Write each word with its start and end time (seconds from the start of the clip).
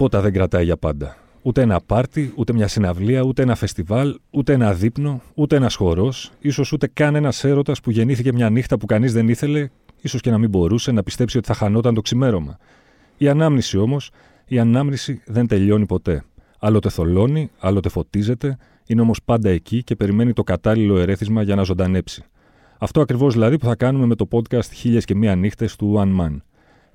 Τίποτα 0.00 0.20
δεν 0.20 0.32
κρατάει 0.32 0.64
για 0.64 0.76
πάντα. 0.76 1.16
Ούτε 1.42 1.62
ένα 1.62 1.80
πάρτι, 1.86 2.32
ούτε 2.36 2.52
μια 2.52 2.68
συναυλία, 2.68 3.22
ούτε 3.22 3.42
ένα 3.42 3.54
φεστιβάλ, 3.54 4.18
ούτε 4.30 4.52
ένα 4.52 4.74
δείπνο, 4.74 5.22
ούτε 5.34 5.56
ένας 5.56 5.74
χορός, 5.74 6.32
ίσως 6.40 6.72
ούτε 6.72 6.86
καν 6.86 7.14
ένα 7.14 7.32
έρωτας 7.42 7.80
που 7.80 7.90
γεννήθηκε 7.90 8.32
μια 8.32 8.50
νύχτα 8.50 8.78
που 8.78 8.86
κανείς 8.86 9.12
δεν 9.12 9.28
ήθελε, 9.28 9.68
ίσως 10.00 10.20
και 10.20 10.30
να 10.30 10.38
μην 10.38 10.48
μπορούσε 10.48 10.92
να 10.92 11.02
πιστέψει 11.02 11.38
ότι 11.38 11.46
θα 11.46 11.54
χανόταν 11.54 11.94
το 11.94 12.00
ξημέρωμα. 12.00 12.58
Η 13.16 13.28
ανάμνηση 13.28 13.78
όμως, 13.78 14.10
η 14.46 14.58
ανάμνηση 14.58 15.22
δεν 15.26 15.46
τελειώνει 15.46 15.86
ποτέ. 15.86 16.24
Άλλοτε 16.58 16.88
θολώνει, 16.88 17.50
άλλοτε 17.58 17.88
φωτίζεται, 17.88 18.56
είναι 18.86 19.00
όμως 19.00 19.22
πάντα 19.24 19.50
εκεί 19.50 19.82
και 19.82 19.96
περιμένει 19.96 20.32
το 20.32 20.42
κατάλληλο 20.42 20.98
ερέθισμα 20.98 21.42
για 21.42 21.54
να 21.54 21.62
ζωντανέψει. 21.62 22.24
Αυτό 22.78 23.00
ακριβώς 23.00 23.32
δηλαδή 23.32 23.58
που 23.58 23.66
θα 23.66 23.76
κάνουμε 23.76 24.06
με 24.06 24.14
το 24.14 24.28
podcast 24.30 24.70
Χίλιες 24.72 25.04
και 25.04 25.14
Μία 25.14 25.34
Νύχτες 25.34 25.76
του 25.76 25.94
One 25.98 26.20
Man. 26.20 26.36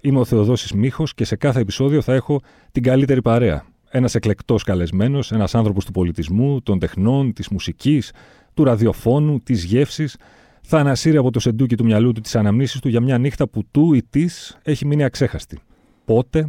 Είμαι 0.06 0.20
ο 0.20 0.26
Θεοδόσης 0.26 0.74
Μίχος 0.74 1.14
και 1.14 1.26
σε 1.26 1.36
κάθε 1.36 1.60
επεισόδιο 1.60 2.02
θα 2.02 2.14
έχω 2.14 2.42
την 2.72 2.84
καλύτερη 2.84 3.22
παρέα. 3.22 3.66
Ένας 3.90 4.16
εκλεκτός 4.16 4.64
καλεσμένος, 4.64 5.32
ένας 5.32 5.56
άνθρωπος 5.56 5.86
του 5.86 5.92
πολιτισμού, 5.92 6.62
των 6.62 6.80
τεχνών, 6.80 7.34
της 7.34 7.50
μουσικής, 7.50 8.12
του 8.54 8.64
ραδιοφώνου, 8.64 9.40
της 9.40 9.64
γεύσης, 9.64 10.18
θα 10.62 10.80
ανασύρει 10.80 11.18
από 11.18 11.32
το 11.32 11.40
σεντούκι 11.40 11.76
του 11.76 11.84
μυαλού 11.84 12.12
του 12.12 12.22
τις 12.22 12.36
αναμνήσεις 12.36 12.80
του 12.80 12.88
για 12.88 13.02
μια 13.02 13.18
νύχτα 13.18 13.48
που 13.48 13.64
του 13.72 13.94
ή 13.94 14.04
της 14.04 14.58
έχει 14.64 14.86
μείνει 14.86 15.04
αξέχαστη. 15.04 15.60
Πότε, 16.06 16.46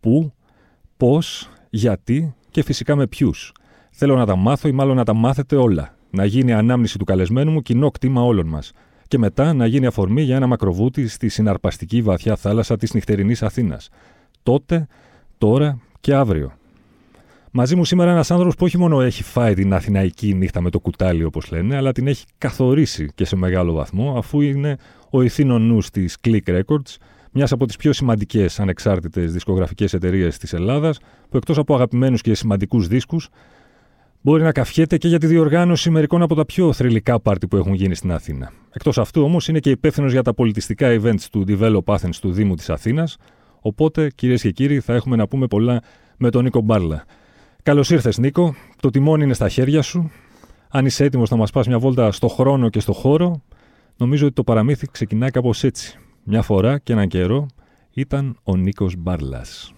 πού, 0.00 0.32
πώς, 0.96 1.50
γιατί 1.70 2.34
και 2.50 2.62
φυσικά 2.62 2.96
με 2.96 3.06
ποιους. 3.06 3.52
Θέλω 3.90 4.16
να 4.16 4.26
τα 4.26 4.36
μάθω 4.36 4.68
ή 4.68 4.72
μάλλον 4.72 4.96
να 4.96 5.04
τα 5.04 5.14
μάθετε 5.14 5.56
όλα. 5.56 5.96
Να 6.10 6.24
γίνει 6.24 6.52
ανάμνηση 6.52 6.98
του 6.98 7.04
καλεσμένου 7.04 7.50
μου 7.50 7.62
κοινό 7.62 7.90
κτήμα 7.90 8.22
όλων 8.22 8.46
μας. 8.46 8.72
Και 9.08 9.18
μετά 9.18 9.52
να 9.52 9.66
γίνει 9.66 9.86
αφορμή 9.86 10.22
για 10.22 10.36
ένα 10.36 10.46
μακροβούτι 10.46 11.08
στη 11.08 11.28
συναρπαστική 11.28 12.02
βαθιά 12.02 12.36
θάλασσα 12.36 12.76
της 12.76 12.94
νυχτερινής 12.94 13.42
Αθήνας. 13.42 13.88
Τότε, 14.42 14.86
τώρα 15.38 15.78
και 16.00 16.14
αύριο. 16.14 16.52
Μαζί 17.50 17.76
μου 17.76 17.84
σήμερα 17.84 18.10
ένας 18.10 18.30
άνθρωπος 18.30 18.54
που 18.54 18.64
όχι 18.64 18.78
μόνο 18.78 19.00
έχει 19.00 19.22
φάει 19.22 19.54
την 19.54 19.74
αθηναϊκή 19.74 20.34
νύχτα 20.34 20.60
με 20.60 20.70
το 20.70 20.80
κουτάλι, 20.80 21.24
όπως 21.24 21.50
λένε, 21.50 21.76
αλλά 21.76 21.92
την 21.92 22.06
έχει 22.06 22.24
καθορίσει 22.38 23.08
και 23.14 23.24
σε 23.24 23.36
μεγάλο 23.36 23.72
βαθμό, 23.72 24.14
αφού 24.18 24.40
είναι 24.40 24.76
ο 25.10 25.22
ηθήνων 25.22 25.62
νους 25.62 25.90
της 25.90 26.16
Click 26.24 26.46
Records, 26.46 26.96
μιας 27.32 27.52
από 27.52 27.66
τις 27.66 27.76
πιο 27.76 27.92
σημαντικές 27.92 28.60
ανεξάρτητες 28.60 29.32
δισκογραφικές 29.32 29.92
εταιρείες 29.92 30.38
της 30.38 30.52
Ελλάδας, 30.52 30.98
που 31.28 31.36
εκτός 31.36 31.58
από 31.58 31.74
αγαπημένους 31.74 32.20
και 32.20 32.34
σημαντικούς 32.34 32.88
δίσκους, 32.88 33.28
μπορεί 34.20 34.42
να 34.42 34.52
καφιέται 34.52 34.96
και 34.96 35.08
για 35.08 35.18
τη 35.18 35.26
διοργάνωση 35.26 35.90
μερικών 35.90 36.22
από 36.22 36.34
τα 36.34 36.44
πιο 36.46 36.72
θρηλυκά 36.72 37.20
πάρτι 37.20 37.46
που 37.46 37.56
έχουν 37.56 37.72
γίνει 37.72 37.94
στην 37.94 38.12
Αθήνα. 38.12 38.52
Εκτός 38.70 38.98
αυτού 38.98 39.22
όμως 39.22 39.48
είναι 39.48 39.58
και 39.58 39.70
υπεύθυνος 39.70 40.12
για 40.12 40.22
τα 40.22 40.34
πολιτιστικά 40.34 41.00
events 41.00 41.22
του 41.30 41.44
Develop 41.48 41.84
Athens 41.84 42.14
του 42.20 42.32
Δήμου 42.32 42.54
της 42.54 42.70
Αθήνας. 42.70 43.16
Οπότε, 43.60 44.10
κυρίες 44.14 44.42
και 44.42 44.50
κύριοι, 44.50 44.80
θα 44.80 44.94
έχουμε 44.94 45.16
να 45.16 45.28
πούμε 45.28 45.46
πολλά 45.46 45.82
με 46.16 46.30
τον 46.30 46.44
Νίκο 46.44 46.60
Μπάρλα. 46.60 47.04
Καλώς 47.62 47.90
ήρθες, 47.90 48.18
Νίκο. 48.18 48.54
Το 48.80 48.90
τιμόνι 48.90 49.24
είναι 49.24 49.34
στα 49.34 49.48
χέρια 49.48 49.82
σου. 49.82 50.10
Αν 50.68 50.86
είσαι 50.86 51.04
έτοιμος 51.04 51.30
να 51.30 51.36
μας 51.36 51.50
πας 51.50 51.66
μια 51.66 51.78
βόλτα 51.78 52.12
στο 52.12 52.28
χρόνο 52.28 52.68
και 52.68 52.80
στο 52.80 52.92
χώρο, 52.92 53.42
νομίζω 53.96 54.24
ότι 54.26 54.34
το 54.34 54.44
παραμύθι 54.44 54.86
ξεκινάει 54.86 55.30
κάπως 55.30 55.64
έτσι. 55.64 55.98
Μια 56.24 56.42
φορά 56.42 56.78
και 56.78 56.92
έναν 56.92 57.08
καιρό 57.08 57.46
ήταν 57.90 58.36
ο 58.42 58.56
Νίκος 58.56 58.94
Μπάρλας. 58.96 59.72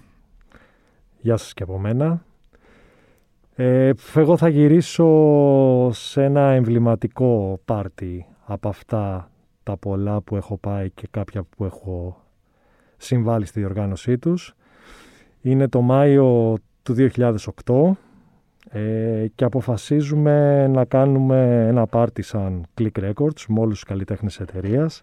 Γεια 1.20 1.36
σας 1.36 1.54
και 1.54 1.62
από 1.62 1.78
μένα. 1.78 2.24
Ε, 3.62 3.92
εγώ 4.14 4.36
θα 4.36 4.48
γυρίσω 4.48 5.08
σε 5.92 6.24
ένα 6.24 6.50
εμβληματικό 6.50 7.60
πάρτι 7.64 8.26
από 8.44 8.68
αυτά 8.68 9.30
τα 9.62 9.76
πολλά 9.76 10.20
που 10.20 10.36
έχω 10.36 10.56
πάει 10.56 10.90
και 10.90 11.08
κάποια 11.10 11.42
που 11.42 11.64
έχω 11.64 12.22
συμβάλει 12.96 13.46
στη 13.46 13.60
διοργάνωσή 13.60 14.18
τους. 14.18 14.54
Είναι 15.40 15.68
το 15.68 15.80
Μάιο 15.80 16.58
του 16.82 16.94
2008 17.64 17.90
ε, 18.70 19.26
και 19.34 19.44
αποφασίζουμε 19.44 20.66
να 20.66 20.84
κάνουμε 20.84 21.66
ένα 21.68 21.86
πάρτι 21.86 22.22
σαν 22.22 22.66
Click 22.78 22.98
Records 23.00 23.44
με 23.48 23.60
όλους 23.60 23.74
τους 23.74 23.84
καλλιτέχνες 23.84 24.40
εταιρείας, 24.40 25.02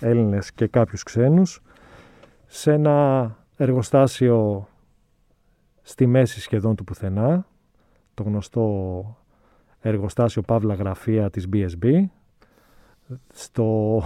Έλληνες 0.00 0.52
και 0.52 0.66
κάποιους 0.66 1.02
ξένους, 1.02 1.62
σε 2.46 2.72
ένα 2.72 3.36
εργοστάσιο 3.56 4.68
στη 5.82 6.06
μέση 6.06 6.40
σχεδόν 6.40 6.74
του 6.74 6.84
πουθενά, 6.84 7.48
το 8.22 8.28
γνωστό 8.28 9.16
εργοστάσιο 9.80 10.42
Παύλα 10.42 10.74
Γραφεία 10.74 11.30
της 11.30 11.48
BSB, 11.52 12.04
στο, 13.32 14.02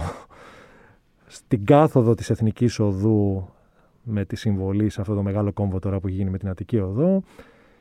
στην 1.25 1.65
κάθοδο 1.65 2.13
της 2.13 2.29
Εθνικής 2.29 2.79
Οδού 2.79 3.49
με 4.03 4.25
τη 4.25 4.35
συμβολή 4.35 4.89
σε 4.89 5.01
αυτό 5.01 5.15
το 5.15 5.21
μεγάλο 5.21 5.51
κόμβο 5.51 5.79
τώρα 5.79 5.99
που 5.99 6.07
γίνει 6.07 6.29
με 6.29 6.37
την 6.37 6.49
Αττική 6.49 6.79
Οδό. 6.79 7.21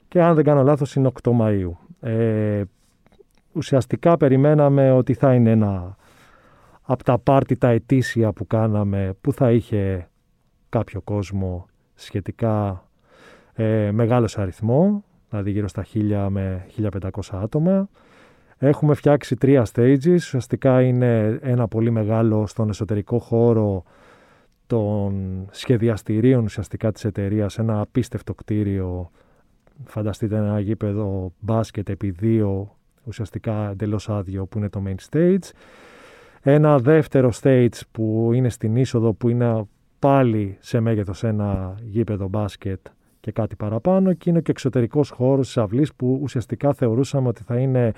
Και 0.09 0.23
αν 0.23 0.35
δεν 0.35 0.45
κάνω 0.45 0.63
λάθος 0.63 0.95
είναι 0.95 1.11
8 1.23 1.31
Μαΐου. 1.41 1.71
Ε, 2.01 2.63
ουσιαστικά 3.53 4.17
περιμέναμε 4.17 4.93
ότι 4.93 5.15
θα 5.15 5.35
είναι 5.35 5.51
ένα 5.51 5.97
από 6.83 7.05
τα 7.05 7.19
πάρτι 7.19 7.57
τα 7.57 7.69
ετήσια 7.69 8.33
που 8.33 8.47
κάναμε 8.47 9.15
που 9.21 9.33
θα 9.33 9.51
είχε 9.51 10.09
κάποιο 10.69 11.01
κόσμο 11.01 11.67
σχετικά 11.95 12.85
ε, 13.53 13.91
μεγάλος 13.91 14.39
αριθμό, 14.39 15.05
δηλαδή 15.35 15.51
γύρω 15.51 15.69
στα 15.69 15.85
1000 15.95 16.27
με 16.31 16.67
1500 16.91 17.09
άτομα. 17.33 17.89
Έχουμε 18.59 18.95
φτιάξει 18.95 19.37
τρία 19.37 19.67
stages, 19.75 20.15
ουσιαστικά 20.15 20.83
είναι 20.83 21.39
ένα 21.43 21.69
πολύ 21.69 21.91
μεγάλο 21.91 22.47
στον 22.47 22.69
εσωτερικό 22.69 23.19
χώρο 23.19 23.85
των 24.67 25.45
σχεδιαστηρίων 25.51 26.45
ουσιαστικά 26.45 26.93
της 26.93 27.05
εταιρείας, 27.05 27.59
ένα 27.59 27.81
απίστευτο 27.81 28.35
κτίριο, 28.35 29.11
φανταστείτε 29.85 30.37
ένα 30.37 30.61
γήπεδο 30.61 31.33
μπάσκετ 31.41 31.89
επί 31.89 32.11
δύο, 32.11 32.77
ουσιαστικά 33.05 33.71
εντελώς 33.71 34.09
άδειο 34.09 34.47
που 34.47 34.59
είναι 34.59 34.69
το 34.69 34.83
main 34.87 35.11
stage. 35.11 35.51
Ένα 36.43 36.79
δεύτερο 36.79 37.31
stage 37.43 37.81
που 37.93 38.31
είναι 38.35 38.49
στην 38.49 38.77
είσοδο 38.77 39.13
που 39.13 39.29
είναι 39.29 39.63
πάλι 39.99 40.57
σε 40.61 40.81
μέγεθος 40.81 41.25
ένα 41.25 41.75
γήπεδο 41.83 42.29
μπάσκετ 42.29 42.87
και 43.25 43.33
κάτι 43.33 43.57
παραπάνω 43.57 44.13
και 44.13 44.31
είναι 44.31 44.41
και 44.41 44.51
εξωτερικός 44.51 45.11
χώρος 45.11 45.47
της 45.47 45.57
αυλής 45.57 45.95
που 45.95 46.19
ουσιαστικά 46.23 46.73
θεωρούσαμε 46.73 47.29
ότι 47.29 47.43
θα 47.43 47.57
είναι 47.57 47.93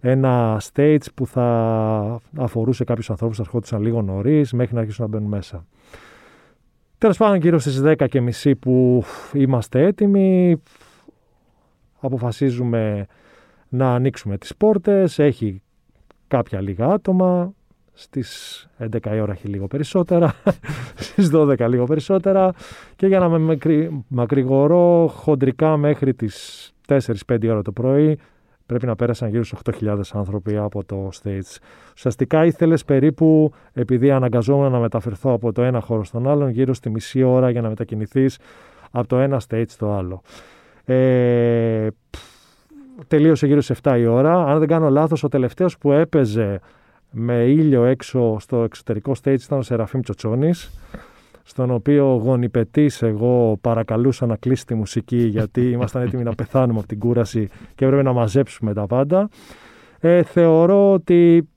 ένα 0.00 0.60
stage 0.72 1.04
που 1.14 1.26
θα 1.26 2.20
αφορούσε 2.36 2.84
κάποιους 2.84 3.10
ανθρώπους 3.10 3.36
που 3.36 3.42
ερχόντουσαν 3.42 3.82
λίγο 3.82 4.02
νωρίς 4.02 4.52
μέχρι 4.52 4.74
να 4.74 4.80
αρχίσουν 4.80 5.04
να 5.04 5.10
μπαίνουν 5.10 5.28
μέσα. 5.28 5.66
Τέλος 6.98 7.16
πάντων 7.16 7.36
γύρω 7.36 7.58
στις 7.58 7.80
10 7.84 8.06
και 8.08 8.20
μισή 8.20 8.56
που 8.56 9.04
είμαστε 9.32 9.82
έτοιμοι 9.86 10.62
αποφασίζουμε 12.00 13.06
να 13.68 13.94
ανοίξουμε 13.94 14.38
τις 14.38 14.56
πόρτες, 14.56 15.18
έχει 15.18 15.62
κάποια 16.28 16.60
λίγα 16.60 16.86
άτομα, 16.86 17.54
στις 17.92 18.68
11 18.78 19.14
η 19.14 19.20
ώρα 19.20 19.32
έχει 19.32 19.48
λίγο 19.48 19.66
περισσότερα, 19.66 20.34
στις 20.94 21.30
12 21.34 21.68
λίγο 21.68 21.84
περισσότερα 21.84 22.52
και 22.96 23.06
για 23.06 23.18
να 23.18 23.38
με 23.38 23.58
μακρηγορώ 24.08 25.06
χοντρικά 25.16 25.76
μέχρι 25.76 26.14
τις 26.14 26.70
4-5 26.88 27.48
ώρα 27.48 27.62
το 27.62 27.72
πρωί 27.72 28.18
πρέπει 28.66 28.86
να 28.86 28.96
πέρασαν 28.96 29.28
γύρω 29.28 29.44
στους 29.44 29.58
8.000 29.80 30.00
άνθρωποι 30.12 30.56
από 30.56 30.84
το 30.84 31.08
stage. 31.22 31.56
Ουσιαστικά 31.94 32.44
ήθελες 32.44 32.84
περίπου, 32.84 33.52
επειδή 33.72 34.10
αναγκαζόμουν 34.10 34.72
να 34.72 34.78
μεταφερθώ 34.78 35.32
από 35.32 35.52
το 35.52 35.62
ένα 35.62 35.80
χώρο 35.80 36.04
στον 36.04 36.28
άλλον, 36.28 36.50
γύρω 36.50 36.74
στη 36.74 36.90
μισή 36.90 37.22
ώρα 37.22 37.50
για 37.50 37.60
να 37.60 37.68
μετακινηθείς 37.68 38.38
από 38.90 39.06
το 39.08 39.18
ένα 39.18 39.40
stage 39.48 39.64
στο 39.68 39.92
άλλο. 39.92 40.22
Ε, 40.84 41.88
τελείωσε 43.06 43.46
γύρω 43.46 43.60
στις 43.60 43.78
7 43.82 43.96
η 43.98 44.06
ώρα. 44.06 44.44
Αν 44.44 44.58
δεν 44.58 44.68
κάνω 44.68 44.90
λάθος, 44.90 45.22
ο 45.24 45.28
τελευταίος 45.28 45.78
που 45.78 45.92
έπαιζε 45.92 46.60
με 47.12 47.44
ήλιο 47.44 47.84
έξω 47.84 48.36
στο 48.40 48.62
εξωτερικό 48.62 49.12
stage 49.22 49.40
ήταν 49.40 49.58
ο 49.58 49.62
Σεραφείμ 49.62 50.00
Τσοτσόνης 50.00 50.70
στον 51.42 51.70
οποίο 51.70 52.04
γονιπετής 52.04 53.02
εγώ 53.02 53.58
παρακαλούσα 53.60 54.26
να 54.26 54.36
κλείσει 54.36 54.66
τη 54.66 54.74
μουσική 54.74 55.16
γιατί 55.16 55.70
ήμασταν 55.76 56.02
έτοιμοι 56.02 56.22
να 56.22 56.34
πεθάνουμε 56.34 56.78
από 56.78 56.88
την 56.88 56.98
κούραση 56.98 57.48
και 57.74 57.84
έπρεπε 57.84 58.02
να 58.02 58.12
μαζέψουμε 58.12 58.72
τα 58.72 58.86
πάντα. 58.86 59.28
Ε, 60.00 60.22
θεωρώ 60.22 60.92
ότι 60.92 61.48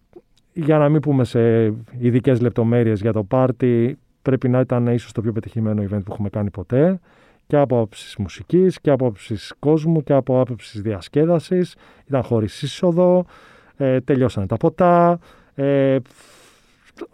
για 0.53 0.77
να 0.77 0.89
μην 0.89 1.01
πούμε 1.01 1.23
σε 1.23 1.65
ειδικές 1.97 2.41
λεπτομέρειες 2.41 3.01
για 3.01 3.13
το 3.13 3.23
πάρτι 3.23 3.97
πρέπει 4.21 4.49
να 4.49 4.59
ήταν 4.59 4.87
ίσως 4.87 5.11
το 5.11 5.21
πιο 5.21 5.31
πετυχημένο 5.31 5.83
event 5.83 6.03
που 6.05 6.11
έχουμε 6.11 6.29
κάνει 6.29 6.49
ποτέ 6.49 6.99
και 7.47 7.57
από 7.57 7.75
άποψης 7.75 8.15
μουσικής 8.17 8.79
και 8.79 8.89
από 8.89 9.05
άποψης 9.05 9.53
κόσμου 9.59 10.03
και 10.03 10.13
από 10.13 10.39
άποψης 10.39 10.81
διασκέδασης. 10.81 11.75
Ήταν 12.07 12.23
χωρίς 12.23 12.61
είσοδο, 12.61 13.25
ε, 13.77 13.99
τελειώσανε 13.99 14.47
τα 14.47 14.57
ποτά, 14.57 15.19
ε, 15.55 15.97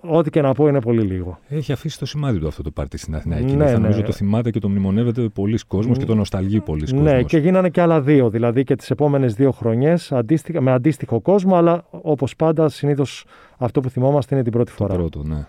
ό,τι 0.01 0.29
και 0.29 0.41
να 0.41 0.53
πω 0.53 0.67
είναι 0.67 0.81
πολύ 0.81 1.01
λίγο. 1.01 1.39
Έχει 1.47 1.71
αφήσει 1.71 1.99
το 1.99 2.05
σημάδι 2.05 2.39
του 2.39 2.47
αυτό 2.47 2.63
το 2.63 2.71
πάρτι 2.71 2.97
στην 2.97 3.15
Αθηνά. 3.15 3.39
Ναι, 3.39 3.53
ναι. 3.53 3.71
Νομίζω 3.71 4.01
το 4.01 4.11
θυμάται 4.11 4.51
και 4.51 4.59
το 4.59 4.69
μνημονεύεται 4.69 5.21
πολλοί 5.21 5.59
κόσμος 5.67 5.97
και 5.97 6.05
το 6.05 6.15
νοσταλγεί 6.15 6.59
πολλοί 6.59 6.81
κόσμος. 6.81 7.01
Ναι, 7.01 7.23
και 7.23 7.37
γίνανε 7.37 7.69
και 7.69 7.81
άλλα 7.81 8.01
δύο. 8.01 8.29
Δηλαδή 8.29 8.63
και 8.63 8.75
τις 8.75 8.89
επόμενες 8.89 9.33
δύο 9.33 9.51
χρονιές 9.51 10.13
με 10.59 10.71
αντίστοιχο 10.71 11.19
κόσμο, 11.19 11.55
αλλά 11.55 11.85
όπως 11.89 12.35
πάντα 12.35 12.69
συνήθως 12.69 13.25
αυτό 13.57 13.79
που 13.79 13.89
θυμόμαστε 13.89 14.35
είναι 14.35 14.43
την 14.43 14.51
πρώτη 14.53 14.71
φορά. 14.71 14.93
Το 14.93 14.99
πρώτο, 14.99 15.23
ναι. 15.23 15.45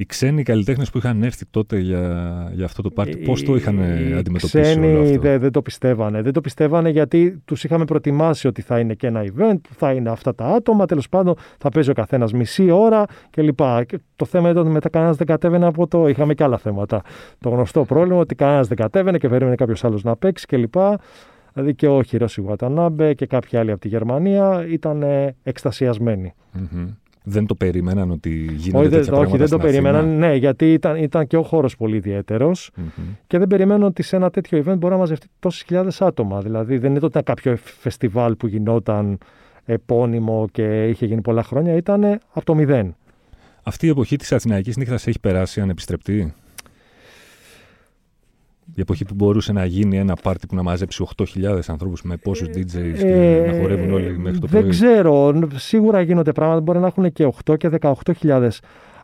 Οι 0.00 0.06
ξένοι 0.06 0.42
καλλιτέχνες 0.42 0.90
που 0.90 0.98
είχαν 0.98 1.22
έρθει 1.22 1.44
τότε 1.50 1.78
για, 1.78 2.50
για 2.52 2.64
αυτό 2.64 2.82
το 2.82 2.90
πάρτι, 2.90 3.16
πώς 3.16 3.42
το 3.42 3.54
είχαν 3.54 3.78
αντιμετωπίσει 4.18 4.58
οι 4.58 4.60
ξένοι 4.60 4.86
όλο 4.86 5.02
αυτό; 5.02 5.20
Δεν, 5.20 5.40
δεν 5.40 5.52
το 5.52 5.62
πιστεύανε. 5.62 6.22
Δεν 6.22 6.32
το 6.32 6.40
πιστεύανε 6.40 6.88
γιατί 6.90 7.42
τους 7.44 7.64
είχαμε 7.64 7.84
προετοιμάσει 7.84 8.46
ότι 8.46 8.62
θα 8.62 8.78
είναι 8.78 8.94
και 8.94 9.06
ένα 9.06 9.24
event, 9.24 9.60
που 9.62 9.74
θα 9.76 9.92
είναι 9.92 10.10
αυτά 10.10 10.34
τα 10.34 10.44
άτομα. 10.44 10.86
Τέλος 10.86 11.08
πάντων, 11.08 11.34
θα 11.58 11.68
παίζει 11.68 11.90
ο 11.90 11.92
καθένας 11.92 12.32
μισή 12.32 12.70
ώρα 12.70 13.04
κλπ. 13.30 13.60
Και 13.86 13.98
το 14.16 14.24
θέμα 14.24 14.50
ήταν 14.50 14.62
ότι 14.62 14.72
μετά 14.72 14.88
κανένας 14.88 15.16
δεν 15.16 15.26
κατέβαινε 15.26 15.66
από 15.66 15.86
το. 15.86 16.08
Είχαμε 16.08 16.34
και 16.34 16.42
άλλα 16.42 16.58
θέματα. 16.58 17.02
Το 17.38 17.48
γνωστό 17.48 17.84
πρόβλημα 17.84 18.18
ότι 18.18 18.34
κανένας 18.34 18.68
δεν 18.68 18.76
κατέβαινε 18.76 19.18
και 19.18 19.28
περίμενε 19.28 19.56
κάποιος 19.56 19.84
άλλος 19.84 20.02
να 20.02 20.16
παίξει 20.16 20.46
κλπ. 20.46 20.74
Δηλαδή 21.52 21.74
και 21.74 21.88
ο 21.88 22.02
Χιρόση 22.02 22.40
Γουατανάμπε 22.40 23.14
και 23.14 23.26
κάποιοι 23.26 23.58
άλλοι 23.58 23.70
από 23.70 23.80
τη 23.80 23.88
Γερμανία 23.88 24.66
ήταν 24.68 25.04
εκστασιασμένοι. 25.42 26.34
Mm-hmm. 26.54 26.86
Δεν 27.30 27.46
το 27.46 27.54
περίμεναν 27.54 28.10
ότι 28.10 28.30
γίνονται 28.56 28.86
όχι, 28.86 28.96
τέτοια 28.96 29.18
όχι, 29.18 29.36
δεν 29.36 29.48
το 29.48 29.56
Αθήνα. 29.56 29.62
περίμεναν. 29.62 30.18
Ναι, 30.18 30.34
γιατί 30.34 30.72
ήταν, 30.72 30.96
ήταν 30.96 31.26
και 31.26 31.36
ο 31.36 31.42
χώρος 31.42 31.76
πολύ 31.76 31.96
ιδιαίτερος 31.96 32.70
Mm-hmm. 32.76 33.16
και 33.26 33.38
δεν 33.38 33.46
περιμένουν 33.46 33.82
ότι 33.86 34.02
σε 34.02 34.16
ένα 34.16 34.30
τέτοιο 34.30 34.58
event 34.58 34.78
μπορεί 34.78 34.92
να 34.92 34.98
μαζευτεί 34.98 35.26
τόσες 35.38 35.62
χιλιάδες 35.62 36.00
άτομα. 36.00 36.40
Δηλαδή 36.40 36.78
δεν 36.78 36.94
ήταν 36.94 37.10
ότι 37.14 37.22
κάποιο 37.22 37.56
φεστιβάλ 37.56 38.34
που 38.34 38.46
γινόταν 38.46 39.18
επώνυμο 39.64 40.48
και 40.52 40.88
είχε 40.88 41.06
γίνει 41.06 41.20
πολλά 41.20 41.42
χρόνια. 41.42 41.76
Ήταν 41.76 42.04
από 42.32 42.44
το 42.44 42.54
μηδέν. 42.54 42.94
Αυτή 43.62 43.86
η 43.86 43.88
εποχή 43.88 44.16
της 44.16 44.32
Αθηναϊκής 44.32 44.76
νύχτας 44.76 45.06
έχει 45.06 45.20
περάσει 45.20 45.60
ανεπιστρεπτή; 45.60 46.34
Η 48.74 48.80
εποχή 48.80 49.04
που 49.04 49.14
μπορούσε 49.14 49.52
να 49.52 49.64
γίνει 49.64 49.98
ένα 49.98 50.14
πάρτι 50.22 50.46
που 50.46 50.54
να 50.54 50.62
μαζέψει 50.62 51.04
8.000 51.16 51.58
ανθρώπους 51.66 52.02
με 52.02 52.16
πόσους 52.16 52.48
DJs 52.48 52.94
και 52.98 53.06
Ε, 53.06 53.50
να 53.52 53.60
χορεύουν 53.60 53.92
όλοι 53.92 54.18
μέχρι 54.18 54.38
το 54.38 54.46
δεν 54.46 54.60
πρωί. 54.60 54.70
ξέρω. 54.70 55.32
Σίγουρα 55.54 56.00
γίνονται 56.00 56.32
πράγματα. 56.32 56.60
Μπορεί 56.60 56.78
να 56.78 56.86
έχουν 56.86 57.12
και 57.12 57.24
8 57.44 57.56
και 57.56 57.68
18.000. 57.80 58.48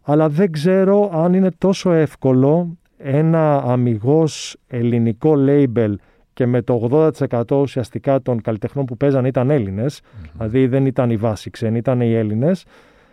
Αλλά 0.02 0.28
δεν 0.28 0.50
ξέρω 0.52 1.10
αν 1.14 1.34
είναι 1.34 1.50
τόσο 1.58 1.92
εύκολο 1.92 2.76
ένα 2.98 3.56
αμυγός 3.62 4.56
ελληνικό 4.66 5.34
label 5.48 5.94
και 6.32 6.46
με 6.46 6.62
το 6.62 6.88
80% 7.30 7.42
ουσιαστικά 7.50 8.22
των 8.22 8.40
καλλιτεχνών 8.40 8.84
που 8.84 8.96
παίζαν 8.96 9.24
ήταν 9.24 9.50
Έλληνες, 9.50 10.00
δηλαδή 10.36 10.66
δεν 10.66 10.86
ήταν 10.86 11.10
οι 11.10 11.16
βάση 11.16 11.50
ξένοι, 11.50 11.78
ήταν 11.78 12.00
οι 12.00 12.12
Έλληνες, 12.14 12.64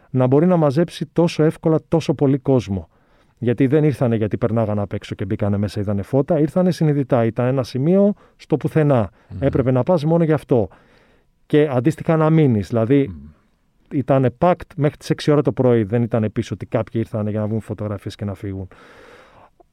να 0.10 0.28
μπορεί 0.28 0.46
να 0.46 0.56
μαζέψει 0.58 1.06
τόσο 1.14 1.44
εύκολα 1.44 1.80
τόσο 1.88 2.14
πολύ 2.14 2.38
κόσμο. 2.38 2.88
Γιατί 3.44 3.68
δεν 3.68 3.84
ήρθανε 3.84 4.16
γιατί 4.16 4.38
περνάγαν 4.38 4.80
απ' 4.80 4.94
έξω 4.94 5.16
και 5.16 5.26
μπήκανε 5.26 5.58
μέσα, 5.58 5.80
είδανε 5.80 6.02
φώτα, 6.02 6.40
ήρθανε 6.40 6.72
συνειδητά. 6.72 7.26
Ήταν 7.26 7.46
ένα 7.46 7.64
σημείο 7.64 8.14
στο 8.36 8.58
πουθενά. 8.58 9.10
Έπρεπε 9.40 9.72
να 9.72 9.84
πας 9.84 10.06
μόνο 10.06 10.24
γι' 10.24 10.32
αυτό. 10.32 10.68
Και 11.46 11.68
αντίστοιχα 11.72 12.16
να 12.16 12.30
μείνεις. 12.30 12.68
Δηλαδή 12.68 13.16
ήταν 13.92 14.34
packed 14.38 14.74
μέχρι 14.76 14.98
τις 14.98 15.10
6 15.10 15.32
ώρα 15.32 15.42
το 15.42 15.52
πρωί. 15.52 15.84
Δεν 15.84 16.02
ήταν 16.02 16.30
πίσω 16.34 16.54
ότι 16.54 16.66
κάποιοι 16.66 17.02
ήρθαν 17.06 17.28
για 17.28 17.40
να 17.40 17.48
βγουν 17.48 17.60
φωτογραφίες 17.60 18.16
και 18.16 18.26
να 18.26 18.34
φύγουν. 18.34 18.68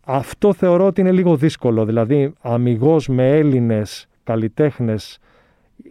Αυτό 0.04 0.52
θεωρώ 0.52 0.86
ότι 0.86 1.00
είναι 1.00 1.12
λίγο 1.12 1.36
δύσκολο. 1.36 1.84
Δηλαδή, 1.84 2.32
αμυγός 2.40 3.08
με 3.08 3.36
Έλληνες 3.36 4.06
καλλιτέχνες 4.24 5.18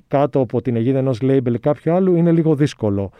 κάτω 0.08 0.40
από 0.40 0.62
την 0.62 0.76
αιγύδα 0.76 1.00
ενός 1.00 1.20
label 1.22 1.54
ή 1.54 1.60
κάποιου 1.60 1.94
άλλου 1.94 2.16
είναι 2.16 2.32
λίγο 2.32 2.56
δύσκολο. 2.56 3.12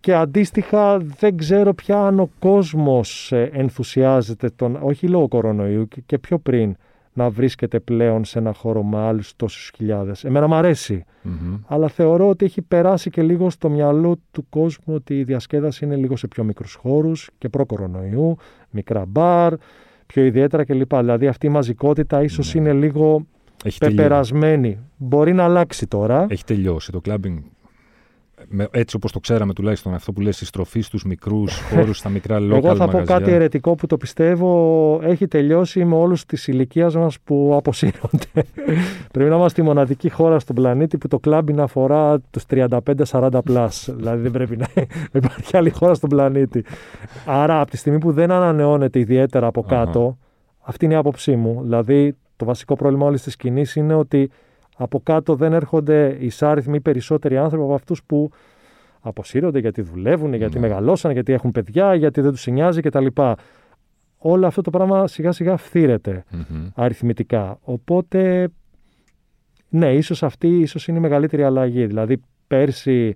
Και 0.00 0.14
αντίστοιχα 0.14 0.98
δεν 0.98 1.36
ξέρω 1.36 1.74
πια 1.74 2.06
αν 2.06 2.20
ο 2.20 2.30
κόσμος 2.38 3.32
ε, 3.32 3.50
ενθουσιάζεται, 3.52 4.50
τον, 4.56 4.78
όχι 4.82 5.08
λόγω 5.08 5.28
κορονοϊού 5.28 5.88
και, 5.88 6.02
και 6.06 6.18
πιο 6.18 6.38
πριν, 6.38 6.76
να 7.12 7.30
βρίσκεται 7.30 7.80
πλέον 7.80 8.24
σε 8.24 8.38
ένα 8.38 8.52
χώρο 8.52 8.82
με 8.82 8.98
άλλους 8.98 9.36
τόσους 9.36 9.70
χιλιάδες. 9.76 10.24
Εμένα 10.24 10.46
μου 10.46 10.54
αρέσει, 10.54 11.04
Μμμ. 11.22 11.54
αλλά 11.66 11.88
θεωρώ 11.88 12.28
ότι 12.28 12.44
έχει 12.44 12.62
περάσει 12.62 13.10
και 13.10 13.22
λίγο 13.22 13.50
στο 13.50 13.68
μυαλό 13.70 14.16
του 14.30 14.46
κόσμου 14.48 14.94
ότι 14.94 15.18
η 15.18 15.24
διασκέδαση 15.24 15.84
είναι 15.84 15.96
λίγο 15.96 16.16
σε 16.16 16.26
πιο 16.26 16.44
μικρούς 16.44 16.74
χώρους 16.74 17.30
και 17.38 17.48
προ-κορονοϊού, 17.48 18.36
μικρά 18.70 19.04
μπαρ, 19.08 19.54
πιο 20.06 20.24
ιδιαίτερα 20.24 20.64
κλπ. 20.64 20.94
Δηλαδή 20.96 21.26
αυτή 21.26 21.46
η 21.46 21.50
μαζικότητα 21.50 22.22
ίσως 22.22 22.54
Ναι. 22.54 22.60
είναι 22.60 22.72
λίγο 22.72 23.26
Έχει, 23.64 23.78
τελειώσει. 23.78 23.96
πεπερασμένη. 24.02 24.78
Μπορεί 24.96 25.32
να 25.32 25.44
αλλάξει 25.44 25.86
τώρα. 25.86 26.26
Έχει 26.28 26.44
τελειώσει 26.44 26.92
το 26.92 27.00
κλάμπινγκ. 27.00 27.38
Με, 28.48 28.68
έτσι 28.70 28.96
όπως 28.96 29.12
το 29.12 29.20
ξέραμε 29.20 29.52
τουλάχιστον 29.52 29.94
αυτό 29.94 30.12
που 30.12 30.20
λες 30.20 30.40
η 30.40 30.44
στροφή 30.44 30.80
στους 30.80 31.04
μικρούς 31.04 31.60
χώρους, 31.70 31.98
στα 31.98 32.08
μικρά 32.08 32.38
local 32.38 32.50
Εγώ 32.50 32.76
θα 32.76 32.84
πω 32.84 32.92
μαγαζιά. 32.92 33.18
κάτι 33.18 33.30
αιρετικό 33.30 33.74
που 33.74 33.86
το 33.86 33.96
πιστεύω 33.96 35.00
έχει 35.02 35.26
τελειώσει 35.28 35.84
με 35.84 35.94
όλους 35.94 36.24
της 36.26 36.46
ηλικίας 36.48 36.94
μας 36.96 37.20
που 37.24 37.52
αποσύρονται. 37.56 38.26
Πρέπει 39.12 39.30
να 39.30 39.36
είμαστε 39.36 39.62
η 39.62 39.64
μοναδική 39.64 40.10
χώρα 40.10 40.38
στον 40.38 40.54
πλανήτη 40.54 40.98
που 40.98 41.08
το 41.08 41.18
κλάμπι 41.18 41.60
αφορά 41.60 42.20
τους 42.30 42.44
35-40 43.10 43.38
πλάς. 43.44 43.88
δηλαδή 43.96 44.22
δεν 44.22 44.30
πρέπει 44.30 44.56
να 44.56 44.66
υπάρχει 45.12 45.56
άλλη 45.56 45.70
χώρα 45.70 45.94
στον 45.94 46.08
πλανήτη. 46.08 46.64
Άρα 47.26 47.60
από 47.60 47.70
τη 47.70 47.76
στιγμή 47.76 47.98
που 47.98 48.12
δεν 48.12 48.30
ανανεώνεται 48.30 48.98
ιδιαίτερα 48.98 49.46
από 49.46 49.64
Αχα. 49.66 49.76
κάτω, 49.84 50.18
αυτή 50.60 50.84
είναι 50.84 50.94
η 50.94 50.96
άποψή 50.96 51.36
μου. 51.36 51.60
Δηλαδή 51.62 52.16
το 52.36 52.44
βασικό 52.44 52.76
πρόβλημα 52.76 53.06
όλης 53.06 53.22
της 53.22 53.32
σκηνής 53.32 53.76
είναι 53.76 53.94
ότι 53.94 54.30
από 54.80 55.00
κάτω 55.02 55.34
δεν 55.34 55.52
έρχονται 55.52 56.16
εισάριθμοι 56.20 56.76
ή 56.76 56.80
περισσότεροι 56.80 57.36
άνθρωποι 57.36 57.64
από 57.64 57.74
αυτούς 57.74 58.02
που 58.04 58.30
αποσύρονται 59.00 59.58
γιατί 59.58 59.82
δουλεύουν, 59.82 60.34
γιατί 60.34 60.54
Ναι. 60.54 60.60
μεγαλώσαν, 60.68 61.10
γιατί 61.12 61.32
έχουν 61.32 61.50
παιδιά, 61.50 61.94
γιατί 61.94 62.20
δεν 62.20 62.30
τους 62.30 62.46
νοιάζει 62.46 62.80
κτλ. 62.80 63.06
Όλο 64.18 64.46
αυτό 64.46 64.60
το 64.62 64.70
πράγμα 64.70 65.06
σιγά 65.06 65.32
σιγά 65.32 65.56
φθήρεται 65.56 66.24
Μμμ. 66.30 66.68
αριθμητικά. 66.74 67.58
Οπότε, 67.62 68.48
ναι, 69.68 69.94
ίσως 69.94 70.22
αυτή 70.22 70.48
ίσως 70.60 70.88
είναι 70.88 70.98
η 70.98 71.00
μεγαλύτερη 71.00 71.42
αλλαγή. 71.44 71.86
Δηλαδή, 71.86 72.20
πέρσι, 72.46 73.14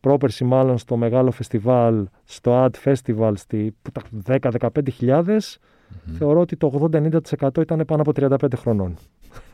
πρόπερσι 0.00 0.44
μάλλον 0.44 0.78
στο 0.78 0.96
μεγάλο 0.96 1.30
φεστιβάλ, 1.30 2.06
στο 2.24 2.64
Ad 2.64 2.70
Festival, 2.84 3.32
στη, 3.34 3.74
που 3.82 3.90
τα 3.90 4.02
10-15 4.40 4.90
χιλιάδες, 4.92 5.58
θεωρώ 6.18 6.40
ότι 6.40 6.56
το 6.56 6.88
80-90% 6.92 7.60
ήταν 7.60 7.82
πάνω 7.86 8.02
από 8.02 8.12
35 8.14 8.56
χρονών. 8.56 8.96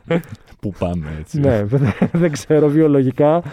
Πού 0.61 0.71
πάμε 0.79 1.15
έτσι. 1.19 1.39
ναι, 1.39 1.63
δεν- 1.71 1.93
δεν 2.11 2.31
ξέρω 2.31 2.67
βιολογικά. 2.67 3.43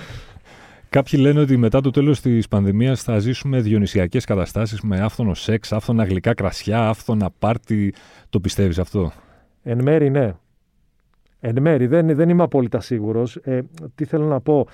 Κάποιοι 0.88 1.18
λένε 1.22 1.40
ότι 1.40 1.56
μετά 1.56 1.80
το 1.80 1.90
τέλος 1.90 2.20
της 2.20 2.48
πανδημίας 2.48 3.02
θα 3.02 3.18
ζήσουμε 3.18 3.60
διονυσιακές 3.60 4.24
καταστάσεις 4.24 4.80
με 4.80 5.00
άφθονο 5.00 5.34
σεξ, 5.34 5.72
άφθονα 5.72 6.04
γλυκά 6.04 6.34
κρασιά, 6.34 6.88
άφθονα 6.88 7.30
πάρτι. 7.38 7.94
Το 8.30 8.40
πιστεύεις 8.40 8.78
αυτό; 8.78 9.12
Εν 9.62 9.82
μέρη 9.82 10.10
ναι. 10.10 10.32
Εν 11.40 11.62
μέρη 11.62 11.86
δεν, 11.86 12.14
δεν 12.14 12.28
είμαι 12.28 12.42
απόλυτα 12.42 12.80
σίγουρος. 12.80 13.36
Ε, 13.36 13.60
τι 13.94 14.04
θέλω 14.04 14.24
να 14.26 14.40
πω, 14.40 14.66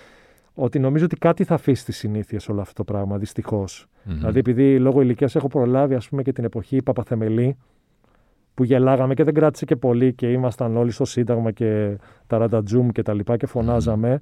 ότι 0.54 0.78
νομίζω 0.78 1.04
ότι 1.04 1.16
κάτι 1.16 1.44
θα 1.44 1.54
αφήσει 1.54 1.84
τις 1.84 1.96
συνήθειες 1.96 2.48
όλο 2.48 2.60
αυτό 2.60 2.72
το 2.84 2.92
πράγμα, 2.92 3.18
δυστυχώς. 3.18 3.86
Μμμ. 4.04 4.16
Δηλαδή 4.18 4.38
επειδή 4.38 4.78
λόγω 4.78 5.00
ηλικίας 5.02 5.36
έχω 5.36 5.48
προλάβει 5.48 5.94
ας 5.94 6.08
πούμε 6.08 6.22
και 6.22 6.32
την 6.32 6.44
εποχή 6.44 6.82
Παπαθεμελή, 6.82 7.56
που 8.58 8.64
γελάγαμε 8.64 9.14
και 9.14 9.24
δεν 9.24 9.34
κράτησε 9.34 9.64
και 9.64 9.76
πολύ 9.76 10.12
και 10.14 10.30
ήμασταν 10.32 10.76
όλοι 10.76 10.90
στο 10.90 11.04
Σύνταγμα 11.04 11.50
και 11.50 11.96
τα 12.26 12.38
ραντατζούμ 12.38 12.88
και 12.88 13.02
τα 13.02 13.14
λοιπά 13.14 13.36
και 13.36 13.46
φωνάζαμε 13.46 14.20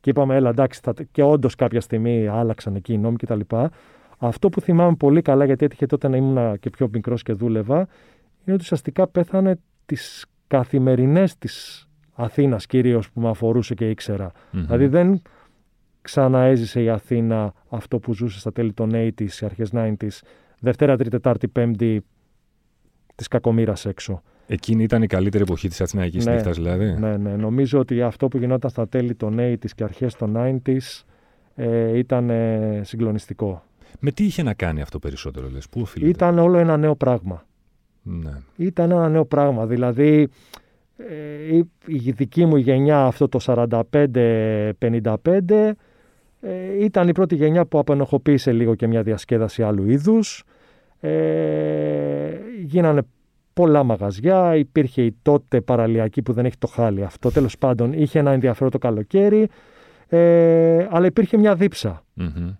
και 0.00 0.10
είπαμε 0.10 0.36
έλα 0.36 0.48
εντάξει 0.48 0.80
θα... 0.82 0.94
και 1.10 1.22
όντως 1.22 1.54
κάποια 1.54 1.80
στιγμή 1.80 2.26
άλλαξαν 2.26 2.74
εκεί 2.74 2.92
οι 2.92 2.98
νόμοι 2.98 3.16
και 3.16 3.26
τα 3.26 3.34
λοιπά. 3.34 3.70
Αυτό 4.18 4.48
που 4.48 4.60
θυμάμαι 4.60 4.94
πολύ 4.94 5.22
καλά 5.22 5.44
γιατί 5.44 5.64
έτυχε 5.64 5.86
τότε 5.86 6.08
να 6.08 6.16
ήμουν 6.16 6.58
και 6.58 6.70
πιο 6.70 6.88
μικρός 6.92 7.22
και 7.22 7.32
δούλευα 7.32 7.76
είναι 7.76 8.54
ότι 8.54 8.60
ουσιαστικά 8.60 9.06
πέθανε 9.06 9.58
τις 9.86 10.26
καθημερινές 10.46 11.38
της 11.38 11.86
Αθήνας 12.14 12.66
κυρίως 12.66 13.10
που 13.10 13.20
με 13.20 13.28
αφορούσε 13.28 13.74
και 13.74 13.90
ήξερα. 13.90 14.30
Μμμ. 14.50 14.62
Δηλαδή 14.64 14.86
δεν 14.86 15.22
ξαναέζησε 16.02 16.82
η 16.82 16.88
Αθήνα 16.88 17.52
αυτό 17.68 17.98
που 17.98 18.14
ζούσε 18.14 18.38
στα 18.38 18.52
τέλη 18.52 18.72
των 18.72 18.90
80s, 18.94 19.28
αρχές 19.40 19.70
90s, 19.72 20.08
Δευτέρα, 20.60 20.94
Τρίτη, 20.94 21.10
Τετάρτη, 21.10 21.48
Πέμπτη 21.48 22.04
της 23.14 23.28
κακομήρας 23.28 23.86
έξω. 23.86 24.22
Εκείνη 24.46 24.82
ήταν 24.82 25.02
η 25.02 25.06
καλύτερη 25.06 25.42
εποχή 25.42 25.68
της 25.68 25.80
Αθηναϊκής 25.80 26.24
Ναι, 26.24 26.34
νύχτας 26.34 26.56
δηλαδή. 26.56 26.94
Ναι, 26.98 27.16
ναι. 27.16 27.36
Νομίζω 27.36 27.78
ότι 27.78 28.02
αυτό 28.02 28.28
που 28.28 28.38
γινόταν 28.38 28.70
στα 28.70 28.88
τέλη 28.88 29.14
των 29.14 29.36
80s 29.38 29.70
και 29.74 29.84
αρχές 29.84 30.14
των 30.14 30.34
90s 30.36 31.02
ε, 31.54 31.98
ήταν 31.98 32.30
ε, 32.30 32.80
συγκλονιστικό. 32.84 33.62
Με 34.00 34.10
τι 34.10 34.24
είχε 34.24 34.42
να 34.42 34.54
κάνει 34.54 34.80
αυτό 34.80 34.98
περισσότερο 34.98 35.50
λες, 35.50 35.68
πού 35.68 35.80
οφείλεται; 35.80 36.10
Ήταν 36.10 36.38
όλο 36.38 36.58
ένα 36.58 36.76
νέο 36.76 36.94
πράγμα. 36.94 37.46
Ναι. 38.02 38.32
Ήταν 38.56 38.90
ένα 38.90 39.08
νέο 39.08 39.24
πράγμα. 39.24 39.66
Δηλαδή, 39.66 40.28
ε, 40.96 41.56
η, 41.56 41.70
η 41.86 42.10
δική 42.10 42.46
μου 42.46 42.56
γενιά, 42.56 43.04
αυτό 43.04 43.28
το 43.28 43.38
45-55, 43.42 45.72
ε, 46.40 46.84
ήταν 46.84 47.08
η 47.08 47.12
πρώτη 47.12 47.34
γενιά 47.34 47.66
που 47.66 47.78
απενοχοποίησε 47.78 48.52
λίγο 48.52 48.74
και 48.74 48.86
μια 48.86 49.02
διασκέδαση 49.02 49.62
άλλου 49.62 49.90
είδους. 49.90 50.44
Ε, 51.00 51.10
γίνανε 52.64 53.02
πολλά 53.52 53.82
μαγαζιά, 53.82 54.56
υπήρχε 54.56 55.02
η 55.02 55.16
τότε 55.22 55.60
παραλιακή 55.60 56.22
που 56.22 56.32
δεν 56.32 56.44
έχει 56.44 56.58
το 56.58 56.66
χάλι 56.66 57.04
αυτό, 57.04 57.30
τέλος 57.30 57.58
πάντων 57.58 57.92
είχε 57.92 58.18
ένα 58.18 58.30
ενδιαφέρον 58.30 58.70
το 58.70 58.78
καλοκαίρι, 58.78 59.48
ε, 60.08 60.86
αλλά 60.90 61.06
υπήρχε 61.06 61.36
μια 61.36 61.54
δίψα. 61.54 62.02
Μμμ. 62.14 62.50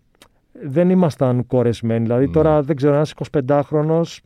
Δεν 0.63 0.91
ήμασταν 0.91 1.47
κορεσμένοι, 1.47 2.03
δηλαδή 2.05 2.27
Ναι. 2.27 2.33
τώρα 2.33 2.63
δεν 2.63 2.77
ξέρω, 2.77 2.95
ένας 2.95 3.11
25χρονος 3.11 4.19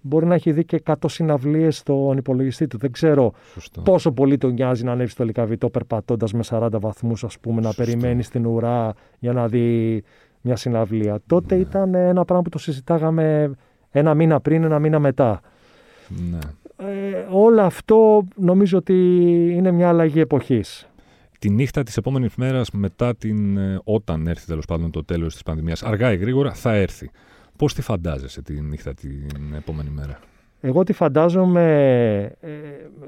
μπορεί 0.00 0.26
να 0.26 0.34
έχει 0.34 0.52
δει 0.52 0.64
και 0.64 0.76
100 0.76 1.08
συναυλίες 1.08 1.76
στον 1.76 2.16
υπολογιστή 2.16 2.66
του. 2.66 2.78
Δεν 2.78 2.92
ξέρω 2.92 3.32
Σωστό. 3.52 3.80
πόσο 3.80 4.12
πολύ 4.12 4.38
τον 4.38 4.52
νοιάζει 4.52 4.84
να 4.84 4.92
ανέβεις 4.92 5.12
στο 5.12 5.24
Λικαβιτό 5.24 5.70
περπατώντας 5.70 6.32
με 6.32 6.42
40 6.42 6.78
βαθμούς, 6.80 7.24
ας 7.24 7.38
πούμε, 7.38 7.60
να 7.60 7.66
Σωστό. 7.66 7.82
περιμένεις 7.84 8.26
στην 8.26 8.46
ουρά 8.46 8.94
για 9.18 9.32
να 9.32 9.48
δει 9.48 10.02
μια 10.40 10.56
συναυλία. 10.56 11.18
Τότε 11.26 11.54
Ναι. 11.54 11.60
ήταν 11.60 11.94
ένα 11.94 12.24
πράγμα 12.24 12.42
που 12.42 12.50
το 12.50 12.58
συζητάγαμε 12.58 13.50
ένα 13.92 14.14
μήνα 14.14 14.40
πριν, 14.40 14.64
ένα 14.64 14.78
μήνα 14.78 14.98
μετά. 14.98 15.40
Ναι. 16.30 16.38
Ε, 16.76 17.26
όλο 17.30 17.62
αυτό 17.62 18.26
νομίζω 18.36 18.78
ότι 18.78 18.94
είναι 19.56 19.70
μια 19.70 19.88
αλλαγή 19.88 20.20
εποχής. 20.20 20.86
Τη 21.38 21.50
νύχτα 21.50 21.82
της 21.82 21.96
επόμενης 21.96 22.34
μέρας 22.34 22.70
μετά 22.70 23.16
την, 23.16 23.56
ε, 23.56 23.80
όταν 23.84 24.26
έρθει 24.26 24.46
τέλος 24.46 24.64
πάντων 24.64 24.90
το 24.90 25.04
τέλος 25.04 25.32
της 25.32 25.42
πανδημίας, 25.42 25.82
αργά 25.82 26.12
ή 26.12 26.16
γρήγορα 26.16 26.52
θα 26.52 26.72
έρθει. 26.74 27.10
Πώς 27.56 27.74
τη 27.74 27.82
φαντάζεσαι 27.82 28.42
τη 28.42 28.60
νύχτα 28.60 28.94
την 28.94 29.54
επόμενη 29.56 29.90
μέρα; 29.90 30.18
Εγώ 30.64 30.82
τι 30.82 30.92
φαντάζομαι, 30.92 31.64
ε, 32.40 32.48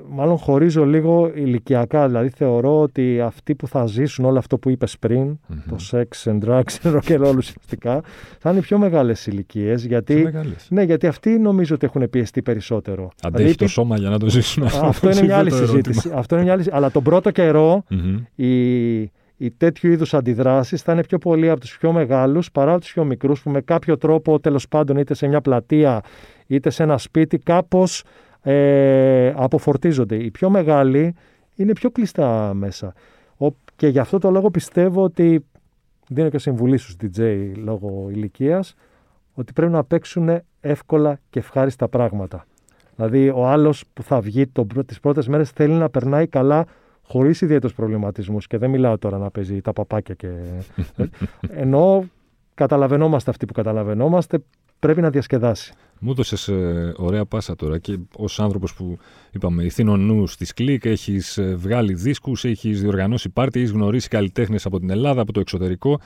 μάλλον 0.08 0.36
χωρίζω 0.36 0.84
λίγο 0.84 1.30
ηλικιακά, 1.34 2.06
δηλαδή 2.06 2.28
θεωρώ 2.28 2.80
ότι 2.80 3.20
αυτοί 3.20 3.54
που 3.54 3.66
θα 3.68 3.86
ζήσουν 3.86 4.24
όλο 4.24 4.38
αυτό 4.38 4.58
που 4.58 4.70
είπες 4.70 4.98
πριν, 4.98 5.38
το 5.68 5.76
sex 5.90 6.30
and 6.30 6.38
drugs 6.44 6.62
and 6.82 6.92
rock 6.96 7.08
and 7.18 7.26
roll 7.26 7.36
ουσιαστικά, 7.36 8.00
θα 8.38 8.50
είναι 8.50 8.58
οι 8.58 8.62
πιο 8.62 8.78
μεγάλες 8.78 9.26
ηλικίες. 9.26 9.84
Γιατί, 9.86 10.14
μεγάλες. 10.14 10.66
ναι, 10.70 10.82
γιατί 10.82 11.06
αυτοί 11.06 11.38
νομίζω 11.38 11.74
ότι 11.74 11.86
έχουν 11.86 12.10
πιεστεί 12.10 12.42
περισσότερο. 12.42 13.10
Αντέχει 13.22 13.42
Δηλαδή, 13.42 13.58
το 13.58 13.68
σώμα 13.68 13.96
για 13.96 14.08
να 14.08 14.18
το 14.18 14.28
ζήσουν 14.28 14.62
αυτό. 14.62 14.86
αυτό 14.86 15.10
είναι 15.10 15.22
μια 15.22 15.36
άλλη 15.38 15.50
το 15.50 15.56
ερώτημα. 15.56 15.80
συζήτηση. 15.82 16.10
Αυτό 16.14 16.34
είναι 16.34 16.44
μια 16.44 16.52
άλλη... 16.52 16.64
Αλλά 16.70 16.90
τον 16.90 17.02
πρώτο 17.02 17.30
καιρό 17.30 17.84
Μμμ. 17.88 18.16
οι, 18.34 19.10
οι 19.36 19.50
τέτοιου 19.50 19.90
είδους 19.90 20.14
αντιδράσεις 20.14 20.82
θα 20.82 20.92
είναι 20.92 21.04
πιο 21.04 21.18
πολύ 21.18 21.50
από 21.50 21.60
τους 21.60 21.78
πιο 21.78 21.92
μεγάλους 21.92 22.50
παρά 22.50 22.70
από 22.72 22.80
τους 22.80 22.92
πιο 22.92 23.04
μικρούς 23.04 23.42
που 23.42 23.50
με 23.50 23.60
κάποιο 23.60 23.98
τρόπο 23.98 24.40
τέλος 24.40 24.68
πάντων 24.68 24.96
είτε 24.96 25.14
σε 25.14 25.26
μια 25.26 25.40
πλατεία 25.40 26.00
είτε 26.46 26.70
σε 26.70 26.82
ένα 26.82 26.98
σπίτι 26.98 27.38
κάπως 27.38 28.04
ε, 28.42 29.32
αποφορτίζονται. 29.36 30.16
Οι 30.16 30.30
πιο 30.30 30.50
μεγάλοι 30.50 31.14
είναι 31.54 31.72
πιο 31.72 31.90
κλειστά 31.90 32.54
μέσα. 32.54 32.94
Ο, 33.36 33.46
και 33.76 33.86
γι' 33.86 33.98
αυτό 33.98 34.18
το 34.18 34.30
λόγο 34.30 34.50
πιστεύω 34.50 35.02
ότι 35.02 35.44
δίνω 36.08 36.28
και 36.28 36.38
συμβουλή 36.38 36.78
στους 36.78 36.96
DJ 37.02 37.52
λόγω 37.56 38.06
ηλικίας 38.10 38.74
ότι 39.34 39.52
πρέπει 39.52 39.72
να 39.72 39.84
παίξουν 39.84 40.40
εύκολα 40.60 41.20
και 41.30 41.38
ευχάριστα 41.38 41.88
πράγματα. 41.88 42.46
Δηλαδή 42.96 43.28
ο 43.28 43.46
άλλος 43.46 43.84
που 43.92 44.02
θα 44.02 44.20
βγει 44.20 44.46
το, 44.46 44.66
τις 44.86 45.00
πρώτες 45.00 45.28
μέρες 45.28 45.50
θέλει 45.50 45.72
να 45.72 45.88
περνάει 45.88 46.26
καλά 46.26 46.66
χωρίς 47.06 47.40
ιδιαίτερους 47.40 47.74
προβληματισμούς 47.76 48.46
και 48.46 48.58
δεν 48.58 48.70
μιλάω 48.70 48.98
τώρα 48.98 49.18
να 49.18 49.30
παίζει 49.30 49.60
τα 49.60 49.72
παπάκια 49.72 50.14
και... 50.14 50.28
Ενώ 51.64 52.04
καταλαβαίνόμαστε 52.54 53.30
αυτοί 53.30 53.46
που 53.46 53.52
καταλαβαίνόμαστε 53.52 54.38
πρέπει 54.78 55.00
να 55.00 55.10
διασκεδάσει. 55.10 55.72
Μου 55.98 56.10
έδωσες 56.10 56.50
ωραία 56.96 57.24
πάσα 57.24 57.56
τώρα 57.56 57.78
και 57.78 57.98
ως 58.16 58.40
άνθρωπος 58.40 58.74
που 58.74 58.98
είπαμε 59.30 59.62
ηθήνων 59.62 60.00
νους 60.00 60.32
στη 60.32 60.54
Κλικ, 60.54 60.84
έχεις 60.84 61.40
βγάλει 61.56 61.94
δίσκους, 61.94 62.44
έχεις 62.44 62.80
διοργανώσει 62.80 63.28
πάρτι, 63.28 63.58
έχεις 63.58 63.70
γνωρίσει 63.70 64.08
καλλιτέχνες 64.08 64.66
από 64.66 64.78
την 64.78 64.90
Ελλάδα, 64.90 65.20
από 65.20 65.32
το 65.32 65.40
εξωτερικό. 65.40 66.00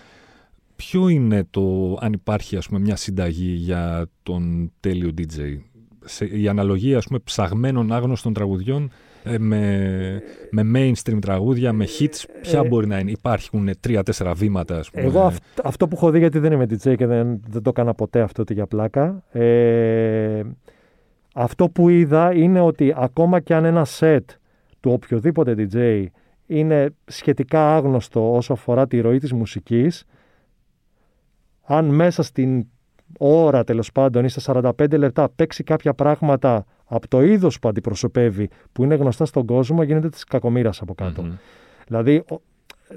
Ποιο 0.77 1.09
είναι 1.09 1.47
το, 1.51 1.97
αν 2.01 2.13
υπάρχει 2.13 2.57
ας 2.57 2.67
πούμε, 2.67 2.81
μια 2.81 2.97
συνταγή 2.97 3.53
για 3.53 4.09
τον 4.23 4.73
τέλειο 4.81 5.11
DJ, 5.19 5.59
σε, 6.05 6.25
η 6.25 6.49
αναλογία 6.49 6.97
ας 6.97 7.07
πούμε, 7.07 7.19
ψαγμένων 7.19 7.93
άγνωστων 7.93 8.33
τραγουδιών 8.33 8.83
ε, 8.85 8.91
με, 9.39 10.23
με 10.51 10.63
mainstream 10.75 11.19
τραγούδια, 11.21 11.73
με 11.73 11.87
hits, 11.99 12.25
ποια 12.43 12.61
Ε, 12.61 12.69
μπορεί 12.69 12.87
να 12.87 12.99
είναι; 12.99 13.11
Υπάρχουν 13.11 13.71
τρία-τέσσερα 13.81 14.35
βήματα, 14.35 14.79
ας 14.79 14.91
πούμε. 14.91 15.05
Εγώ 15.05 15.21
αυ- 15.21 15.43
αυτό 15.65 15.89
που 15.89 15.97
έχω 15.97 16.11
δει, 16.11 16.19
γιατί 16.19 16.39
δεν 16.39 16.53
είμαι 16.53 16.65
DJ 16.65 16.97
και 16.97 17.07
δεν, 17.07 17.41
δεν 17.49 17.63
το 17.63 17.71
έκανα 17.71 17.95
ποτέ 17.95 18.21
αυτό 18.21 18.43
ότι 18.43 18.55
για 18.55 18.67
πλάκα. 18.67 19.23
Ε, 19.31 20.43
αυτό 21.35 21.69
που 21.69 21.89
είδα 21.89 22.35
είναι 22.35 22.61
ότι 22.61 22.95
ακόμα 22.97 23.41
και 23.41 23.55
αν 23.55 23.65
ένα 23.65 23.87
set 23.99 24.21
του 24.81 24.91
οποιοδήποτε 24.93 25.55
DJ 25.59 26.05
είναι 26.47 26.91
σχετικά 27.05 27.75
άγνωστο 27.77 28.33
όσο 28.35 28.53
αφορά 28.53 28.87
τη 28.87 29.01
ροή 29.01 29.19
της 29.19 29.33
μουσικής, 29.33 30.05
αν 31.65 31.85
μέσα 31.87 32.23
στην 32.23 32.67
ώρα 33.19 33.65
τέλος 33.65 33.93
πάντων 33.93 34.25
ή 34.25 34.29
στα 34.29 34.61
45 34.79 34.99
λεπτά 34.99 35.29
παίξει 35.29 35.63
κάποια 35.63 35.95
πράγματα 35.95 36.65
από 36.89 37.09
το 37.09 37.23
είδος 37.23 37.59
που 37.59 37.69
αντιπροσωπεύει, 37.69 38.49
που 38.73 38.85
είναι 38.85 38.95
γνωστά 38.95 39.25
στον 39.25 39.47
κόσμο, 39.47 39.83
γίνεται 39.83 40.09
της 40.09 40.25
κακομήρας 40.25 40.81
από 40.81 40.95
κάτω. 40.95 41.23
Μμμ. 41.23 41.33
Δηλαδή, 41.87 42.17
ο- 42.31 42.41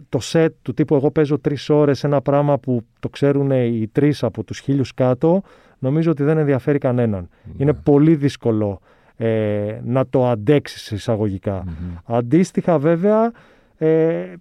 το 0.10 0.20
σετ 0.20 0.54
του 0.62 0.74
τύπου 0.74 0.96
εγώ 0.96 1.12
παίζω 1.12 1.40
τρεις 1.40 1.70
ώρες 1.70 2.04
ένα 2.04 2.22
πράγμα 2.22 2.58
που 2.58 2.82
το 3.00 3.10
ξέρουν 3.10 3.52
οι 3.52 3.88
τρεις 3.92 4.24
από 4.24 4.44
τους 4.44 4.60
χίλιους 4.60 4.94
κάτω, 4.94 5.42
νομίζω 5.80 6.12
ότι 6.12 6.24
δεν 6.24 6.38
ενδιαφέρει 6.38 6.78
κανέναν. 6.78 7.30
Είναι 7.58 7.74
πολύ 7.74 8.16
δύσκολο 8.16 8.80
ε, 9.18 9.80
να 9.84 10.08
το 10.08 10.28
αντέξεις 10.30 10.92
εισαγωγικά. 10.92 11.64
Μμμ. 11.66 11.96
Αντίστοιχα, 12.06 12.80
βέβαια, 12.80 13.32
ε, 13.78 14.34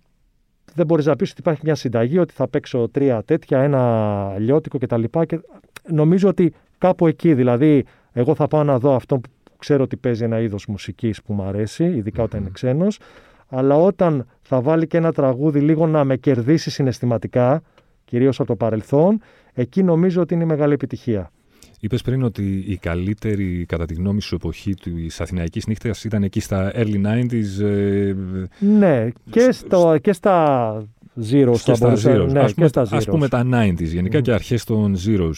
δεν 0.75 0.87
μπορείς 0.87 1.07
να 1.07 1.17
πεις 1.17 1.31
ότι 1.31 1.41
υπάρχει 1.41 1.61
μια 1.65 1.75
συνταγή, 1.75 2.19
ότι 2.19 2.33
θα 2.35 2.49
παίξω 2.49 2.89
τρία 2.89 3.23
τέτοια, 3.23 3.61
ένα 3.63 4.35
λιώτικο 4.39 4.79
κτλ. 4.79 5.03
Και 5.27 5.41
νομίζω 5.89 6.29
ότι 6.29 6.53
κάπου 6.79 7.07
εκεί, 7.07 7.35
δηλαδή, 7.35 7.85
εγώ 8.13 8.35
θα 8.35 8.47
πάω 8.49 8.65
να 8.65 8.79
δω 8.79 8.95
αυτό 8.95 9.19
που 9.19 9.31
ξέρω 9.61 9.83
ότι 9.83 9.97
παίζει 9.97 10.25
ένα 10.25 10.41
είδος 10.41 10.67
μουσικής 10.67 11.23
που 11.23 11.33
μου 11.33 11.43
αρέσει, 11.43 11.85
ειδικά 11.85 12.23
όταν 12.23 12.41
είναι 12.41 12.51
ξένος, 12.53 12.99
αλλά 13.49 13.75
όταν 13.77 14.27
θα 14.43 14.61
βάλει 14.61 14.87
και 14.87 14.97
ένα 14.97 15.13
τραγούδι 15.13 15.61
λίγο 15.61 15.87
να 15.87 16.05
με 16.05 16.17
κερδίσει 16.17 16.71
συναισθηματικά, 16.71 17.63
κυρίως 18.05 18.39
από 18.41 18.49
το 18.49 18.57
παρελθόν, 18.57 19.21
εκεί 19.53 19.83
νομίζω 19.83 20.21
ότι 20.21 20.35
είναι 20.35 20.43
η 20.43 20.47
μεγάλη 20.47 20.73
επιτυχία. 20.73 21.31
Είπες 21.83 22.03
πριν 22.03 22.23
ότι 22.23 22.65
η 22.69 22.77
καλύτερη, 22.77 23.65
κατά 23.69 23.85
τη 23.87 23.95
γνώμη 23.95 24.21
σου, 24.21 24.35
εποχή 24.35 24.75
της 24.75 25.21
Αθηναϊκής 25.21 25.67
νύχτας 25.67 26.05
ήταν 26.05 26.23
εκεί 26.23 26.41
στα 26.41 26.73
early 26.75 27.01
90s. 27.07 27.65
Ε, 27.65 28.15
Ναι, 28.59 29.09
και, 29.31 29.53
στο, 29.53 29.97
και 30.03 30.13
στα 30.13 30.75
Zeros 31.21 31.53
και 31.53 31.71
θα 31.71 31.75
στα 31.75 31.87
μπορούσα- 31.87 32.13
Zeros. 32.23 32.29
Ναι, 32.33 32.39
ας, 32.41 32.47
και 32.47 32.55
πούμε, 32.55 32.69
στα 32.69 32.81
ας 32.81 32.91
Zeros. 32.93 33.07
πούμε 33.11 33.29
τα 33.29 33.43
90s, 33.53 33.83
γενικά 33.83 34.17
Μμμ. 34.17 34.23
και 34.25 34.33
αρχές 34.33 34.65
των 34.65 34.97
Zeros. 35.07 35.33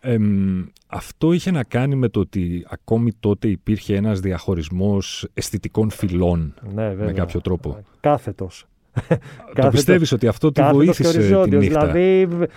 Εμ, 0.00 0.64
αυτό 0.86 1.32
είχε 1.32 1.50
να 1.50 1.64
κάνει 1.64 1.94
με 1.94 2.08
το 2.08 2.20
ότι 2.20 2.66
ακόμη 2.70 3.12
τότε 3.20 3.48
υπήρχε 3.48 3.96
ένας 3.96 4.20
διαχωρισμός 4.20 5.28
αισθητικών 5.34 5.90
φυλών 5.90 6.54
Ναι, 6.74 6.88
βέβαια. 6.88 7.06
με 7.06 7.12
κάποιο 7.12 7.40
τρόπο. 7.40 7.78
Κάθετος. 8.00 8.66
Το 8.94 9.02
Κάθετος- 9.54 9.70
πιστεύεις 9.70 10.12
ότι 10.12 10.26
αυτό 10.26 10.52
τη 10.52 10.60
Κάθετος 10.60 10.78
και 10.84 10.84
βοήθησε 11.02 11.10
τη 11.10 11.18
οριζόντιος. 11.18 11.62
νύχτα; 11.64 11.80
Δηλαδή, 11.86 12.26
β- 12.26 12.50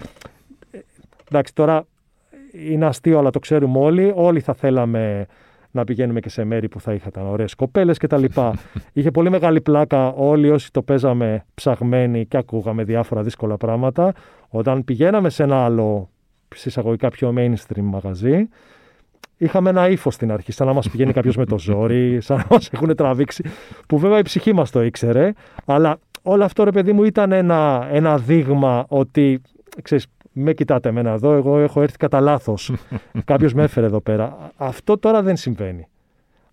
εντάξει, 1.30 1.54
τώρα 1.54 1.86
είναι 2.68 2.86
αστείο, 2.86 3.20
αλλά 3.20 3.30
το 3.30 3.40
ξέρουμε 3.40 3.80
όλοι. 3.80 4.12
Όλοι 4.16 4.40
θα 4.40 4.54
θέλαμε 4.54 5.26
να 5.72 5.84
πηγαίνουμε 5.84 6.20
και 6.20 6.30
σε 6.30 6.44
μέρη 6.44 6.68
που 6.70 6.80
θα 6.80 6.94
είχαν 6.94 7.12
ωραίες 7.16 7.56
κοπέλες 7.56 7.98
κτλ. 7.98 8.24
Είχε 8.94 9.12
πολύ 9.12 9.30
μεγάλη 9.30 9.62
πλάκα 9.62 10.08
όλοι 10.14 10.50
όσοι 10.50 10.72
το 10.72 10.82
παίζαμε 10.82 11.46
ψαγμένοι 11.54 12.26
και 12.26 12.38
ακούγαμε 12.38 12.84
διάφορα 12.84 13.24
δύσκολα 13.24 13.58
πράγματα. 13.58 14.14
Όταν 14.50 14.84
πηγαίναμε 14.84 15.30
σε 15.30 15.44
ένα 15.44 15.64
άλλο 15.64 16.10
συσσαγωγικά 16.56 17.10
πιο 17.10 17.34
mainstream 17.38 17.82
μαγαζί, 17.84 18.48
είχαμε 19.38 19.70
ένα 19.70 19.90
ύφο 19.90 20.12
στην 20.12 20.32
αρχή, 20.32 20.52
σαν 20.52 20.68
να 20.68 20.74
μας 20.74 20.90
πηγαίνει 20.90 21.14
κάποιος 21.14 21.36
με 21.36 21.46
το 21.46 21.60
ζόρι, 21.60 22.18
σαν 22.22 22.38
να 22.38 22.46
μας 22.50 22.70
έχουν 22.72 22.96
τραβήξει. 22.96 23.44
Που 23.88 23.98
βέβαια 23.98 24.18
η 24.18 24.22
ψυχή 24.22 24.54
μας 24.54 24.72
το 24.72 24.84
ήξερε, 24.84 25.34
αλλά 25.66 26.00
όλο 26.22 26.44
αυτό 26.44 26.64
ρε 26.64 26.72
παιδί 26.72 26.94
μου 26.94 27.04
ήταν 27.04 27.32
ένα, 27.32 27.88
ένα 27.92 28.18
δείγμα 28.18 28.86
ότι 28.88 29.42
ξέρεις, 29.82 30.08
με 30.32 30.54
κοιτάτε 30.54 30.90
εμένα 30.90 31.12
εδώ, 31.12 31.34
εγώ 31.34 31.60
έχω 31.60 31.82
έρθει 31.82 31.98
κατά 31.98 32.20
λάθος. 32.20 32.72
Κάποιος 33.26 33.54
με 33.54 33.64
έφερε 33.64 33.86
εδώ 33.86 34.02
πέρα. 34.02 34.52
Αυτό 34.56 34.98
τώρα 34.98 35.22
δεν 35.22 35.36
συμβαίνει. 35.36 35.88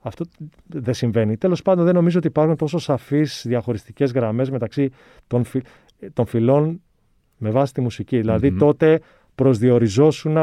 Αυτό 0.01 0.25
δεν 0.67 0.95
συμβαίνει. 0.95 1.37
Τέλος 1.37 1.63
πάντων, 1.63 1.85
δεν 1.85 1.95
νομίζω 1.95 2.19
ότι 2.19 2.27
υπάρχουν 2.27 2.57
τόσο 2.57 2.79
σαφείς 2.79 3.45
διαχωριστικές 3.47 4.13
γραμμές 4.13 4.51
μεταξύ 4.51 4.91
των, 5.27 5.45
φυ... 5.45 5.63
των 6.13 6.27
φυλών 6.27 6.81
με 7.37 7.51
βάση 7.51 7.73
τη 7.73 7.81
μουσική. 7.81 8.19
Δηλαδή, 8.19 8.51
Μμμ. 8.51 8.59
τότε 8.59 9.01
προσδιοριζόσουν 9.39 10.37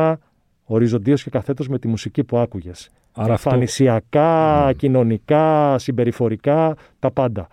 οριζοντίως 0.64 1.24
και 1.24 1.30
καθέτως 1.30 1.68
με 1.68 1.80
τη 1.80 1.88
μουσική 1.88 2.24
που 2.24 2.38
άκουγες. 2.38 2.90
Άρα 3.14 3.34
αυτό, 3.34 3.50
Εμφανισιακά, 3.50 4.66
Μμ. 4.68 4.78
κοινωνικά, 4.78 5.78
συμπεριφορικά, 5.78 6.76
τα 7.00 7.12
πάντα. 7.12 7.48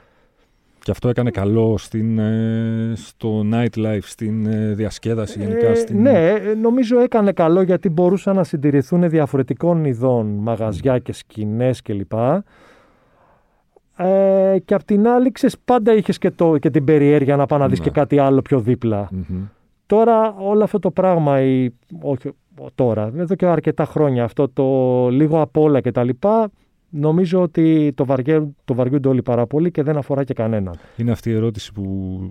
και 0.80 0.90
αυτό 0.90 1.08
έκανε 1.08 1.30
καλό 1.30 1.78
στην, 1.78 2.18
ε, 2.18 2.92
στο 2.94 3.46
nightlife, 3.52 3.99
στην 4.02 4.46
ε, 4.46 4.75
διασκέδαση 4.75 5.38
γενικά. 5.38 5.66
Ε, 5.66 5.75
στην... 5.75 6.00
Ναι, 6.02 6.28
ε, 6.28 6.54
νομίζω 6.54 6.99
έκανε 7.00 7.32
καλό 7.32 7.62
γιατί 7.62 7.88
μπορούσαν 7.88 8.37
να 8.37 8.44
συντηρηθούν 8.44 9.08
διαφορετικών 9.08 9.84
ειδών 9.84 10.26
μαγαζιά 10.26 10.99
και 10.99 11.12
σκηνές 11.12 11.82
κλπ. 11.82 12.12
Ε, 13.96 14.58
και 14.64 14.75
απ' 14.75 14.84
την 14.84 15.08
άλλη, 15.08 15.32
ξέρεις, 15.32 15.56
πάντα 15.64 15.94
είχες 15.94 16.18
και, 16.18 16.30
το, 16.30 16.58
και 16.58 16.70
την 16.70 16.84
περιέργεια 16.84 17.37
να 17.37 17.46
πάει 17.46 17.58
να 17.58 17.68
δεις 17.68 17.78
Ναι. 17.78 17.84
και 17.84 17.90
κάτι 17.90 18.18
άλλο 18.18 18.42
πιο 18.42 18.61
δίπλα. 18.61 19.08
Μμμ. 19.11 19.42
Τώρα 19.96 20.34
όλο 20.38 20.64
αυτό 20.64 20.78
το 20.78 20.90
πράγμα, 20.90 21.40
η, 21.42 21.68
όχι 22.02 22.30
τώρα, 22.75 23.12
εδώ 23.16 23.34
και 23.34 23.46
αρκετά 23.46 23.84
χρόνια, 23.84 24.25
αυτό 24.25 24.49
το 24.49 25.08
λίγο 25.08 25.40
απ' 25.40 25.56
όλα 25.56 25.80
και 25.80 25.90
τα 25.90 26.04
λοιπά, 26.04 26.50
νομίζω 26.90 27.42
ότι 27.42 27.92
το, 27.94 28.04
βαριέ, 28.04 28.42
το 28.64 28.75
βαριούνται 28.75 29.08
όλοι 29.08 29.22
πάρα 29.22 29.46
πολύ 29.46 29.70
και 29.70 29.82
δεν 29.82 29.96
αφορά 29.96 30.25
και 30.25 30.34
κανέναν. 30.34 30.75
Είναι 30.96 31.11
αυτή 31.11 31.30
η 31.30 31.32
ερώτηση 31.32 31.72
που 31.72 31.82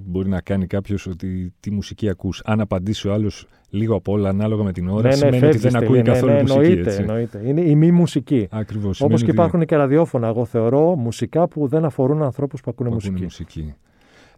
μπορεί 0.06 0.30
να 0.30 0.42
κάνει 0.42 0.68
κάποιος 0.68 1.08
ότι 1.08 1.54
τι 1.60 1.72
μουσική 1.72 2.10
ακούς. 2.10 2.42
Αν 2.46 2.62
απαντήσει 2.62 3.08
ο 3.08 3.14
άλλος 3.14 3.48
λίγο 3.70 3.96
απ' 3.96 4.08
όλα 4.08 4.30
ανάλογα 4.30 4.64
με 4.64 4.72
την 4.72 4.90
ώρα, 4.90 5.12
σημαίνει 5.12 5.36
ότι 5.36 5.46
Ναι, 5.46 5.52
φεύγεις 5.52 5.62
δεν 5.62 5.72
στη 5.72 5.84
ακούει 5.86 5.98
λίνια. 5.98 6.14
καθόλου 6.14 6.32
ναι, 6.34 6.42
μουσική. 6.42 6.60
εννοείται, 6.60 6.90
έτσι. 6.90 7.02
εννοείται. 7.02 7.42
Είναι 7.46 7.62
η 7.62 7.76
μη 7.76 7.92
μουσική. 7.92 8.48
Ακριβώς. 8.52 9.02
Όπως 9.02 9.20
σημαίνει 9.20 9.20
και 9.20 9.24
ότι 9.24 9.32
υπάρχουν 9.32 9.66
και 9.66 9.76
ραδιόφωνα, 9.76 10.28
εγώ 10.28 10.46
θεωρώ, 10.46 10.96
μουσικά 10.96 11.48
που 11.48 11.68
δεν 11.68 11.86
αφορούν 11.86 12.22
ανθρώπους 12.22 12.62
που 12.62 12.70
ακούνε 12.70 12.90
που 12.90 12.96
μουσική. 12.96 13.14
ακούνε 13.14 13.26
μουσική. 13.26 13.74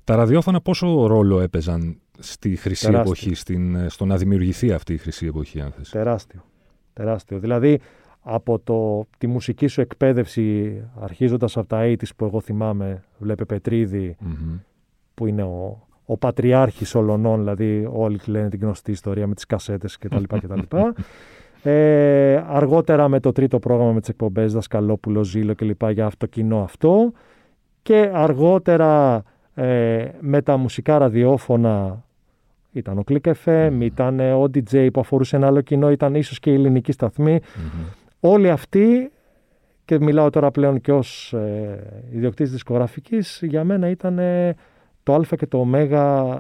Τα 0.04 0.16
ραδιόφωνα 0.16 0.62
πόσο 0.62 1.08
ρόλο 1.08 1.40
έπαιζαν 1.40 1.98
στη 2.20 2.56
χρυσή 2.56 2.86
Τεράστιο. 2.86 3.12
εποχή, 3.12 3.34
στην, 3.34 3.90
στο 3.90 4.06
να 4.06 4.18
δημιουργηθεί 4.18 4.72
αυτή 4.72 4.94
η 4.94 4.98
χρυσή 4.98 5.26
εποχή, 5.26 5.62
αν 5.62 5.72
θες; 5.72 5.90
Τεράστιο. 5.90 6.44
Τεράστιο. 6.94 7.40
Δηλαδή, 7.40 7.80
από 8.22 8.60
το, 8.60 9.06
τη 9.18 9.28
μουσική 9.28 9.68
σου 9.68 9.82
εκπαίδευση, 9.82 10.78
αρχίζοντας 11.00 11.58
από 11.58 11.68
τα 11.68 11.82
80's 11.84 12.16
που 12.16 12.26
εγώ 12.26 12.42
θυμάμαι, 12.42 13.04
βλέπε 13.18 13.46
Πετρίδη, 13.46 14.16
που 15.14 15.28
είναι 15.28 15.44
ο, 15.44 15.88
ο 16.06 16.18
πατριάρχης 16.18 16.96
ολονών, 16.96 17.40
δηλαδή 17.40 17.90
όλοι 17.94 18.20
λένε 18.26 18.50
την 18.50 18.60
γνωστή 18.62 18.92
ιστορία 18.92 19.28
με 19.28 19.34
τις 19.34 19.46
κασέτες 19.46 19.98
κτλ. 19.98 20.24
κτλ. 20.24 20.60
ε, 21.70 22.44
αργότερα 22.48 23.08
με 23.08 23.20
το 23.20 23.32
τρίτο 23.32 23.60
πρόγραμμα 23.60 23.92
με 23.92 24.00
τις 24.00 24.10
εκπομπές 24.10 24.54
Δασκαλόπουλο, 24.54 25.24
Ζήλο 25.24 25.56
κλπ. 25.56 25.90
για 25.90 26.06
αυτό 26.06 26.26
κοινό 26.26 26.64
αυτό 26.64 27.12
και 27.82 28.12
αργότερα 28.14 29.24
ε, 29.56 30.06
με 30.20 30.42
τα 30.42 30.58
μουσικά 30.58 30.98
ραδιόφωνα 30.98 32.04
ήταν 32.72 32.98
ο 32.98 33.04
Click 33.08 33.32
FM, 33.44 33.78
ήταν 33.80 34.20
ο 34.20 34.44
DJ 34.44 34.88
που 34.94 35.00
αφορούσε 35.00 35.36
ένα 35.36 35.48
άλλο 35.48 35.62
κοινό, 35.62 35.92
ήταν 35.92 36.16
ίσως 36.16 36.40
και 36.40 36.52
η 36.52 36.54
ελληνική 36.54 36.92
σταθμή. 36.92 37.40
Όλοι 38.20 38.50
αυτοί, 38.50 39.12
και 39.86 40.00
μιλάω 40.00 40.30
τώρα 40.30 40.52
πλέον 40.52 40.82
και 40.82 40.92
ως 40.92 41.34
ε, 41.34 42.04
ιδιοκτήτης 42.12 42.52
δισκογραφικής, 42.52 43.40
για 43.44 43.64
μένα 43.64 43.90
ήταν 43.90 44.20
το 45.04 45.14
α 45.14 45.22
και 45.38 45.48
το 45.48 45.58
ω 45.58 45.68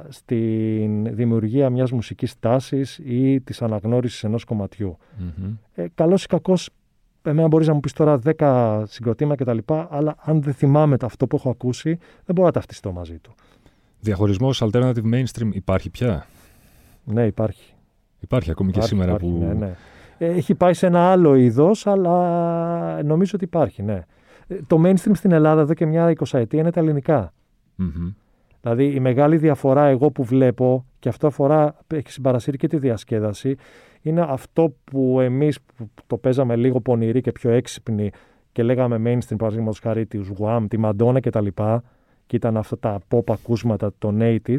στην 0.09 1.15
δημιουργία 1.15 1.69
μιας 1.69 1.91
μουσικής 1.91 2.39
τάσης 2.39 2.99
ή 3.03 3.41
της 3.41 3.61
αναγνώρισης 3.61 4.23
ενός 4.23 4.43
κομματιού. 4.43 4.97
Mm-hmm. 4.97 5.57
Ε, 5.75 5.85
καλός 5.95 6.23
ή 6.23 6.27
κακός, 6.27 6.69
εμένα 7.23 7.47
μπορείς 7.47 7.67
να 7.67 7.73
μου 7.73 7.79
πεις 7.79 7.93
τώρα 7.93 8.19
10 8.37 8.83
συγκροτήματα 8.85 9.43
κτλ. 9.43 9.73
Αλλά 9.89 10.15
αν 10.19 10.41
δεν 10.41 10.53
θυμάμαι 10.53 10.97
αυτό 11.01 11.27
που 11.27 11.35
έχω 11.35 11.49
ακούσει, 11.49 11.97
δεν 12.25 12.35
μπορώ 12.35 12.47
να 12.47 12.53
ταυτιστώ 12.53 12.91
μαζί 12.91 13.17
του. 13.19 13.33
Διαχωρισμός 13.99 14.63
alternative 14.63 15.13
mainstream 15.13 15.49
υπάρχει 15.51 15.89
πια; 15.89 16.25
Ναι, 17.03 17.25
υπάρχει. 17.25 17.73
Υπάρχει 18.19 18.51
ακόμη 18.51 18.71
και 18.71 18.81
σήμερα 18.81 19.15
που... 19.15 19.37
Ναι, 19.39 19.53
ναι. 19.53 19.75
Έχει 20.17 20.55
πάει 20.55 20.73
σε 20.73 20.85
ένα 20.85 21.11
άλλο 21.11 21.35
είδος, 21.35 21.87
αλλά 21.87 23.03
νομίζω 23.03 23.31
ότι 23.35 23.43
υπάρχει, 23.43 23.83
ναι. 23.83 24.01
Ε, 24.47 24.55
το 24.67 24.81
mainstream 24.85 25.11
στην 25.13 25.31
Ελλάδα 25.31 25.61
εδώ 25.61 25.73
και 25.73 25.85
μια 25.85 26.09
εικοσαετία 26.09 26.59
είναι 26.59 26.71
τα 26.71 26.79
ελληνικά. 26.79 27.33
Mm-hmm. 27.79 28.13
Δηλαδή 28.61 28.85
η 28.85 28.99
μεγάλη 28.99 29.37
διαφορά 29.37 29.85
εγώ 29.85 30.11
που 30.11 30.23
βλέπω 30.23 30.85
και 30.99 31.09
αυτό 31.09 31.27
αφορά, 31.27 31.77
έχει 31.87 32.11
συμπαρασύρει 32.11 32.57
και 32.57 32.67
τη 32.67 32.77
διασκέδαση, 32.77 33.55
είναι 34.03 34.25
αυτό 34.27 34.73
που 34.83 35.19
εμείς 35.19 35.59
που 35.61 35.89
το 36.07 36.17
παίζαμε 36.17 36.55
λίγο 36.55 36.79
πονηροί 36.79 37.21
και 37.21 37.31
πιο 37.31 37.49
έξυπνοι 37.49 38.11
και 38.51 38.63
λέγαμε 38.63 39.01
mainstream 39.05 39.37
παραδείγματος 39.37 39.79
χάρη 39.79 40.05
της 40.05 40.31
Wham, 40.37 40.65
τη 40.69 40.77
Madonna 40.83 41.17
και 41.21 41.29
τα 41.29 41.41
λοιπά 41.41 41.83
και 42.25 42.35
ήταν 42.35 42.57
αυτά 42.57 42.79
τα 42.79 42.99
pop 43.09 43.31
ακούσματα 43.31 43.91
των 43.97 44.19
80's 44.21 44.57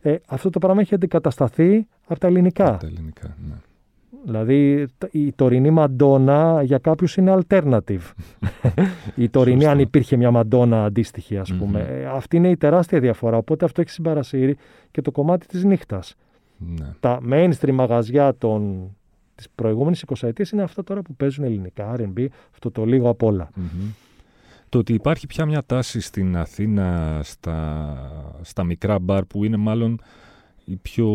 ε, 0.00 0.16
αυτό 0.26 0.50
το 0.50 0.58
πράγμα 0.58 0.80
έχει 0.80 0.94
αντικατασταθεί 0.94 1.86
από 2.06 2.20
τα 2.20 2.26
ελληνικά. 2.26 2.68
Από 2.68 2.80
τα 2.80 2.86
ελληνικά, 2.86 3.36
ναι. 3.48 3.54
Δηλαδή 4.24 4.86
η 5.10 5.32
τωρινή 5.32 5.70
μαντόνα 5.70 6.62
για 6.62 6.78
κάποιους 6.78 7.16
είναι 7.16 7.38
alternative. 7.38 8.12
η 9.16 9.28
τωρινή 9.28 9.66
αν 9.66 9.78
υπήρχε 9.78 10.16
μια 10.16 10.30
μαντόνα 10.30 10.84
αντίστοιχη 10.84 11.38
ας 11.38 11.54
πούμε. 11.54 11.80
Ε, 11.80 12.04
αυτή 12.06 12.36
είναι 12.36 12.48
η 12.48 12.56
τεράστια 12.56 13.00
διαφορά. 13.00 13.36
Οπότε 13.36 13.64
αυτό 13.64 13.80
έχει 13.80 13.90
συμπαρασύρει 13.90 14.56
και 14.90 15.00
το 15.00 15.10
κομμάτι 15.10 15.46
της 15.46 15.64
νύχτας. 15.64 16.14
Ναι. 16.58 16.92
Τα 17.00 17.20
mainstream 17.30 17.72
μαγαζιά 17.72 18.36
των, 18.36 18.90
της 19.34 19.48
προηγούμενης 19.54 20.04
20 20.06 20.28
ετίας 20.28 20.50
είναι 20.50 20.62
αυτά 20.62 20.84
τώρα 20.84 21.02
που 21.02 21.14
παίζουν 21.14 21.44
ελληνικά, 21.44 21.94
R&B, 21.98 22.26
αυτό 22.52 22.70
το 22.70 22.84
λίγο 22.84 23.08
απ' 23.08 23.22
όλα. 23.22 23.50
Το 24.68 24.78
ότι 24.78 24.92
υπάρχει 24.92 25.26
πια 25.26 25.46
μια 25.46 25.62
τάση 25.66 26.00
στην 26.00 26.36
Αθήνα 26.36 27.20
στα, 27.22 28.40
στα 28.42 28.64
μικρά 28.64 28.98
μπαρ 28.98 29.24
που 29.24 29.44
είναι 29.44 29.56
μάλλον 29.56 30.00
η, 30.64 30.76
πιο, 30.76 31.08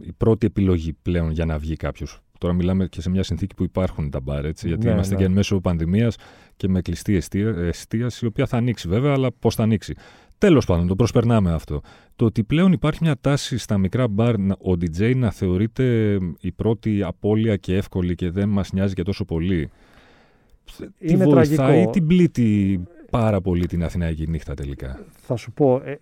η 0.00 0.12
πρώτη 0.12 0.46
επιλογή 0.46 0.92
πλέον 1.02 1.30
για 1.30 1.44
να 1.44 1.58
βγει 1.58 1.76
κάποιος. 1.76 2.18
Τώρα 2.38 2.54
μιλάμε 2.54 2.86
και 2.86 3.00
σε 3.00 3.10
μια 3.10 3.22
συνθήκη 3.22 3.54
που 3.54 3.62
υπάρχουν 3.62 4.10
τα 4.10 4.20
μπαρ, 4.20 4.44
έτσι, 4.44 4.68
γιατί 4.68 4.86
ναι, 4.86 4.92
είμαστε 4.92 5.14
ναι. 5.14 5.20
και 5.20 5.26
εν 5.26 5.32
μέσω 5.32 5.60
πανδημίας 5.60 6.16
και 6.56 6.68
με 6.68 6.80
κλειστή 6.80 7.14
εστίαση, 7.14 8.24
η 8.24 8.26
οποία 8.26 8.46
θα 8.46 8.56
ανοίξει 8.56 8.88
βέβαια, 8.88 9.12
αλλά 9.12 9.32
πώς 9.38 9.54
θα 9.54 9.62
ανοίξει. 9.62 9.94
Τέλος 10.38 10.66
πάντων, 10.66 10.86
το 10.86 10.96
προσπερνάμε 10.96 11.52
αυτό. 11.52 11.80
Το 12.16 12.24
ότι 12.24 12.44
πλέον 12.44 12.72
υπάρχει 12.72 12.98
μια 13.02 13.16
τάση 13.20 13.58
στα 13.58 13.78
μικρά 13.78 14.08
μπαρ 14.08 14.34
ο 14.34 14.70
DJ 14.70 15.16
να 15.16 15.30
θεωρείται 15.30 16.18
η 16.40 16.52
πρώτη 16.52 17.02
απώλεια 17.02 17.56
και 17.56 17.76
εύκολη 17.76 18.14
και 18.14 18.30
δεν 18.30 18.48
μας 18.48 18.72
νοιάζει 18.72 18.94
και 18.94 19.02
τόσο 19.02 19.24
πολύ. 19.24 19.70
Είναι 20.98 21.24
τι 21.24 21.30
βοηθάει 21.30 21.56
τραγικό. 21.56 21.88
ή 21.88 21.92
την 21.92 22.06
πλήττει 22.06 22.80
πάρα 23.10 23.40
πολύ 23.40 23.66
την 23.66 23.84
Αθηναϊκή 23.84 24.26
νύχτα 24.28 24.54
τελικά. 24.54 25.04
Θα 25.12 25.36
σου 25.36 25.52
πω, 25.52 25.80
ε, 25.84 25.90
ε, 25.90 25.98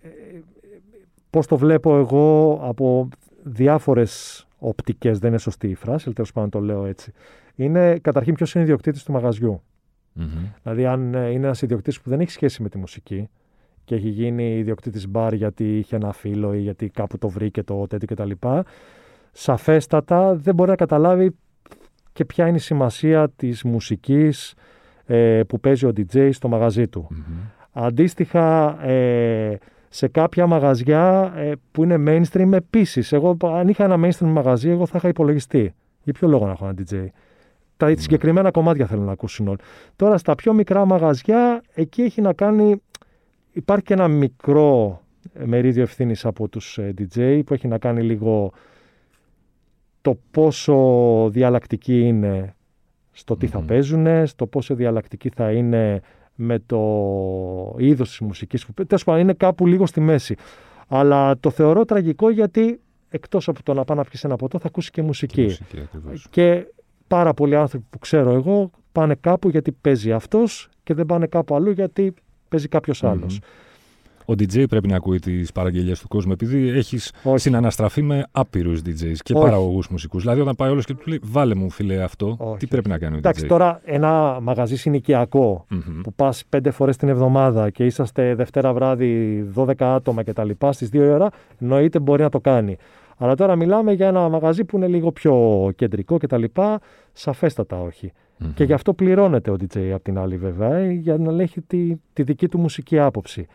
Πώς 1.33 1.47
το 1.47 1.57
βλέπω 1.57 1.97
εγώ 1.97 2.59
από 2.63 3.09
διάφορες 3.43 4.45
οπτικές, 4.59 5.19
δεν 5.19 5.29
είναι 5.29 5.37
σωστή 5.37 5.67
η 5.67 5.75
φράση, 5.75 6.03
αλλά 6.05 6.13
τέλος 6.13 6.31
πάντων 6.31 6.49
το 6.49 6.59
λέω 6.59 6.85
έτσι. 6.85 7.13
Είναι 7.55 7.99
καταρχήν 7.99 8.33
ποιος 8.33 8.53
είναι 8.53 8.63
ιδιοκτήτης 8.63 9.03
του 9.03 9.11
μαγαζιού. 9.11 9.61
Mm-hmm. 10.19 10.51
Δηλαδή 10.63 10.85
αν 10.85 11.13
ε, 11.13 11.29
είναι 11.29 11.45
ένας 11.45 11.61
ιδιοκτήτης 11.61 12.01
που 12.01 12.09
δεν 12.09 12.19
έχει 12.19 12.31
σχέση 12.31 12.61
με 12.61 12.69
τη 12.69 12.77
μουσική 12.77 13.29
και 13.85 13.95
έχει 13.95 14.09
γίνει 14.09 14.57
ιδιοκτήτης 14.57 15.07
μπαρ 15.07 15.33
γιατί 15.33 15.77
είχε 15.77 15.95
ένα 15.95 16.11
φίλο 16.11 16.53
ή 16.53 16.59
γιατί 16.59 16.89
κάπου 16.89 17.17
το 17.17 17.29
βρήκε 17.29 17.63
το 17.63 17.87
τέτοιο 17.87 18.07
κτλ. 18.07 18.31
Σαφέστατα 19.31 20.35
δεν 20.35 20.55
μπορεί 20.55 20.69
να 20.69 20.75
καταλάβει 20.75 21.35
και 22.13 22.25
ποια 22.25 22.47
είναι 22.47 22.57
η 22.57 22.59
σημασία 22.59 23.29
της 23.29 23.63
μουσικής 23.63 24.53
ε, 25.05 25.41
που 25.47 25.59
παίζει 25.59 25.85
ο 25.85 25.91
DJ 25.97 26.29
στο 26.33 26.47
μαγαζί 26.47 26.87
του. 26.87 27.07
Mm-hmm. 27.11 27.49
Αντίστοιχα, 27.71 28.77
ε, 28.87 29.57
σε 29.89 30.07
κάποια 30.07 30.47
μαγαζιά 30.47 31.33
ε, 31.35 31.51
που 31.71 31.83
είναι 31.83 32.03
mainstream 32.07 32.51
επίσης. 32.51 33.11
Εγώ, 33.11 33.37
αν 33.41 33.67
είχα 33.67 33.83
ένα 33.83 33.95
mainstream 34.07 34.27
μαγαζί, 34.27 34.69
εγώ 34.69 34.85
θα 34.85 34.97
είχα 34.97 35.07
υπολογιστή. 35.07 35.73
Για 36.03 36.13
ποιο 36.13 36.27
λόγο 36.27 36.45
να 36.45 36.51
έχω 36.51 36.65
ένα 36.65 36.75
DJ. 36.77 37.05
Τα 37.77 37.89
ναι. 37.89 37.95
συγκεκριμένα 37.95 38.51
κομμάτια 38.51 38.85
θέλω 38.85 39.01
να 39.01 39.11
ακούσουν 39.11 39.47
όλοι. 39.47 39.57
Τώρα 39.95 40.17
στα 40.17 40.35
πιο 40.35 40.53
μικρά 40.53 40.85
μαγαζιά, 40.85 41.61
εκεί 41.73 42.01
έχει 42.01 42.21
να 42.21 42.33
κάνει. 42.33 42.81
Υπάρχει 43.53 43.83
και 43.83 43.93
ένα 43.93 44.07
μικρό 44.07 45.01
μερίδιο 45.45 45.81
ευθύνης 45.81 46.25
από 46.25 46.47
τους 46.47 46.77
ε, 46.77 46.93
DJ 46.97 47.41
που 47.45 47.53
έχει 47.53 47.67
να 47.67 47.77
κάνει 47.77 48.01
λίγο 48.01 48.51
το 50.01 50.17
πόσο 50.31 51.29
διαλλακτική 51.29 51.99
είναι 51.99 52.55
στο 53.11 53.37
τι 53.37 53.47
θα 53.47 53.59
παίζουν, 53.59 54.27
στο 54.27 54.47
πόσο 54.47 54.75
διαλλακτική 54.75 55.29
θα 55.29 55.51
είναι 55.51 56.01
με 56.35 56.59
το 56.65 56.81
είδος 57.77 58.09
της 58.09 58.19
μουσικής 58.19 58.65
που 58.65 58.73
τέλος 58.73 59.03
πάντων 59.03 59.21
είναι 59.21 59.33
κάπου 59.33 59.67
λίγο 59.67 59.85
στη 59.85 59.99
μέση. 59.99 60.35
Αλλά 60.87 61.39
το 61.39 61.49
θεωρώ 61.49 61.85
τραγικό 61.85 62.29
γιατί 62.29 62.79
εκτός 63.09 63.47
από 63.47 63.63
το 63.63 63.73
να 63.73 63.83
πάει 63.83 63.97
να 63.97 64.03
πιεις 64.03 64.23
ένα 64.23 64.35
ποτό 64.35 64.59
θα 64.59 64.67
ακούσεις 64.67 64.89
και 64.89 65.01
μουσική. 65.01 65.57
Και, 66.29 66.65
πάρα 67.07 67.33
πολλοί 67.33 67.55
άνθρωποι 67.55 67.85
που 67.89 67.99
ξέρω 67.99 68.31
εγώ 68.31 68.71
πάνε 68.91 69.15
κάπου 69.15 69.49
γιατί 69.49 69.71
παίζει 69.71 70.11
αυτός 70.11 70.69
και 70.83 70.93
δεν 70.93 71.05
πάνε 71.05 71.27
κάπου 71.27 71.55
αλλού 71.55 71.71
γιατί 71.71 72.13
παίζει 72.53 72.67
κάποιος 72.67 73.03
άλλος. 73.03 73.39
Ο 74.25 74.33
DJ 74.33 74.69
πρέπει 74.69 74.87
να 74.87 74.95
ακούει 74.95 75.19
τις 75.19 75.51
παραγγελίες 75.51 75.99
του 75.99 76.07
κόσμου, 76.07 76.31
επειδή 76.31 76.69
έχει 76.69 76.97
συναναστραφεί 77.35 78.01
με 78.01 78.25
άπειρους 78.31 78.81
DJs 78.85 79.15
και 79.23 79.33
παραγωγούς 79.33 79.87
μουσικούς. 79.87 80.21
Δηλαδή, 80.21 80.41
όταν 80.41 80.55
πάει 80.55 80.69
όλος 80.69 80.85
και 80.85 80.93
του 80.93 81.03
λέει, 81.05 81.19
Βάλε 81.23 81.55
μου, 81.55 81.69
φίλε, 81.69 82.03
αυτό, 82.03 82.55
τι 82.57 82.67
πρέπει 82.67 82.89
να 82.89 82.97
κάνει 82.97 83.15
ο 83.15 83.17
Εντάξει, 83.17 83.45
τώρα 83.45 83.81
ένα 83.83 84.39
μαγαζί 84.41 84.75
συνοικιακό 84.75 85.65
που 86.03 86.13
πας 86.13 86.43
πέντε 86.49 86.71
φορές 86.71 86.97
την 86.97 87.09
εβδομάδα 87.09 87.69
και 87.69 87.85
είσαστε 87.85 88.35
Δευτέρα 88.35 88.73
βράδυ 88.73 89.43
12 89.55 89.73
άτομα 89.77 90.23
κτλ. 90.23 90.49
Στις 90.69 90.89
2 90.93 91.11
ώρα, 91.13 91.29
εννοείται 91.61 91.99
μπορεί 91.99 92.21
να 92.21 92.29
το 92.29 92.39
κάνει. 92.39 92.77
Αλλά 93.17 93.35
τώρα 93.35 93.55
μιλάμε 93.55 93.93
για 93.93 94.07
ένα 94.07 94.29
μαγαζί 94.29 94.63
που 94.63 94.77
είναι 94.77 94.87
λίγο 94.87 95.11
πιο 95.11 95.69
κεντρικό 95.75 96.17
κτλ. 96.17 96.43
Σαφέστατα 97.13 97.81
όχι. 97.81 98.11
Και 98.55 98.63
γι' 98.63 98.73
αυτό 98.73 98.93
πληρώνεται 98.93 99.51
ο 99.51 99.55
DJ 99.59 99.89
από 99.93 100.03
την 100.03 100.17
άλλη 100.17 100.37
βέβαια, 100.37 100.91
για 100.91 101.17
να 101.17 101.41
έχει 101.41 101.61
τη, 101.61 101.95
τη 102.13 102.23
δική 102.23 102.47
του 102.47 102.59
μουσική 102.59 102.99
άποψη. 102.99 103.47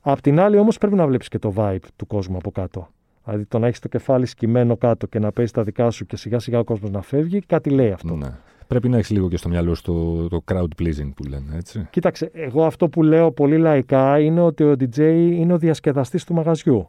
Απ' 0.00 0.20
την 0.20 0.40
άλλη, 0.40 0.58
όμως, 0.58 0.78
πρέπει 0.78 0.94
να 0.94 1.06
βλέπεις 1.06 1.28
και 1.28 1.38
το 1.38 1.52
vibe 1.56 1.84
του 1.96 2.06
κόσμου 2.06 2.36
από 2.36 2.50
κάτω. 2.50 2.88
Δηλαδή, 3.24 3.44
το 3.44 3.58
να 3.58 3.66
έχεις 3.66 3.78
το 3.78 3.88
κεφάλι 3.88 4.26
σκυμμένο 4.26 4.76
κάτω 4.76 5.06
και 5.06 5.18
να 5.18 5.32
παίζεις 5.32 5.52
τα 5.52 5.62
δικά 5.62 5.90
σου 5.90 6.06
και 6.06 6.16
σιγά 6.16 6.38
σιγά 6.38 6.58
ο 6.58 6.64
κόσμος 6.64 6.90
να 6.90 7.02
φεύγει, 7.02 7.40
κάτι 7.40 7.70
λέει 7.70 7.90
αυτό. 7.90 8.14
Ναι. 8.14 8.34
Πρέπει 8.66 8.88
να 8.88 8.96
έχεις 8.96 9.10
λίγο 9.10 9.28
και 9.28 9.36
στο 9.36 9.48
μυαλό 9.48 9.74
σου 9.74 9.82
το, 9.82 10.28
το 10.28 10.44
crowd 10.52 10.82
pleasing 10.82 11.12
που 11.14 11.24
λένε, 11.28 11.56
έτσι. 11.56 11.86
Κοίταξε, 11.90 12.30
εγώ 12.32 12.64
αυτό 12.64 12.88
που 12.88 13.02
λέω 13.02 13.32
πολύ 13.32 13.58
λαϊκά 13.58 14.18
είναι 14.20 14.40
ότι 14.40 14.64
ο 14.64 14.72
DJ 14.72 14.98
είναι 15.32 15.52
ο 15.52 15.58
διασκεδαστής 15.58 16.24
του 16.24 16.34
μαγαζιου 16.34 16.88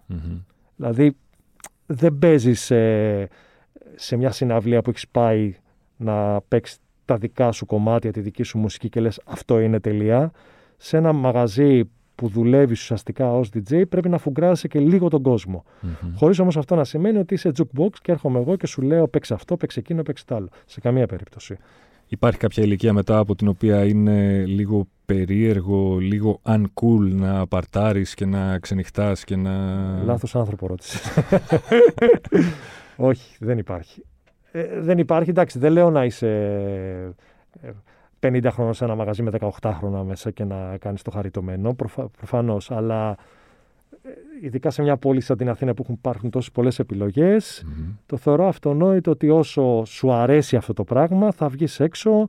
Δηλαδή, 0.76 1.16
δεν 1.86 2.18
παίζεις 2.18 2.62
σε, 2.62 3.22
σε 3.96 4.16
μια 4.16 4.32
συναυλία 4.32 4.82
που 4.82 4.90
έχεις 4.90 5.08
πάει 5.08 5.56
να 5.98 6.42
παίξεις 6.42 6.78
τα 7.06 7.18
δικά 7.18 7.52
σου 7.52 7.66
κομμάτια, 7.66 8.12
τη 8.12 8.20
δική 8.20 8.44
σου 8.44 8.58
μουσική 8.58 8.90
και 8.90 9.00
λες 9.00 9.22
αυτό 9.26 9.60
είναι 9.60 9.80
τελεία. 9.80 10.32
Σε 10.78 10.98
ένα 10.98 11.14
μαγαζί 11.14 11.90
που 12.16 12.28
δουλεύεις 12.28 12.82
ουσιαστικά 12.82 13.34
ως 13.34 13.50
DJ 13.54 13.84
πρέπει 13.90 14.10
να 14.10 14.18
φουγκράζεσαι 14.18 14.68
και 14.68 14.80
λίγο 14.80 15.08
τον 15.08 15.22
κόσμο. 15.22 15.64
Mm-hmm. 15.66 16.12
Χωρίς 16.16 16.40
όμως 16.40 16.58
αυτό 16.58 16.76
να 16.76 16.84
σημαίνει 16.84 17.18
ότι 17.18 17.34
είσαι 17.34 17.52
jukebox 17.58 17.90
και 18.02 18.12
έρχομαι 18.12 18.40
εγώ 18.40 18.56
και 18.56 18.68
σου 18.68 18.82
λέω 18.82 19.08
παίξε 19.08 19.34
αυτό, 19.34 19.58
παίξε 19.58 19.80
εκείνο, 19.80 20.02
παίξε 20.02 20.26
το 20.26 20.36
άλλο. 20.36 20.50
Σε 20.66 20.80
καμία 20.80 21.08
περίπτωση. 21.08 21.58
Υπάρχει 22.08 22.38
κάποια 22.38 22.64
ηλικία 22.64 22.94
μετά 22.94 23.18
από 23.18 23.36
την 23.36 23.48
οποία 23.48 23.86
είναι 23.86 24.46
λίγο 24.46 24.88
περίεργο, 25.06 25.98
λίγο 25.98 26.40
uncool 26.44 27.12
να 27.12 27.48
παρτάρεις 27.48 28.14
και 28.14 28.26
να 28.26 28.60
ξενυχτάς 28.60 29.24
και 29.24 29.36
να... 29.36 29.54
Λάθος 30.04 30.36
άνθρωπο 30.36 30.68
ρώτησες. 30.68 31.02
Όχι, 32.96 33.38
δεν 33.40 33.58
υπάρχει. 33.58 34.04
Ε, 34.56 34.80
δεν 34.80 34.98
υπάρχει, 34.98 35.30
εντάξει, 35.30 35.60
δεν 35.60 35.72
λέω 35.72 35.90
να 35.90 36.06
είσαι 36.06 37.16
50 38.20 38.48
χρόνια 38.52 38.74
σε 38.74 38.84
ένα 38.84 38.96
μαγαζί 38.96 39.24
με 39.24 39.32
18 39.40 39.72
χρόνια 39.74 40.04
μέσα 40.04 40.32
και 40.32 40.44
να 40.44 40.78
κάνεις 40.78 41.02
το 41.02 41.12
χαριτωμένο, 41.12 41.74
προφα, 41.74 42.08
προφανώς, 42.08 42.72
αλλά 42.72 43.18
ειδικά 44.42 44.70
σε 44.70 44.82
μια 44.82 44.98
πόλη 44.98 45.22
σαν 45.22 45.38
την 45.38 45.50
Αθήνα 45.50 45.74
που 45.74 45.86
υπάρχουν 45.90 46.30
τόσες 46.30 46.52
πολλές 46.52 46.82
το 48.06 48.18
θεωρώ 48.18 48.48
αυτονόητο 48.48 49.12
ότι 49.12 49.30
όσο 49.30 49.84
σου 49.86 50.12
αρέσει 50.12 50.56
αυτό 50.56 50.74
το 50.74 50.84
πράγμα 50.84 51.32
θα 51.32 51.48
βγεις 51.48 51.80
έξω 51.80 52.28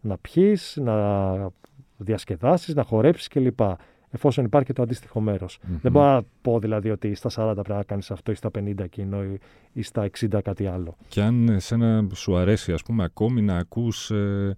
να 0.00 0.16
πιείς, 0.16 0.78
να 0.80 1.34
διασκεδάσεις, 1.96 2.74
να 2.74 2.82
χορέψεις 2.82 3.28
κλπ. 3.28 3.60
Εφόσον 4.10 4.44
υπάρχει 4.44 4.72
το 4.72 4.82
αντίστοιχο 4.82 5.22
Δεν 5.80 5.92
μπορώ 5.92 6.06
να 6.06 6.22
πω 6.42 6.58
δηλαδή 6.58 6.90
ότι 6.90 7.14
στα 7.14 7.50
40 7.50 7.52
πρέπει 7.54 7.70
να 7.70 7.82
κάνεις 7.82 8.10
αυτό 8.10 8.32
ή 8.32 8.34
στα 8.34 8.50
50 8.58 8.78
εκείνο 8.78 9.22
ή 9.72 9.82
στα 9.82 10.10
60 10.20 10.40
κάτι 10.44 10.66
άλλο. 10.66 10.96
Και 11.08 11.22
αν 11.22 11.48
εσένα 11.48 12.06
σου 12.14 12.36
αρέσει 12.36 12.72
ας 12.72 12.82
πούμε 12.82 13.04
ακόμη 13.04 13.42
να 13.42 13.56
ακούς 13.56 14.10
ε, 14.10 14.56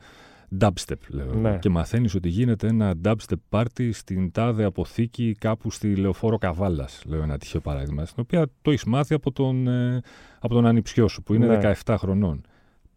dubstep 0.59 0.99
λέω, 1.09 1.35
ναι. 1.35 1.59
και 1.59 1.69
μαθαίνεις 1.69 2.15
ότι 2.15 2.29
γίνεται 2.29 2.67
ένα 2.67 2.95
dubstep 3.05 3.39
party 3.51 3.89
στην 3.93 4.31
τάδε 4.31 4.65
αποθήκη 4.65 5.37
κάπου 5.39 5.71
στη 5.71 5.97
Λεωφόρο 5.97 6.39
Καβάλας, 6.39 7.03
λέω 7.07 7.23
ένα 7.23 7.39
τυχαίο 7.39 7.61
παράδειγμα, 7.61 8.05
στην 8.05 8.23
οποία 8.23 8.47
το 8.63 8.71
έχεις 8.71 8.85
μάθει 8.85 9.15
από 9.15 9.33
τον, 9.33 9.69
ε, 9.69 10.01
από 10.41 10.55
τον 10.55 10.67
ανιψιό 10.67 11.09
σου 11.09 11.23
που 11.23 11.35
είναι 11.35 11.47
ναι. 11.47 11.73
17 11.85 11.95
χρονών. 11.99 12.41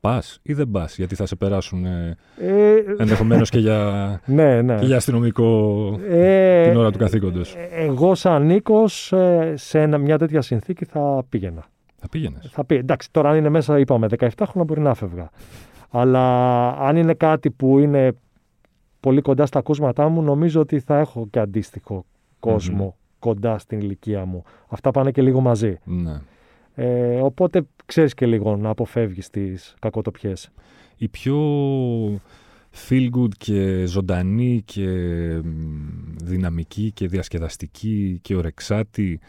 Πας 0.03 0.39
ή 0.43 0.53
δεν 0.53 0.71
πας, 0.71 0.97
γιατί 0.97 1.15
θα 1.15 1.25
σε 1.25 1.35
περάσουν 1.35 1.85
ε, 1.85 2.17
ε 2.39 2.75
ενδεχομένως 2.97 3.49
και, 3.49 3.59
για, 3.59 3.79
ναι, 4.25 4.61
ναι. 4.61 4.75
και 4.79 4.85
για 4.85 4.95
αστυνομικό 4.95 5.99
ε, 6.09 6.67
την 6.67 6.77
ώρα 6.77 6.91
του 6.91 6.97
καθήκοντος. 6.97 7.55
Ε, 7.55 7.67
εγώ, 7.71 8.15
σαν 8.15 8.45
Νίκος, 8.45 9.13
σε 9.53 9.97
μια 9.97 10.17
τέτοια 10.17 10.41
συνθήκη 10.41 10.85
θα 10.85 11.23
πήγαινα. 11.29 11.65
Θα 11.95 12.09
πήγαινες. 12.09 12.49
Θα 12.51 12.65
πει, 12.65 12.75
εντάξει, 12.75 13.11
τώρα 13.11 13.29
αν 13.29 13.37
είναι 13.37 13.49
μέσα, 13.49 13.79
είπαμε 13.79 14.07
17 14.17 14.27
χρόνια 14.35 14.63
μπορεί 14.63 14.79
να 14.79 14.93
φεύγα. 14.93 15.29
Αλλά 15.89 16.67
αν 16.69 16.95
είναι 16.95 17.13
κάτι 17.13 17.49
που 17.49 17.79
είναι 17.79 18.15
πολύ 18.99 19.21
κοντά 19.21 19.45
στα 19.45 19.59
ακούσματά 19.59 20.09
μου, 20.09 20.21
νομίζω 20.21 20.61
ότι 20.61 20.79
θα 20.79 20.99
έχω 20.99 21.27
και 21.29 21.39
αντίστοιχο 21.39 22.05
κοντά 23.19 23.57
στην 23.57 23.79
ηλικία 23.79 24.25
μου. 24.25 24.43
Αυτά 24.67 24.91
πάνε 24.91 25.11
και 25.11 25.21
λίγο 25.21 25.39
μαζί. 25.39 25.77
Ναι. 25.83 26.21
Ε, 26.75 27.19
οπότε 27.19 27.67
ξέρεις 27.85 28.13
και 28.13 28.25
λίγο 28.25 28.55
να 28.55 28.69
αποφεύγεις 28.69 29.29
τις 29.29 29.75
κακοτοπιές. 29.79 30.49
Η 30.97 31.07
πιο 31.07 31.37
feel 32.89 33.09
good 33.17 33.31
και 33.37 33.85
ζωντανή 33.85 34.61
και 34.65 34.87
δυναμική 36.23 36.91
και 36.91 37.07
διασκεδαστική 37.07 38.19
και 38.21 38.35
ορεξάτη 38.35 39.19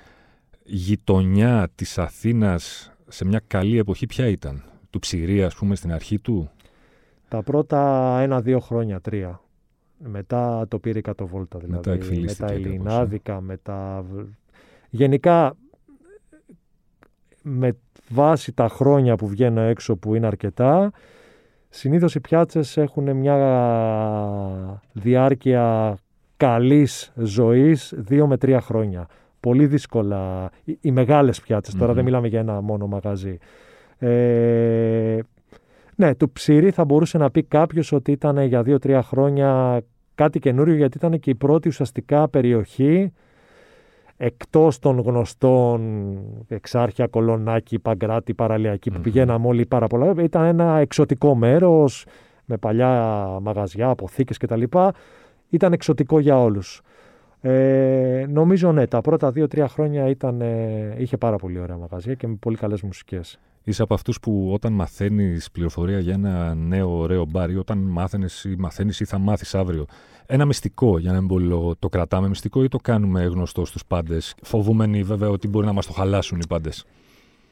γειτονιά 0.65 1.69
της 1.75 1.99
Αθήνας 1.99 2.93
σε 3.09 3.25
μια 3.25 3.43
καλή 3.47 3.79
εποχή 3.79 4.07
ποια 4.07 4.29
ήταν; 4.29 4.63
Του 4.91 4.99
Ψηρή 4.99 5.43
ας 5.43 5.55
πούμε 5.55 5.75
στην 5.75 5.93
αρχή 5.93 6.19
του; 6.19 6.51
Τα 7.29 7.43
πρώτα 7.43 8.19
ένα-δύο 8.21 8.61
χρόνια, 8.61 9.01
τρία. 9.01 9.41
Μετά 9.99 10.67
το 10.69 10.79
πήρε 10.79 11.01
το 11.01 11.27
βόλτα 11.27 11.59
δηλαδή. 11.59 11.91
Μετά 11.91 12.21
με 12.21 12.35
τα 12.35 12.53
Ελληνάδικα, 12.53 13.41
με 13.41 13.57
τα... 13.57 14.05
Γενικά 14.91 15.57
με 17.47 17.77
βάση 18.09 18.53
τα 18.53 18.69
χρόνια 18.69 19.17
που 19.17 19.27
βγαίνω 19.27 19.61
έξω 19.61 19.97
που 19.97 20.15
είναι 20.15 20.27
αρκετά, 20.27 20.91
συνήθως 21.69 22.15
οι 22.15 22.21
πιάτσες 22.21 22.77
έχουν 22.77 23.17
μια 23.17 23.37
διάρκεια 24.93 25.97
καλής 26.37 27.13
ζωής 27.17 27.95
δύο 27.97 28.27
με 28.27 28.37
τρία 28.37 28.61
χρόνια. 28.61 29.07
Πολύ 29.41 29.67
δύσκολα. 29.67 30.51
Οι, 30.81 30.91
μεγάλες 30.91 31.43
τώρα 31.79 31.93
δεν 31.93 32.05
μιλάμε 32.05 32.29
για 32.29 32.41
ένα 32.41 32.61
μόνο 32.61 32.87
μαγαζί. 32.87 33.39
Ε, 33.99 35.19
ναι, 35.97 36.15
του 36.15 36.31
ψήρι 36.31 36.71
θα 36.71 36.85
μπορούσε 36.85 37.19
να 37.19 37.31
πει 37.31 37.43
κάποιος 37.43 37.93
ότι 37.93 38.13
ήταν 38.13 38.39
για 38.39 38.63
δύο-τρία 38.63 39.03
χρόνια 39.03 39.81
κάτι 40.15 40.39
καινούριο 40.39 40.75
γιατί 40.75 40.97
ήταν 40.97 41.19
και 41.19 41.31
η 41.31 41.35
πρώτη 41.35 41.69
ουσιαστικά 41.69 42.29
περιοχή 42.29 43.13
εκτός 44.17 44.79
των 44.79 45.01
γνωστών 45.01 46.19
Εξάρχεια, 46.49 47.07
Κολονάκι, 47.07 47.79
Παγκράτη, 47.79 48.35
Παραλιακή 48.35 48.91
που 48.91 49.01
πηγαίναμε 49.01 49.47
όλοι 49.47 49.67
πάρα 49.67 49.87
πολλά. 49.87 50.15
Ήταν 50.23 50.45
ένα 50.45 50.79
εξωτικό 50.79 51.35
μέρος 51.35 52.07
με 52.45 52.57
παλιά 52.57 53.27
μαγαζιά, 53.43 53.89
αποθήκες 53.89 54.37
κτλ. 54.37 54.63
Ήταν 55.49 55.73
εξωτικό 55.73 56.19
για 56.19 56.41
όλους. 56.41 56.83
Ε, 57.41 58.27
νομίζω 58.29 58.73
ναι, 58.73 58.87
τα 58.87 59.01
πρώτα 59.01 59.31
δύο-τρία 59.31 59.69
χρόνια 59.69 60.09
ήταν, 60.09 60.43
είχε 60.97 61.17
πάρα 61.17 61.37
πολύ 61.37 61.61
ωραία 61.61 61.77
μαγαζιά 61.77 62.15
και 62.15 62.27
με 62.27 62.35
πολύ 62.41 62.57
καλές 62.57 62.83
μουσικές. 62.83 63.39
Είσαι 63.65 63.83
από 63.83 63.95
αυτούς 63.95 64.21
που 64.21 64.51
όταν 64.53 64.73
μαθαίνεις 64.73 65.51
πληροφορία 65.51 65.99
για 65.99 66.13
ένα 66.13 66.55
νέο 66.55 66.99
ωραίο 66.99 67.25
μπαρ 67.25 67.51
ή 67.51 67.57
όταν 67.57 67.79
μάθαινες 67.79 68.45
ή 68.45 68.55
μαθαίνεις 68.59 69.01
ή 69.01 69.05
θα 69.05 69.19
μάθεις 69.19 69.55
αύριο. 69.55 69.85
Ένα 70.27 70.45
μυστικό, 70.45 70.99
για 70.99 71.13
να 71.13 71.19
μην 71.19 71.29
πω 71.29 71.39
λόγο, 71.39 71.75
το 71.79 71.89
κρατάμε 71.89 72.29
μυστικό 72.29 72.65
ή 72.65 72.69
το 72.69 72.79
κάνουμε 72.79 73.25
γνωστό 73.25 73.65
στους 73.65 73.85
πάντες, 73.87 74.35
φοβούμενοι 74.43 75.03
βέβαια 75.03 75.29
ότι 75.29 75.49
μπορεί 75.49 75.67
να 75.67 75.73
μας 75.73 75.87
το 75.87 75.93
χαλάσουν 75.93 76.39
οι 76.39 76.47
πάντες; 76.49 76.85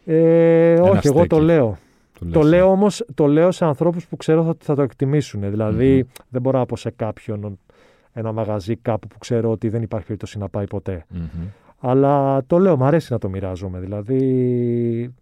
Ε, 0.05 0.81
όχι, 0.81 1.07
εγώ 1.07 1.27
το 1.27 1.39
λέω. 1.39 1.79
Το, 2.19 2.27
το 2.27 2.43
λέω 2.43 2.71
όμως 2.71 3.05
το 3.15 3.27
λέω 3.27 3.51
σε 3.51 3.65
ανθρώπους 3.65 4.07
που 4.07 4.17
ξέρω 4.17 4.49
ότι 4.49 4.65
θα 4.65 4.75
το 4.75 4.83
εκτιμήσουν. 4.83 5.51
Δηλαδή, 5.51 6.07
δεν 6.29 6.41
μπορώ 6.43 6.59
να 6.59 6.67
πω 6.67 6.77
σε 6.77 6.91
κάποιον 6.91 7.59
ένα 8.13 8.33
μαγαζί 8.33 8.77
κάπου 8.77 9.09
που 9.09 9.19
ξέρω 9.19 9.51
ότι 9.51 9.69
δεν 9.69 9.83
υπάρχει 9.83 10.07
περίπτωση 10.07 10.39
να 10.39 10.49
πάει 10.49 10.65
Αλλά 11.79 12.45
το 12.47 12.59
λέω, 12.59 12.77
μου 12.77 12.85
αρέσει 12.85 13.13
να 13.13 13.19
το 13.19 13.29
μοιράζομαι. 13.29 13.79
Δηλαδή, 13.79 15.15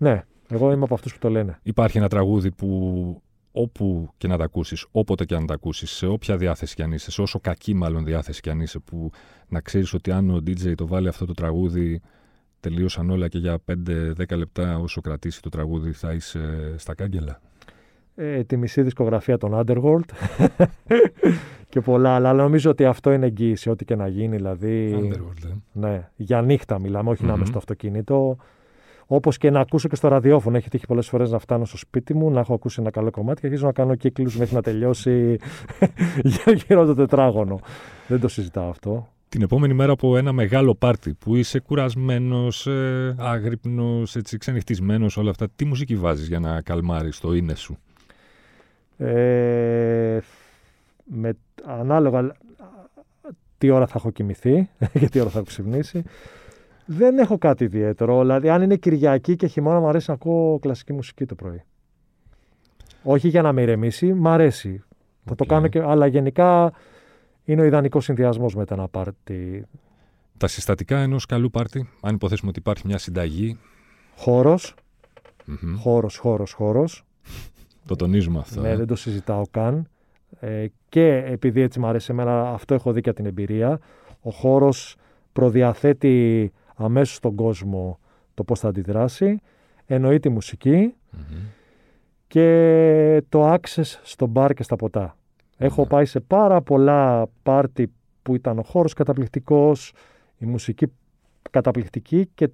ναι, 0.00 0.24
εγώ 0.48 0.72
είμαι 0.72 0.84
από 0.84 0.94
αυτούς 0.94 1.12
που 1.12 1.18
το 1.18 1.30
λένε. 1.30 1.58
Υπάρχει 1.62 1.98
ένα 1.98 2.08
τραγούδι 2.08 2.50
που 2.50 3.22
όπου 3.52 4.08
και 4.16 4.28
να 4.28 4.36
τα 4.36 4.44
ακούσεις, 4.44 4.86
όποτε 4.90 5.24
και 5.24 5.38
να 5.38 5.44
τα 5.44 5.54
ακούσεις, 5.54 5.90
σε 5.90 6.06
όποια 6.06 6.36
διάθεση 6.36 6.74
κι 6.74 6.82
αν 6.82 6.92
είσαι, 6.92 7.10
σε 7.10 7.22
όσο 7.22 7.40
κακή 7.40 7.74
μάλλον 7.74 8.04
διάθεση 8.04 8.40
κι 8.40 8.50
αν 8.50 8.60
είσαι, 8.60 8.78
που 8.78 9.10
να 9.48 9.60
ξέρεις 9.60 9.92
ότι 9.92 10.10
αν 10.10 10.30
ο 10.30 10.36
DJ 10.36 10.74
το 10.74 10.86
βάλει 10.86 11.08
αυτό 11.08 11.24
το 11.24 11.34
τραγούδι, 11.34 12.00
τελείωσαν 12.60 13.10
όλα 13.10 13.28
και 13.28 13.38
για 13.38 13.58
5-10 13.72 14.36
λεπτά 14.36 14.78
όσο 14.78 15.00
κρατήσει 15.00 15.42
το 15.42 15.48
τραγούδι 15.48 15.92
θα 15.92 16.12
είσαι 16.12 16.74
στα 16.76 16.94
κάγκελα. 16.94 17.40
Ε, 18.14 18.44
τη 18.44 18.56
μισή 18.56 18.82
δισκογραφία 18.82 19.38
των 19.38 19.52
Underworld 19.54 20.10
και 21.68 21.80
πολλά 21.80 22.14
άλλα. 22.14 22.28
Αλλά 22.28 22.42
νομίζω 22.42 22.70
ότι 22.70 22.84
αυτό 22.84 23.12
είναι 23.12 23.26
εγγύηση, 23.26 23.70
ό,τι 23.70 23.84
και 23.84 23.94
να 23.94 24.08
γίνει. 24.08 24.36
Δηλαδή, 24.36 24.96
Underworld, 24.98 25.50
ε. 25.50 25.54
ναι, 25.72 26.08
για 26.16 26.42
νύχτα 26.42 26.78
μιλάμε, 26.78 27.10
όχι 27.10 27.24
να 27.24 27.34
είμαι 27.34 27.44
στο 27.44 27.58
αυτοκίνητο. 27.58 28.36
Όπως 29.12 29.38
και 29.38 29.50
να 29.50 29.60
ακούσω 29.60 29.88
και 29.88 29.94
στο 29.94 30.08
ραδιόφωνο. 30.08 30.56
Έχει 30.56 30.68
τύχει 30.68 30.86
πολλές 30.86 31.08
φορές 31.08 31.30
να 31.30 31.38
φτάνω 31.38 31.64
στο 31.64 31.76
σπίτι 31.76 32.14
μου, 32.14 32.30
να 32.30 32.40
έχω 32.40 32.54
ακούσει 32.54 32.80
ένα 32.80 32.90
καλό 32.90 33.10
κομμάτι 33.10 33.40
και 33.40 33.46
αρχίζω 33.46 33.66
να 33.66 33.72
κάνω 33.72 33.94
κύκλους 33.94 34.36
μέχρι 34.36 34.54
να 34.54 34.62
τελειώσει 34.62 35.38
γύρω 36.66 36.86
το 36.86 36.94
τετράγωνο. 36.94 37.60
Δεν 38.08 38.20
το 38.20 38.28
συζητάω 38.28 38.68
αυτό. 38.68 39.08
Την 39.28 39.42
επόμενη 39.42 39.74
μέρα 39.74 39.92
από 39.92 40.16
ένα 40.16 40.32
μεγάλο 40.32 40.74
πάρτι 40.74 41.14
που 41.14 41.36
είσαι 41.36 41.60
κουρασμένος, 41.60 42.66
ε, 42.66 43.14
άγρυπνος, 43.18 44.16
ξενυχτισμένος, 44.38 45.16
όλα 45.16 45.30
αυτά, 45.30 45.48
τι 45.56 45.64
μουσική 45.64 45.96
βάζεις 45.96 46.28
για 46.28 46.38
να 46.38 46.60
καλμάρεις 46.60 47.20
το 47.20 47.32
είναι 47.32 47.54
σου; 47.54 47.78
Ε, 48.96 50.18
με, 51.04 51.36
ανάλογα 51.64 52.32
τι 53.58 53.70
ώρα 53.70 53.86
θα 53.86 53.94
έχω 53.96 54.10
κοιμηθεί 54.10 54.68
και 55.00 55.08
τι 55.08 55.20
ώρα 55.20 55.30
θα 55.30 55.38
έχω 55.38 55.46
ξυπνήσει. 55.46 56.04
Δεν 56.92 57.18
έχω 57.18 57.38
κάτι 57.38 57.64
ιδιαίτερο. 57.64 58.20
Δηλαδή, 58.20 58.48
αν 58.48 58.62
είναι 58.62 58.76
Κυριακή 58.76 59.36
και 59.36 59.46
χειμώνα, 59.46 59.80
μου 59.80 59.88
αρέσει 59.88 60.04
να 60.08 60.14
ακούω 60.14 60.58
κλασική 60.58 60.92
μουσική 60.92 61.26
το 61.26 61.34
πρωί. 61.34 61.62
Όχι 63.02 63.28
για 63.28 63.42
να 63.42 63.52
με 63.52 63.62
ηρεμήσει, 63.62 64.12
μ' 64.12 64.28
αρέσει. 64.28 64.82
Θα 65.24 65.34
το 65.34 65.44
κάνω 65.44 65.68
και. 65.68 65.80
Αλλά 65.82 66.06
γενικά 66.06 66.72
είναι 67.44 67.60
ο 67.60 67.64
ιδανικός 67.64 68.04
συνδυασμός 68.04 68.54
με 68.54 68.64
ένα 68.70 68.88
πάρτι. 68.88 69.66
Τα 70.36 70.46
συστατικά 70.46 70.98
ενός 70.98 71.26
καλού 71.26 71.50
πάρτι, 71.50 71.88
αν 72.00 72.14
υποθέσουμε 72.14 72.50
ότι 72.50 72.58
υπάρχει 72.58 72.86
μια 72.86 72.98
συνταγή. 72.98 73.58
Χώρος. 74.16 74.74
Χώρος, 75.76 76.16
χώρος, 76.16 76.52
χώρος. 76.52 77.04
το 77.86 77.96
τονίζουμε 77.96 78.38
αυτό. 78.38 78.60
Ναι, 78.60 78.70
ε. 78.70 78.76
δεν 78.76 78.86
το 78.86 78.96
συζητάω 78.96 79.42
καν. 79.50 79.88
Ε, 80.40 80.66
και 80.88 81.24
επειδή 81.26 81.60
έτσι 81.60 81.80
μου 81.80 81.86
αρέσει 81.86 82.12
εμένα, 82.12 82.50
αυτό 82.50 82.74
έχω 82.74 82.92
δει 82.92 83.00
και 83.00 83.12
την 83.12 83.26
εμπειρία. 83.26 83.80
Ο 84.20 84.30
χώρος 84.30 84.96
προδιαθέτει 85.32 86.52
αμέσως 86.84 87.16
στον 87.16 87.34
κόσμο 87.34 87.98
το 88.34 88.44
πώς 88.44 88.60
θα 88.60 88.68
αντιδράσει, 88.68 89.40
εννοεί 89.86 90.20
τη 90.20 90.28
μουσικη 90.28 90.94
και 92.26 93.22
το 93.28 93.52
access 93.52 93.98
στο 94.02 94.26
μπαρ 94.26 94.54
και 94.54 94.62
στα 94.62 94.76
ποτα 94.76 95.16
Έχω 95.62 95.86
πάει 95.86 96.04
σε 96.04 96.20
πάρα 96.20 96.60
πολλά 96.60 97.26
πάρτι 97.42 97.92
που 98.22 98.34
ήταν 98.34 98.58
ο 98.58 98.62
χώρος 98.62 98.92
καταπληκτικός, 98.92 99.92
η 100.38 100.46
μουσική 100.46 100.86
καταπληκτική 101.50 102.28
και 102.34 102.48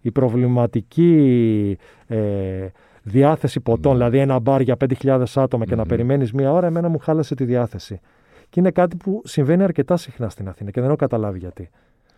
η, 0.00 0.10
προβληματική 0.10 1.78
ε, 2.06 2.68
διάθεση 3.02 3.60
ποτών, 3.60 3.92
δηλαδή 3.92 4.18
ένα 4.18 4.38
μπαρ 4.38 4.60
για 4.60 4.76
5.000 5.02 5.24
άτομα 5.34 5.64
και 5.64 5.74
να 5.74 5.86
περιμένεις 5.86 6.32
μία 6.32 6.52
ώρα, 6.52 6.66
εμένα 6.66 6.88
μου 6.88 6.98
χάλασε 6.98 7.34
τη 7.34 7.44
διάθεση. 7.44 8.00
Και 8.48 8.60
είναι 8.60 8.70
κάτι 8.70 8.96
που 8.96 9.22
συμβαίνει 9.24 9.62
αρκετά 9.62 9.96
συχνά 9.96 10.28
στην 10.28 10.48
Αθήνα 10.48 10.70
και 10.70 10.80
δεν 10.80 10.88
έχω 10.88 10.98
καταλάβει 10.98 11.38
γιατί. 11.38 11.70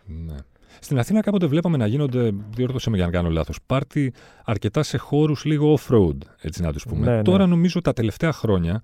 Ναι. 0.05 0.35
Στην 0.79 0.99
Αθήνα 0.99 1.21
κάποτε 1.21 1.45
βλέπαμε 1.45 1.77
να 1.77 1.87
γίνονται, 1.87 2.31
διόρθωσε 2.55 2.89
με 2.89 2.95
για 2.95 3.05
να 3.05 3.11
κάνω 3.11 3.29
λάθος, 3.29 3.59
πάρτι 3.65 4.13
αρκετά 4.45 4.83
σε 4.83 4.97
χώρους 4.97 5.45
λίγο 5.45 5.77
off-road, 5.79 6.17
έτσι 6.41 6.61
να 6.61 6.73
τους 6.73 6.83
πούμε. 6.85 7.05
Ναι, 7.05 7.15
ναι. 7.15 7.21
Τώρα 7.21 7.47
νομίζω 7.47 7.81
τα 7.81 7.93
τελευταία 7.93 8.31
χρόνια 8.31 8.81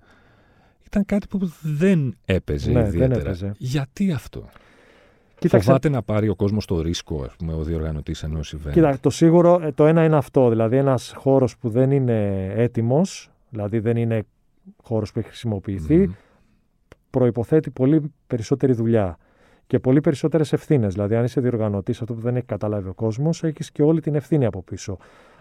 ήταν 0.86 1.04
κάτι 1.04 1.26
που 1.26 1.50
δεν 1.60 2.16
έπαιζε 2.24 2.70
Ναι, 2.70 2.80
ιδιαίτερα. 2.80 3.08
δεν 3.08 3.20
έπαιζε. 3.20 3.52
Γιατί 3.58 4.12
αυτό; 4.12 4.48
Κοίταξε, 5.38 5.66
Φοβάται 5.66 5.88
να 5.88 6.02
πάρει 6.02 6.28
ο 6.28 6.34
κόσμος 6.34 6.66
το 6.66 6.80
ρίσκο, 6.80 7.22
ας 7.22 7.36
πούμε, 7.36 7.52
ο 7.54 7.62
διοργανωτής 7.62 8.22
ενός 8.22 8.54
event. 8.56 8.70
Κοίτα, 8.72 8.98
το 9.00 9.10
σίγουρο, 9.10 9.60
ε, 9.62 9.72
το 9.72 9.86
ένα 9.86 10.04
είναι 10.04 10.16
αυτό. 10.16 10.48
Δηλαδή, 10.48 10.76
ένας 10.76 11.12
χώρος 11.16 11.56
που 11.56 11.68
δεν 11.68 11.90
είναι 11.90 12.46
έτοιμος, 12.54 13.30
δηλαδή 13.50 13.78
δεν 13.78 13.96
είναι 13.96 14.22
χώρος 14.82 15.12
που 15.12 15.18
έχει 15.18 15.28
χρησιμοποιηθεί, 15.28 15.96
Μμμ. 15.96 16.12
προποθέτει 17.10 17.70
πολύ 17.70 18.12
περισσότερη 18.26 18.72
δουλειά 18.72 19.18
και 19.70 19.78
πολύ 19.78 20.00
περισσότερες 20.00 20.52
ευθύνες. 20.52 20.92
Δηλαδή, 20.92 21.14
αν 21.14 21.24
είσαι 21.24 21.40
διοργανωτής, 21.40 22.00
αυτό 22.00 22.14
που 22.14 22.20
δεν 22.20 22.36
έχει 22.36 22.46
καταλάβει 22.46 22.88
ο 22.88 22.94
κόσμος, 22.94 23.44
έχεις 23.44 23.70
και 23.70 23.82
όλη 23.82 24.00
την 24.00 24.14
ευθύνη 24.14 24.44
από 24.44 24.62
πίσω. 24.62 24.98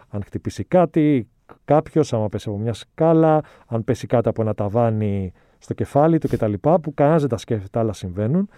Αν 0.10 0.24
χτυπήσει 0.24 0.64
κάτι, 0.64 1.28
κάποιος, 1.66 2.14
άμα 2.14 2.30
πέσει 2.30 2.50
από 2.50 2.58
μια 2.58 2.74
σκάλα, 2.74 3.44
αν 3.68 3.84
πέσει 3.84 4.08
κάτι 4.08 4.30
από 4.30 4.42
ένα 4.42 4.54
ταβάνι 4.54 5.34
στο 5.58 5.74
κεφάλι 5.74 6.18
του 6.18 6.28
κτλ. 6.28 6.54
που 6.54 6.94
κανένας 6.94 7.22
δεν 7.22 7.30
τα 7.30 7.38
σκέφτεται, 7.38 7.80
αλλά 7.80 7.94
συμβαίνουν. 7.94 8.50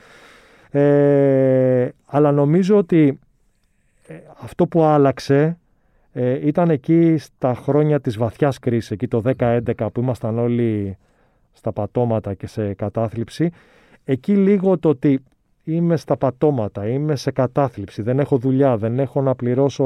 Ε, 0.70 1.90
αλλά 2.06 2.32
νομίζω 2.32 2.78
ότι 2.78 3.20
ε, 4.08 4.14
αυτό 4.42 4.68
που 4.68 4.84
άλλαξε 4.84 5.58
ε, 6.12 6.48
ήταν 6.48 6.70
εκεί 6.70 7.18
στα 7.18 7.56
χρόνια 7.56 8.00
της 8.00 8.18
βαθιάς 8.18 8.60
κρίσης, 8.60 8.92
εκεί 8.92 9.08
το 9.08 9.22
10-11 9.38 9.62
που 9.94 10.02
ήμασταν 10.02 10.40
όλοι 10.40 10.98
στα 11.52 11.72
πατώματα 11.72 12.34
και 12.34 12.48
σε 12.48 12.74
κατάθλιψη. 12.74 13.52
Εκεί 14.04 14.36
λίγο 14.36 14.78
το 14.78 14.90
ότι 14.90 15.24
είμαι 15.64 15.98
στα 15.98 16.18
πατώματα, 16.18 16.88
είμαι 16.88 17.16
σε 17.16 17.32
κατάθλιψη, 17.32 18.02
δεν 18.02 18.20
έχω 18.20 18.38
δουλειά, 18.38 18.78
δεν 18.78 19.00
έχω 19.00 19.22
να 19.22 19.36
πληρώσω 19.36 19.84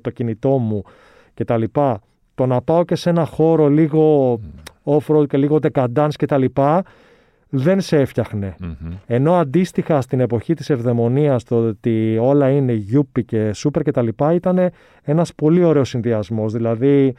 το 0.00 0.10
κινητό 0.10 0.58
μου 0.58 0.82
κτλ. 1.34 1.62
Το 2.34 2.46
να 2.46 2.62
πάω 2.62 2.84
και 2.84 2.94
σε 2.94 3.10
ένα 3.10 3.24
χώρο 3.24 3.68
λίγο 3.68 4.38
off-road 4.84 5.26
και 5.26 5.36
λίγο 5.36 5.58
decadence 5.62 6.10
κτλ. 6.18 6.44
δεν 7.48 7.80
σε 7.80 7.96
έφτιαχνε. 7.96 8.54
Μμμ. 8.60 8.92
Ενώ 9.06 9.34
αντίστοιχα 9.34 10.00
στην 10.00 10.20
εποχή 10.20 10.54
της 10.54 10.70
ευδαιμονίας 10.70 11.44
το 11.44 11.56
ότι 11.56 12.18
όλα 12.20 12.50
είναι 12.50 12.72
γιούπι 12.72 13.24
και 13.24 13.52
σούπερ 13.52 13.82
και 13.82 13.90
τα 13.90 14.02
λοιπά 14.02 14.34
ήταν 14.34 14.70
ένας 15.02 15.34
πολύ 15.34 15.64
ωραίος 15.64 15.88
συνδυασμός. 15.88 16.52
Δηλαδή 16.52 17.14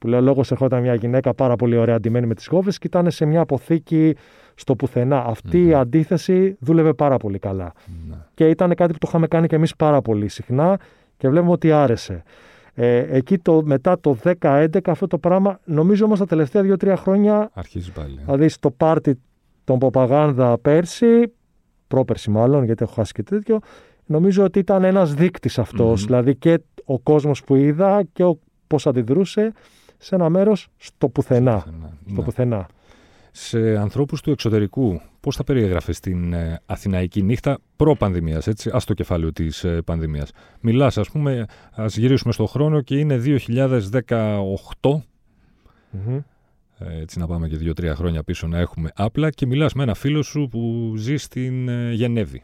που 0.00 0.08
λέω 0.08 0.20
λόγος 0.20 0.50
ερχόταν 0.50 0.80
μια 0.82 0.94
γυναίκα 0.94 1.34
πάρα 1.34 1.56
πολύ 1.56 1.76
ωραία 1.76 1.94
αντιμένη 1.94 2.26
με 2.26 2.34
τις 2.34 2.48
γόβες 2.50 2.78
και 2.78 2.86
ήταν 2.86 3.10
σε 3.10 3.24
μια 3.24 3.40
αποθήκη 3.40 4.16
στο 4.54 4.76
πουθενά. 4.76 5.24
Αυτή 5.24 5.58
η 5.58 5.64
Μμμ. 5.64 5.74
αντίθεση 5.74 6.56
δούλευε 6.60 6.92
πάρα 6.92 7.16
πολύ 7.16 7.38
καλά. 7.38 7.72
Ναι. 8.08 8.16
Και 8.34 8.48
ήταν 8.48 8.74
κάτι 8.74 8.92
που 8.92 8.98
το 8.98 9.06
είχαμε 9.08 9.26
κάνει 9.26 9.46
και 9.46 9.54
εμείς 9.54 9.76
πάρα 9.76 10.02
πολύ 10.02 10.28
συχνά 10.28 10.78
και 11.16 11.28
βλέπουμε 11.28 11.52
ότι 11.52 11.72
άρεσε. 11.72 12.22
Ε, 12.74 12.98
εκεί 12.98 13.38
το, 13.38 13.62
μετά 13.64 14.00
το 14.00 14.16
10-11 14.40 14.66
αυτό 14.86 15.06
το 15.06 15.18
πράγμα 15.18 15.60
νομίζω 15.64 16.04
όμως 16.04 16.18
τα 16.18 16.26
τελευταία 16.26 16.76
2-3 16.78 16.94
χρόνια 16.96 17.50
Αρχίζει 17.52 17.92
πάλι. 17.92 18.18
Δηλαδή 18.24 18.48
στο 18.48 18.70
πάρτι 18.70 19.18
των 19.64 19.78
Ποπαγάνδα 19.78 20.58
πέρσι, 20.58 21.32
πρόπερσι 21.88 22.30
μάλλον, 22.30 22.64
γιατί 22.64 22.82
έχω 22.82 22.92
χάσει 22.92 23.12
και 23.12 23.22
τέτοιο, 23.22 23.58
νομίζω 24.06 24.44
ότι 24.44 24.58
ήταν 24.58 24.84
ένας 24.84 25.14
δείκτης 25.14 25.58
αυτός. 25.58 26.00
Μμμ. 26.00 26.06
Δηλαδή 26.06 26.36
και 26.36 26.58
ο 26.84 26.98
κόσμος 26.98 27.44
που 27.44 27.54
είδα 27.54 28.02
και 28.12 28.24
ο, 28.24 28.38
πώς 28.66 28.86
αντιδρούσε 28.86 29.52
σε 30.00 30.14
ένα 30.14 30.28
μέρος 30.28 30.68
στο 30.76 31.08
πουθενά. 31.08 31.64
Ναι. 31.80 32.12
Στο 32.12 32.22
πουθενά. 32.22 32.66
Σε 33.32 33.76
ανθρώπους 33.76 34.20
του 34.20 34.30
εξωτερικού, 34.30 35.00
πώς 35.20 35.36
θα 35.36 35.44
περιέγραφες 35.44 36.00
την 36.00 36.32
ε, 36.32 36.60
Αθηναϊκή 36.66 37.22
νύχτα 37.22 37.58
προ-πανδημίας, 37.76 38.46
έτσι, 38.46 38.70
ας 38.72 38.84
το 38.84 38.94
κεφάλαιο 38.94 39.32
της 39.32 39.64
ε, 39.64 39.82
πανδημίας. 39.82 40.30
Μιλάς, 40.60 40.98
ας 40.98 41.10
πούμε, 41.10 41.46
ας 41.70 41.96
γυρίσουμε 41.96 42.32
στον 42.32 42.46
χρόνο 42.46 42.80
και 42.80 42.98
είναι 42.98 43.16
2018. 43.16 45.02
Μμμ. 45.90 46.16
ε, 46.78 47.00
Έτσι 47.00 47.18
να 47.18 47.26
πάμε 47.26 47.48
και 47.48 47.56
δύο-τρία 47.56 47.94
χρόνια 47.94 48.22
πίσω 48.22 48.46
να 48.46 48.58
έχουμε 48.58 48.90
άπλα 48.94 49.30
και 49.30 49.46
μιλάς 49.46 49.72
με 49.72 49.82
ένα 49.82 49.94
φίλο 49.94 50.22
σου 50.22 50.48
που 50.50 50.92
ζει 50.96 51.16
στην 51.16 51.68
ε, 51.68 51.92
Γενέβη 51.92 52.42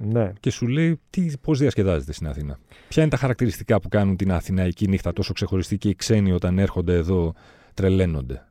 Ναι. 0.00 0.32
και 0.40 0.50
σου 0.50 0.66
λέει 0.66 1.00
τι, 1.10 1.26
πώς 1.40 1.58
διασκεδάζεται 1.58 2.12
στην 2.12 2.26
Αθήνα; 2.26 2.58
Ποια 2.88 3.02
είναι 3.02 3.10
τα 3.10 3.16
χαρακτηριστικά 3.16 3.80
που 3.80 3.88
κάνουν 3.88 4.16
την 4.16 4.32
Αθηναϊκή 4.32 4.88
νύχτα 4.88 5.12
τόσο 5.12 5.32
ξεχωριστή 5.32 5.78
και 5.78 5.88
οι 5.88 5.94
ξένοι 5.94 6.32
όταν 6.32 6.58
έρχονται 6.58 6.94
εδώ 6.94 7.34
τρελαίνονται; 7.74 8.46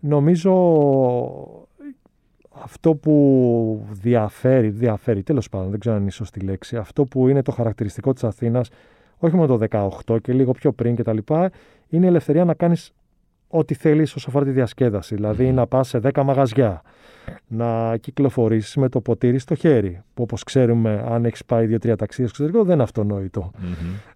Νομίζω 0.00 0.52
αυτό 2.50 2.94
που 2.94 3.86
διαφέρει, 3.90 4.68
διαφέρει 4.68 5.22
τέλος 5.22 5.48
πάντων, 5.48 5.70
δεν 5.70 5.80
ξέρω 5.80 5.94
αν 5.94 6.00
είναι 6.00 6.10
η 6.10 6.14
σωστή 6.14 6.40
λέξη, 6.40 6.76
αυτό 6.76 7.04
που 7.04 7.28
είναι 7.28 7.42
το 7.42 7.52
χαρακτηριστικό 7.52 8.12
της 8.12 8.24
Αθήνας, 8.24 8.68
όχι 9.18 9.36
μόνο 9.36 9.58
το 9.58 9.90
18 10.06 10.20
και 10.22 10.32
λίγο 10.32 10.52
πιο 10.52 10.72
πριν 10.72 10.96
κτλ., 10.96 11.18
είναι 11.88 12.04
η 12.04 12.08
ελευθερία 12.08 12.44
να 12.44 12.54
κάνεις 12.54 12.92
ό,τι 13.54 13.74
θέλεις 13.74 14.14
όσο 14.14 14.26
αφορά 14.28 14.44
τη 14.44 14.50
διασκέδαση. 14.50 15.14
Δηλαδή 15.14 15.44
Μμμ. 15.44 15.54
να 15.54 15.66
πας 15.66 15.88
σε 15.88 15.98
10 15.98 16.22
μαγαζιά, 16.22 16.82
να 17.46 17.96
κυκλοφορήσεις 17.96 18.76
με 18.76 18.88
το 18.88 19.00
ποτήρι 19.00 19.38
στο 19.38 19.54
χέρι, 19.54 20.02
που 20.14 20.22
όπως 20.22 20.42
ξέρουμε 20.42 21.04
αν 21.10 21.24
έχεις 21.24 21.44
πάει 21.44 21.66
2-3 21.66 21.96
ταξίδια 21.96 22.06
στο 22.08 22.22
εξωτερικό 22.24 22.64
δεν 22.64 22.74
είναι 22.74 22.82
αυτονόητο. 22.82 23.50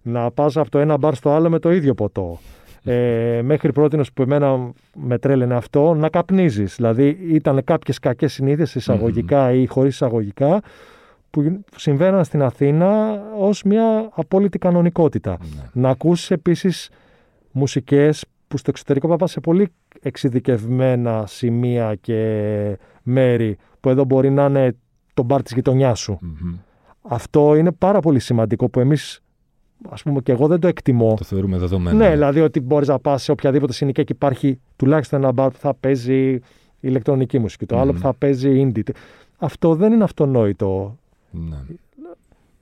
Να 0.01 0.31
πας 0.31 0.57
από 0.57 0.69
το 0.69 0.79
ένα 0.79 0.97
μπαρ 0.97 1.15
στο 1.15 1.29
άλλο 1.29 1.49
με 1.49 1.59
το 1.59 1.71
ίδιο 1.71 1.93
ποτό. 1.93 2.39
Ε, 2.83 3.41
μέχρι 3.43 3.71
πρώτη 3.71 3.99
που 4.13 4.21
εμένα 4.21 4.71
με 4.93 5.17
τρέλαινε 5.17 5.55
αυτό, 5.55 5.93
να 5.93 6.09
καπνίζεις. 6.09 6.75
Δηλαδή 6.75 7.17
ήταν 7.29 7.63
κάποιες 7.63 7.99
κακές 7.99 8.33
συνήθειες 8.33 8.75
εισαγωγικά 8.75 9.51
ή 9.51 9.65
χωρίς 9.65 9.93
εισαγωγικά 9.93 10.61
που 11.29 11.63
συμβαίναν 11.75 12.23
στην 12.23 12.41
Αθήνα 12.41 13.21
ως 13.37 13.63
μια 13.63 14.09
απόλυτη 14.15 14.57
κανονικότητα. 14.57 15.37
Ναι. 15.41 15.81
Να 15.81 15.89
ακούσεις 15.89 16.31
επίσης 16.31 16.89
μουσικές 17.51 18.25
που 18.47 18.57
στο 18.57 18.69
εξωτερικό 18.69 19.07
θα 19.07 19.15
πας 19.15 19.31
σε 19.31 19.39
πολύ 19.39 19.67
εξειδικευμένα 20.01 21.25
σημεία 21.27 21.95
και 21.95 22.77
μέρη 23.03 23.57
που 23.79 23.89
εδώ 23.89 24.03
μπορεί 24.03 24.29
να 24.29 24.45
είναι 24.45 24.75
το 25.13 25.23
μπαρ 25.23 25.41
της 25.41 25.53
γειτονιάς 25.53 25.99
σου. 25.99 26.17
Μμμ. 26.21 26.55
Αυτό 27.01 27.55
είναι 27.55 27.71
πάρα 27.71 27.99
πολύ 27.99 28.19
σημαντικό 28.19 28.69
που 28.69 28.79
εμείς, 28.79 29.21
ας 29.89 30.03
πούμε 30.03 30.21
και 30.21 30.31
εγώ 30.31 30.47
δεν 30.47 30.59
το 30.59 30.67
εκτιμώ. 30.67 31.13
Το 31.17 31.23
θεωρούμε 31.23 31.57
δεδομένο. 31.57 31.97
Ναι, 31.97 32.09
δηλαδή 32.09 32.39
ότι 32.39 32.59
μπορείς 32.59 32.87
να 32.87 32.99
πας 32.99 33.23
σε 33.23 33.31
οποιαδήποτε 33.31 33.73
συνοικία 33.73 34.03
και 34.03 34.13
υπάρχει 34.13 34.59
τουλάχιστον 34.75 35.19
ένα 35.23 35.31
μπαρ 35.31 35.49
που 35.49 35.57
θα 35.57 35.73
παίζει 35.73 36.39
ηλεκτρονική 36.79 37.39
μουσική, 37.39 37.65
το 37.65 37.79
άλλο 37.79 37.91
Μμμ. 37.91 37.97
που 37.97 38.03
θα 38.03 38.13
παίζει 38.13 38.71
indie. 38.73 38.89
Αυτό 39.37 39.75
δεν 39.75 39.93
είναι 39.93 40.03
αυτονόητο. 40.03 40.97
Ναι. 41.31 41.57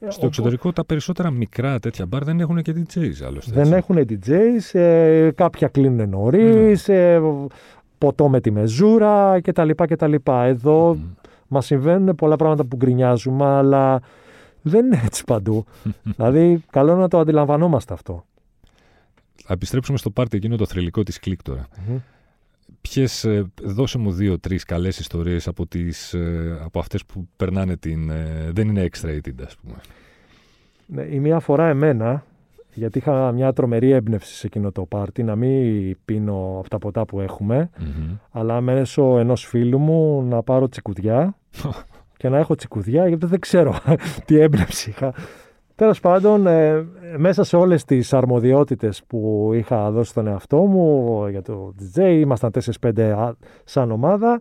Ε, 0.07 0.11
Στο 0.11 0.23
ο- 0.23 0.27
εξωτερικό 0.27 0.71
τα 0.73 0.85
περισσότερα 0.85 1.31
μικρά 1.31 1.79
τέτοια 1.79 2.05
μπαρ 2.05 2.23
δεν 2.23 2.39
έχουν 2.39 2.61
και 2.61 2.71
DJs 2.75 3.23
άλλωστε. 3.27 3.51
Δεν 3.53 3.73
έτσι. 3.73 3.73
έχουν 3.73 3.97
DJs, 4.09 4.79
ε, 4.79 5.29
κάποια 5.35 5.67
κλείνουν 5.67 6.09
νωρίς, 6.09 6.89
ε, 6.89 7.21
ποτό 7.97 8.29
με 8.29 8.41
τη 8.41 8.51
μεζούρα 8.51 9.41
κτλ. 9.41 9.69
κτλ. 9.75 10.13
Εδώ 10.25 10.93
Μμμ. 10.93 11.01
μας 11.47 11.65
συμβαίνουν 11.65 12.15
πολλά 12.15 12.35
πράγματα 12.35 12.63
που 12.65 12.75
γκρινιάζουμε, 12.75 13.45
αλλά 13.45 13.99
δεν 14.61 14.85
είναι 14.85 15.01
έτσι 15.05 15.23
παντού. 15.23 15.65
δηλαδή, 16.15 16.63
καλό 16.69 16.91
είναι 16.91 17.01
να 17.01 17.07
το 17.07 17.19
αντιλαμβανόμαστε 17.19 17.93
αυτό. 17.93 18.25
Θα 19.47 19.53
επιστρέψουμε 19.53 19.97
στο 19.97 20.09
πάρτι 20.09 20.37
εκείνο 20.37 20.55
το 20.55 20.65
θρηλυκό 20.65 21.03
της 21.03 21.19
κλικ 21.19 21.41
τώρα. 21.43 21.67
Μμμ. 21.87 21.97
Ποιες, 22.89 23.23
ε, 23.23 23.51
δώσε 23.63 23.97
μου 23.97 24.11
δύο-τρεις 24.11 24.63
καλές 24.63 24.99
ιστορίες 24.99 25.47
από, 25.47 25.67
τις, 25.67 26.13
ε, 26.13 26.59
από 26.63 26.79
αυτές 26.79 27.05
που 27.05 27.27
περνάνε 27.35 27.77
την... 27.77 28.09
ε, 28.09 28.49
δεν 28.51 28.67
είναι 28.67 28.89
X-rated, 28.91 29.43
ας 29.45 29.55
πούμε. 29.55 29.75
Ναι, 30.85 31.01
η 31.01 31.19
μία 31.19 31.39
φορά 31.39 31.67
εμένα, 31.67 32.25
γιατί 32.73 32.97
είχα 32.97 33.31
μια 33.31 33.53
τρομερή 33.53 33.91
έμπνευση 33.91 34.33
σε 34.35 34.47
εκείνο 34.47 34.71
το 34.71 34.85
πάρτι, 34.85 35.23
να 35.23 35.35
μην 35.35 35.97
πίνω 36.05 36.55
από 36.59 36.69
τα 36.69 36.77
ποτά 36.77 37.05
που 37.05 37.19
έχουμε, 37.19 37.69
Μμμ. 37.79 38.15
αλλά 38.31 38.61
μέσω 38.61 39.17
ενός 39.17 39.45
φίλου 39.45 39.79
μου 39.79 40.23
να 40.23 40.43
πάρω 40.43 40.69
τσικουδιά 40.69 41.35
και 42.17 42.29
να 42.29 42.37
έχω 42.37 42.55
τσικουδιά, 42.55 43.07
γιατί 43.07 43.25
δεν 43.25 43.39
ξέρω 43.39 43.79
τι 44.25 44.39
έμπνευση 44.39 44.89
είχα. 44.89 45.13
Τέλος 45.75 45.99
πάντων, 45.99 46.47
ε, 46.47 46.87
μέσα 47.17 47.43
σε 47.43 47.55
όλες 47.55 47.85
τις 47.85 48.13
αρμοδιότητες 48.13 49.03
που 49.07 49.51
είχα 49.53 49.91
δώσει 49.91 50.09
στον 50.09 50.27
εαυτό 50.27 50.57
μου 50.57 51.27
για 51.27 51.41
το 51.41 51.73
DJ, 51.79 51.99
ήμασταν 51.99 52.51
4-5 52.51 53.11
α- 53.11 53.35
σαν 53.63 53.91
ομάδα, 53.91 54.39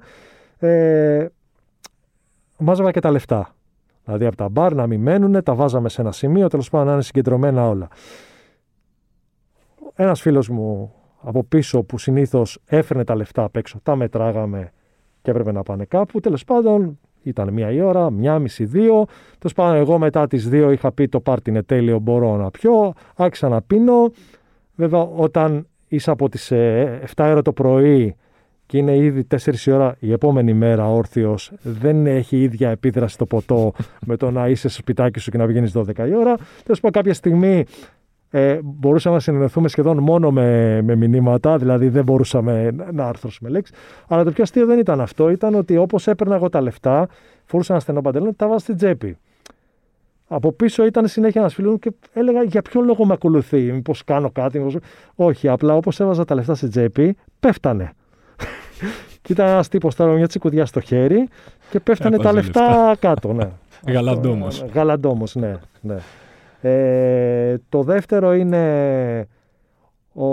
ε, 0.58 1.26
μάζευα 2.58 2.90
και 2.90 3.00
τα 3.00 3.10
λεφτά. 3.10 3.54
Δηλαδή 4.04 4.26
από 4.26 4.36
τα 4.36 4.48
μπαρ 4.48 4.74
να 4.74 4.86
μην 4.86 5.00
μένουν, 5.00 5.42
τα 5.42 5.54
βάζαμε 5.54 5.88
σε 5.88 6.00
ένα 6.00 6.12
σημείο, 6.12 6.48
τέλος 6.48 6.70
πάντων 6.70 6.86
να 6.86 6.92
είναι 6.92 7.02
συγκεντρωμένα 7.02 7.68
όλα. 7.68 7.88
Ένας 9.94 10.20
φίλος 10.20 10.48
μου 10.48 10.94
από 11.22 11.44
πίσω 11.44 11.82
που 11.82 11.98
συνήθως 11.98 12.58
έφερνε 12.66 13.04
τα 13.04 13.14
λεφτά 13.14 13.42
απ' 13.42 13.56
έξω, 13.56 13.80
τα 13.82 13.96
μετράγαμε 13.96 14.72
και 15.22 15.30
έπρεπε 15.30 15.52
να 15.52 15.62
πάνε 15.62 15.84
κάπου. 15.84 16.20
Τέλος 16.20 16.44
πάντων 16.44 16.98
ήταν 17.24 17.52
μία 17.52 17.70
η 17.70 17.80
ώρα, 17.80 18.10
μία 18.10 18.38
μισή, 18.38 18.64
δύο. 18.64 19.04
Τέλος 19.38 19.52
πάντων 19.54 19.76
εγώ 19.76 19.98
μετά 19.98 20.26
τις 20.26 20.48
δύο 20.48 20.70
είχα 20.70 20.92
πει 20.92 21.08
το 21.08 21.20
πάρτι 21.20 21.50
είναι 21.50 21.62
τέλειο, 21.62 21.98
μπορώ 21.98 22.36
να 22.36 22.50
πιω. 22.50 22.92
Άρχισα 23.16 23.48
να 23.48 23.62
πίνω. 23.62 24.12
Βέβαια 24.74 25.00
όταν 25.00 25.66
είσαι 25.88 26.10
από 26.10 26.28
τις 26.28 26.50
ε, 26.50 27.00
7 27.16 27.24
ώρα 27.26 27.42
το 27.42 27.52
πρωί 27.52 28.16
και 28.66 28.78
είναι 28.78 28.96
ήδη 28.96 29.26
4 29.44 29.54
η 29.66 29.70
ώρα 29.70 29.96
η 29.98 30.12
επόμενη 30.12 30.52
μέρα 30.52 30.92
όρθιος, 30.92 31.52
δεν 31.62 32.06
έχει 32.06 32.42
ίδια 32.42 32.70
επίδραση 32.70 33.18
το 33.18 33.26
ποτό 33.26 33.72
με 34.06 34.16
το 34.16 34.30
να 34.30 34.48
είσαι 34.48 34.68
στο 34.68 34.78
σπιτάκι 34.78 35.18
σου 35.18 35.30
και 35.30 35.38
να 35.38 35.46
βγαίνεις 35.46 35.72
12 35.76 35.98
η 36.08 36.14
ώρα. 36.14 36.34
Τέλος 36.62 36.80
πάντων, 36.80 36.90
κάποια 36.90 37.14
στιγμή 37.14 37.64
ε, 38.36 38.58
μπορούσαμε 38.62 39.14
να 39.14 39.20
συνεννοηθούμε 39.20 39.68
σχεδόν 39.68 39.98
μόνο 39.98 40.30
με, 40.30 40.80
με 40.82 40.94
μηνύματα, 40.94 41.58
δηλαδή 41.58 41.88
δεν 41.88 42.04
μπορούσαμε 42.04 42.70
να 42.92 43.06
άρθρωσουμε 43.06 43.50
λέξεις. 43.50 43.76
Αλλά 44.08 44.24
το 44.24 44.30
πιο 44.30 44.42
αστείο 44.42 44.66
δεν 44.66 44.78
ήταν 44.78 45.00
αυτό, 45.00 45.30
ήταν 45.30 45.54
ότι 45.54 45.76
όπως 45.76 46.06
έπαιρνα 46.06 46.34
εγώ 46.34 46.48
τα 46.48 46.60
λεφτά, 46.60 47.08
φορούσα 47.44 47.72
ένα 47.72 47.82
στενό 47.82 48.00
παντελόνι, 48.00 48.34
τα 48.34 48.46
βάζα 48.46 48.58
στην 48.58 48.76
τσέπη. 48.76 49.16
Από 50.28 50.52
πίσω 50.52 50.84
ήταν 50.84 51.06
συνέχεια 51.06 51.40
ένας 51.40 51.54
φίλος 51.54 51.78
και 51.80 51.92
έλεγα 52.12 52.42
για 52.42 52.62
ποιο 52.62 52.80
λόγο 52.80 53.04
με 53.04 53.12
ακολουθεί, 53.12 53.72
Μήπως 53.72 54.04
κάνω 54.04 54.30
κάτι. 54.30 54.58
Μήπως... 54.58 54.76
Όχι, 55.14 55.48
απλά 55.48 55.74
όπως 55.74 56.00
έβαζα 56.00 56.24
τα 56.24 56.34
λεφτά 56.34 56.54
στην 56.54 56.70
τσέπη, 56.70 57.16
πέφτανε. 57.40 57.92
και 59.22 59.32
ήταν 59.32 59.48
ένας 59.48 59.68
τύπος 59.68 59.94
τώρα 59.94 60.10
με 60.10 60.16
μια 60.16 60.26
τσικουδιά 60.26 60.66
στο 60.66 60.80
χέρι 60.80 61.28
και 61.70 61.80
πέφτανε 61.80 62.18
τα 62.18 62.32
λεφτά, 62.32 62.96
κάτω. 62.98 63.32
Ναι. 63.32 63.48
Γαλαντόμος. 63.92 64.64
Γαλαντόμος, 64.74 65.34
ναι. 65.34 65.56
ναι. 65.80 65.96
Ε, 66.66 67.56
το 67.68 67.82
δεύτερο 67.82 68.34
είναι 68.34 69.28
ο, 70.14 70.26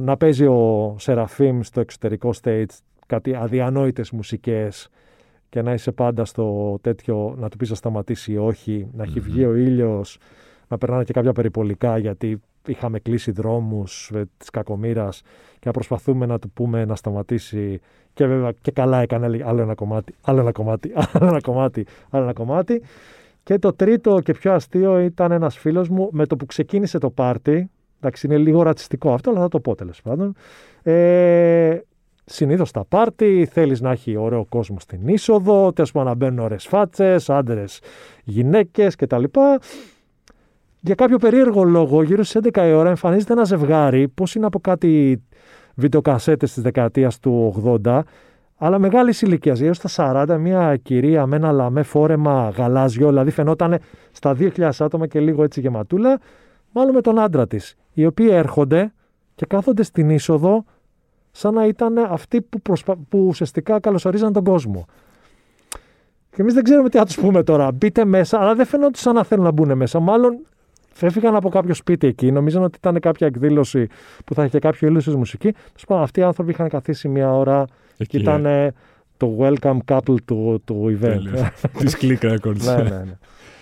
να 0.00 0.16
παίζει 0.16 0.46
ο 0.46 0.94
Σεραφείμ 0.98 1.60
στο 1.60 1.80
εξωτερικό 1.80 2.30
stage 2.42 2.64
κάτι 3.06 3.34
αδιανόητες 3.34 4.10
μουσικές 4.10 4.88
και 5.48 5.62
να 5.62 5.72
είσαι 5.72 5.92
πάντα 5.92 6.24
στο 6.24 6.78
τέτοιο, 6.80 7.34
να 7.38 7.48
του 7.48 7.56
πεις 7.56 7.70
να 7.70 7.74
σταματήσει 7.74 8.32
ή 8.32 8.36
όχι, 8.36 8.88
να 8.92 9.02
έχει 9.02 9.20
βγει 9.20 9.44
ο 9.44 9.54
ήλιος, 9.54 10.18
να 10.68 10.78
περνάνε 10.78 11.04
και 11.04 11.12
κάποια 11.12 11.32
περιπολικά 11.32 11.98
γιατί 11.98 12.40
είχαμε 12.66 12.98
κλείσει 12.98 13.30
δρόμους 13.30 14.10
ε, 14.14 14.24
της 14.36 14.50
κακομήρας 14.50 15.22
και 15.52 15.64
να 15.64 15.70
προσπαθούμε 15.70 16.26
να 16.26 16.38
του 16.38 16.50
πούμε 16.50 16.84
να 16.84 16.94
σταματήσει 16.94 17.80
και 18.14 18.26
βέβαια 18.26 18.52
και 18.60 18.70
καλά 18.70 19.00
έκανε 19.00 19.42
άλλο 19.44 19.62
ένα 19.62 19.74
κομμάτι, 19.74 20.14
άλλο 20.22 20.40
ένα 20.40 20.52
κομμάτι, 20.52 20.92
άλλο 21.12 21.26
ένα 21.26 21.40
κομμάτι, 21.40 21.86
άλλο 22.10 22.22
ένα 22.22 22.32
κομμάτι. 22.32 22.82
Και 23.42 23.58
το 23.58 23.72
τρίτο 23.72 24.20
και 24.20 24.32
πιο 24.32 24.52
αστείο 24.52 25.00
ήταν 25.00 25.32
ένας 25.32 25.58
φίλος 25.58 25.88
μου 25.88 26.08
με 26.12 26.26
το 26.26 26.36
που 26.36 26.46
ξεκίνησε 26.46 26.98
το 26.98 27.10
πάρτι, 27.10 27.70
εντάξει 28.00 28.26
είναι 28.26 28.36
λίγο 28.36 28.62
ρατσιστικό 28.62 29.12
αυτό 29.12 29.30
αλλά 29.30 29.40
θα 29.40 29.48
το 29.48 29.60
πω 29.60 29.74
τέλος 29.74 30.02
πάντων, 30.02 30.34
ε, 30.82 31.78
Συνήθως 32.24 32.68
στα 32.68 32.84
πάρτι 32.84 33.48
θέλεις 33.52 33.80
να 33.80 33.90
έχει 33.90 34.16
ωραίο 34.16 34.44
κόσμο 34.48 34.76
στην 34.80 35.08
είσοδο, 35.08 35.72
τέλος 35.72 35.92
πάντων 35.92 36.08
να 36.08 36.14
μπαίνουν 36.14 36.38
ωραίες 36.38 36.66
φάτσες, 36.66 37.30
άντρες, 37.30 37.80
γυναίκες 38.24 38.94
κτλ. 38.94 39.24
Για 40.80 40.94
κάποιο 40.94 41.18
περίεργο 41.18 41.64
λόγο, 41.64 42.02
γύρω 42.02 42.22
στις 42.22 42.40
11 42.52 42.66
η 42.66 42.72
ώρα 42.72 42.88
εμφανίζεται 42.88 43.32
ένα 43.32 43.44
ζευγάρι, 43.44 44.08
πώς 44.08 44.34
είναι 44.34 44.46
από 44.46 44.60
κάτι 44.60 45.22
βιντεοκασέτες 45.74 46.52
της 46.52 46.62
δεκαετίας 46.62 47.18
του 47.18 47.62
80, 47.84 48.02
αλλά 48.64 48.78
μεγάλης 48.78 49.22
ηλικίας, 49.22 49.58
γύρω 49.58 49.74
στα 49.74 50.24
40, 50.26 50.38
μια 50.38 50.76
κυρία 50.76 51.26
με 51.26 51.36
ένα 51.36 51.52
λαμέ 51.52 51.82
φόρεμα 51.82 52.52
γαλάζιο, 52.56 53.08
δηλαδή 53.08 53.30
φαινόταν 53.30 53.78
στα 54.12 54.36
2.000 54.38 54.70
άτομα 54.78 55.06
και 55.06 55.20
λίγο 55.20 55.42
έτσι 55.42 55.60
γεματούλα, 55.60 56.20
μάλλον 56.72 56.94
με 56.94 57.00
τον 57.00 57.18
άντρα 57.18 57.46
της, 57.46 57.76
οι 57.92 58.06
οποίοι 58.06 58.28
έρχονται 58.30 58.92
και 59.34 59.46
κάθονται 59.46 59.82
στην 59.82 60.10
είσοδο 60.10 60.64
σαν 61.30 61.54
να 61.54 61.66
ήταν 61.66 61.98
αυτοί 61.98 62.40
που, 62.42 62.60
προσπα... 62.60 62.96
που 63.08 63.26
ουσιαστικά 63.26 63.80
καλωσορίζαν 63.80 64.32
τον 64.32 64.44
κόσμο. 64.44 64.86
Και 66.30 66.40
εμείς 66.42 66.54
δεν 66.54 66.62
ξέρουμε 66.62 66.88
τι 66.88 66.98
θα 66.98 67.04
τους 67.04 67.16
πούμε 67.16 67.42
τώρα. 67.42 67.72
Μπείτε 67.72 68.04
μέσα, 68.04 68.40
αλλά 68.40 68.54
δεν 68.54 68.66
φαίνονται 68.66 68.98
σαν 68.98 69.14
να 69.14 69.24
θέλουν 69.24 69.44
να 69.44 69.50
μπουν 69.50 69.76
μέσα. 69.76 70.00
Μάλλον 70.00 70.46
φεύγαν 70.92 71.34
από 71.34 71.48
κάποιο 71.48 71.74
σπίτι 71.74 72.06
εκεί. 72.06 72.32
Νομίζαν 72.32 72.62
ότι 72.62 72.78
ήταν 72.78 73.00
κάποια 73.00 73.26
εκδήλωση 73.26 73.86
που 74.24 74.34
θα 74.34 74.44
είχε 74.44 74.58
κάποιο 74.58 74.88
ήλιο 74.88 75.16
μουσική. 75.16 75.52
Του 75.52 75.94
αυτοί 75.94 76.20
οι 76.20 76.22
άνθρωποι 76.22 76.50
είχαν 76.50 76.68
καθίσει 76.68 77.08
μία 77.08 77.32
ώρα 77.32 77.64
εκεί, 77.96 78.08
και 78.08 78.18
ήταν 78.18 78.46
ε. 78.46 78.72
το 79.16 79.36
welcome 79.40 79.78
couple 79.84 80.16
του, 80.24 80.62
του 80.64 80.98
event. 81.00 81.50
Της 81.78 81.96
Click 82.00 82.18
Records. 82.18 82.60
ναι, 82.64 82.74
ναι, 82.74 82.88
ναι. 82.88 83.18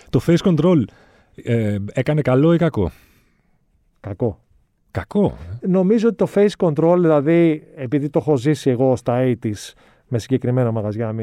Το 0.09 0.21
face 0.27 0.37
control 0.37 0.83
ε, 1.35 1.77
έκανε 1.93 2.21
καλό 2.21 2.53
ή 2.53 2.57
κακό; 2.57 2.91
Κακό. 3.99 4.39
Κακό. 4.91 5.37
Ε. 5.61 5.67
Νομίζω 5.67 6.07
ότι 6.07 6.17
το 6.17 6.27
face 6.35 6.67
control, 6.67 6.95
δηλαδή, 6.99 7.67
επειδή 7.75 8.09
το 8.09 8.19
έχω 8.19 8.37
ζήσει 8.37 8.69
εγώ 8.69 8.95
στα 8.95 9.23
80s 9.23 9.73
με 10.07 10.19
συγκεκριμένα 10.19 10.71
μαγαζιά, 10.71 11.15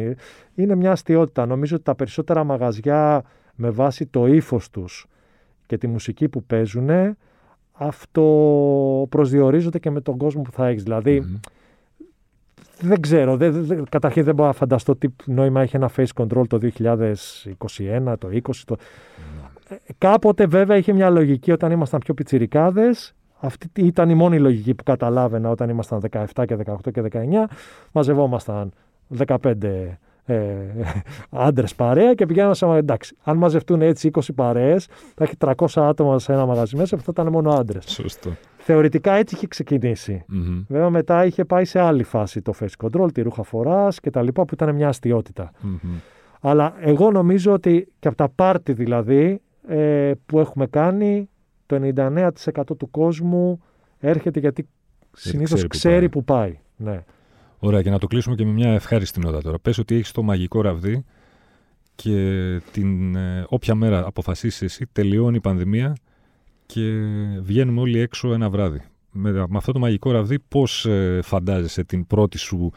είναι 0.54 0.74
μια 0.74 0.92
αστείωτητα. 0.92 1.46
Νομίζω 1.46 1.74
ότι 1.74 1.84
τα 1.84 1.94
περισσότερα 1.94 2.44
μαγαζιά 2.44 3.24
με 3.54 3.70
βάση 3.70 4.06
το 4.06 4.26
ύφος 4.26 4.70
τους 4.70 5.06
και 5.68 5.78
τη 5.78 5.86
μουσική 5.86 6.28
που 6.28 6.42
παίζουν, 6.42 7.16
αυτό 7.72 8.24
προσδιορίζονται 9.08 9.78
και 9.78 9.90
με 9.90 10.00
τον 10.00 10.16
κόσμο 10.16 10.42
που 10.42 10.52
θα 10.52 10.66
έχεις. 10.66 10.82
δηλαδη 10.82 11.40
δεν 12.80 13.00
ξέρω. 13.00 13.36
Δεν, 13.36 13.84
καταρχήν 13.88 14.24
δεν 14.24 14.34
μπορώ 14.34 14.48
να 14.48 14.54
φανταστώ 14.54 14.96
τι 14.96 15.08
νόημα 15.24 15.62
έχει 15.62 15.76
ένα 15.76 15.90
face 15.96 16.12
control 16.14 16.46
το 16.48 16.58
2021, 16.78 18.14
το 18.18 18.28
2020. 18.32 18.40
Το... 18.64 18.76
Ε, 19.68 19.74
κάποτε 19.98 20.46
βέβαια 20.46 20.76
είχε 20.76 20.92
μια 20.92 21.10
λογική 21.10 21.52
όταν 21.52 21.70
ήμασταν 21.70 22.00
πιο 22.00 22.14
πιτσιρικάδες 22.14 23.14
αυτή 23.40 23.68
ήταν 23.74 24.10
η 24.10 24.14
μόνη 24.14 24.38
λογική 24.38 24.74
που 24.74 24.82
καταλάβαινα 24.82 25.50
όταν 25.50 25.68
ήμασταν 25.68 26.00
17 26.10 26.24
και 26.46 26.56
18 26.64 26.74
και 26.92 27.02
19. 27.12 27.18
Μαζευόμασταν 27.92 28.72
15 29.26 29.36
ε, 30.28 30.54
άντρες 31.30 31.74
παρέα 31.74 32.14
και 32.14 32.26
πηγαίναμε 32.26 32.54
σε 32.54 32.66
εντάξει. 32.66 33.16
Αν 33.22 33.36
μαζευτούν 33.36 33.82
έτσι 33.82 34.10
20 34.12 34.20
παρέες, 34.34 34.86
θα 35.14 35.24
έχει 35.24 35.34
300 35.38 35.66
άτομα 35.74 36.18
σε 36.18 36.32
ένα 36.32 36.46
μαγαζί 36.46 36.76
μέσα 36.76 36.96
που 36.96 37.02
θα 37.02 37.10
ήταν 37.12 37.32
μόνο 37.32 37.50
άντρες. 37.50 37.84
Σωστό. 37.84 38.30
Θεωρητικά 38.58 39.12
έτσι 39.12 39.34
είχε 39.34 39.46
ξεκινήσει. 39.46 40.24
Mm-hmm. 40.32 40.64
Βέβαια 40.68 40.90
μετά 40.90 41.24
είχε 41.24 41.44
πάει 41.44 41.64
σε 41.64 41.80
άλλη 41.80 42.02
φάση 42.02 42.42
το 42.42 42.52
face 42.60 42.86
control, 42.86 43.12
τη 43.12 43.22
ρούχα 43.22 43.42
φοράς 43.42 44.00
και 44.00 44.10
τα 44.10 44.22
λοιπά 44.22 44.44
που 44.44 44.54
ήταν 44.54 44.74
μια 44.74 44.88
αστείωτητα. 44.88 45.50
Mm-hmm. 45.62 46.00
Αλλά 46.40 46.74
εγώ 46.80 47.10
νομίζω 47.10 47.52
ότι 47.52 47.88
και 47.98 48.08
από 48.08 48.16
τα 48.16 48.28
πάρτι 48.28 48.72
δηλαδή 48.72 49.40
ε, 49.68 50.12
που 50.26 50.38
έχουμε 50.38 50.66
κάνει 50.66 51.28
το 51.66 51.80
99% 51.96 52.30
του 52.78 52.90
κόσμου 52.90 53.62
έρχεται 53.98 54.40
γιατί 54.40 54.68
συνήθως 55.12 55.66
ξέρει, 55.66 55.68
ξέρει, 55.68 56.08
που 56.08 56.24
πάει. 56.24 56.58
Ναι. 56.76 57.04
Ωραία, 57.58 57.82
και 57.82 57.90
να 57.90 57.98
το 57.98 58.06
κλείσουμε 58.06 58.34
και 58.34 58.44
με 58.44 58.52
μια 58.52 58.72
ευχάριστη 58.72 59.20
νότα 59.20 59.42
τώρα. 59.42 59.58
Πες 59.58 59.78
ότι 59.78 59.94
έχεις 59.94 60.12
το 60.12 60.22
μαγικό 60.22 60.60
ραβδί 60.60 61.04
και 61.94 62.60
την, 62.72 63.16
ε, 63.16 63.44
όποια 63.48 63.74
μέρα 63.74 64.06
αποφασίσεις 64.06 64.62
εσύ 64.62 64.86
τελειώνει 64.92 65.36
η 65.36 65.40
πανδημία 65.40 65.96
και 66.66 66.82
βγαίνουμε 67.40 67.80
όλοι 67.80 67.98
έξω 67.98 68.32
ένα 68.32 68.50
βράδυ. 68.50 68.82
Με, 69.10 69.32
με 69.32 69.56
αυτό 69.56 69.72
το 69.72 69.78
μαγικό 69.78 70.10
ραβδί 70.10 70.38
πώς 70.38 70.86
ε, 70.86 71.20
φαντάζεσαι 71.22 71.84
την 71.84 72.06
πρώτη 72.06 72.38
σου 72.38 72.72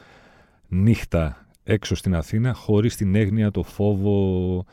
νύχτα 0.68 1.46
έξω 1.64 1.96
στην 1.96 2.16
Αθήνα 2.16 2.54
χωρίς 2.54 2.96
την 2.96 3.16
έγνοια, 3.16 3.52
το 3.52 3.64
φόβο, 3.64 4.66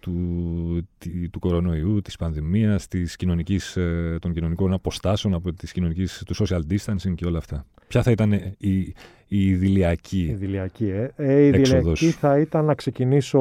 του, 0.00 0.88
του 1.30 1.38
κορονοϊού, 1.38 2.00
της 2.02 2.16
πανδημίας, 2.16 2.88
της 2.88 3.16
κοινωνικής, 3.16 3.76
ε, 3.76 4.18
των 4.20 4.32
κοινωνικών 4.32 4.72
αποστάσεων, 4.72 5.34
από 5.34 5.52
της 5.52 5.72
κοινωνικής, 5.72 6.22
του 6.26 6.34
social 6.36 6.60
distancing 6.70 7.14
και 7.14 7.26
όλα 7.26 7.38
αυτά; 7.38 7.66
Ποια 7.88 8.02
θα 8.02 8.10
ήταν 8.10 8.32
η, 8.58 8.94
η 9.28 9.48
ιδηλιακή 9.48 10.22
Η 10.22 10.28
ιδηλιακή, 10.28 10.88
ε. 10.88 11.12
ε 11.16 11.40
η 11.40 11.46
ιδηλιακή 11.46 12.10
θα 12.10 12.38
ήταν 12.38 12.64
να 12.64 12.74
ξεκινήσω 12.74 13.40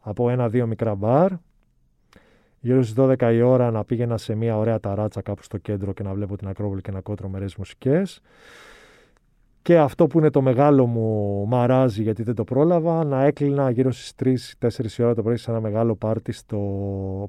από 0.00 0.30
ένα-δύο 0.30 0.66
μικρά 0.66 0.94
μπαρ, 0.94 1.32
γύρω 2.60 2.82
στις 2.82 2.94
12 2.98 3.30
η 3.32 3.40
ώρα 3.40 3.70
να 3.70 3.84
πήγαινα 3.84 4.16
σε 4.18 4.34
μια 4.34 4.58
ωραία 4.58 4.80
ταράτσα 4.80 5.22
κάπου 5.22 5.42
στο 5.42 5.58
κέντρο 5.58 5.92
και 5.92 6.02
να 6.02 6.14
βλέπω 6.14 6.36
την 6.36 6.48
Ακρόβολη 6.48 6.80
και 6.80 6.90
να 6.90 7.00
κότρο 7.00 7.28
μερές 7.28 7.56
μουσικές 7.56 8.22
και 9.66 9.78
αυτό 9.78 10.06
που 10.06 10.18
είναι 10.18 10.30
το 10.30 10.42
μεγάλο 10.42 10.86
μου 10.86 11.44
μαράζι 11.46 12.02
γιατί 12.02 12.22
δεν 12.22 12.34
το 12.34 12.44
πρόλαβα, 12.44 13.04
να 13.04 13.22
έκλεινα 13.24 13.70
γύρω 13.70 13.92
στις 13.92 14.48
3-4 14.60 14.98
η 14.98 15.02
ώρα 15.02 15.14
το 15.14 15.22
πρωί 15.22 15.36
σε 15.36 15.50
ένα 15.50 15.60
μεγάλο 15.60 15.94
πάρτι 15.94 16.32
στο 16.32 16.58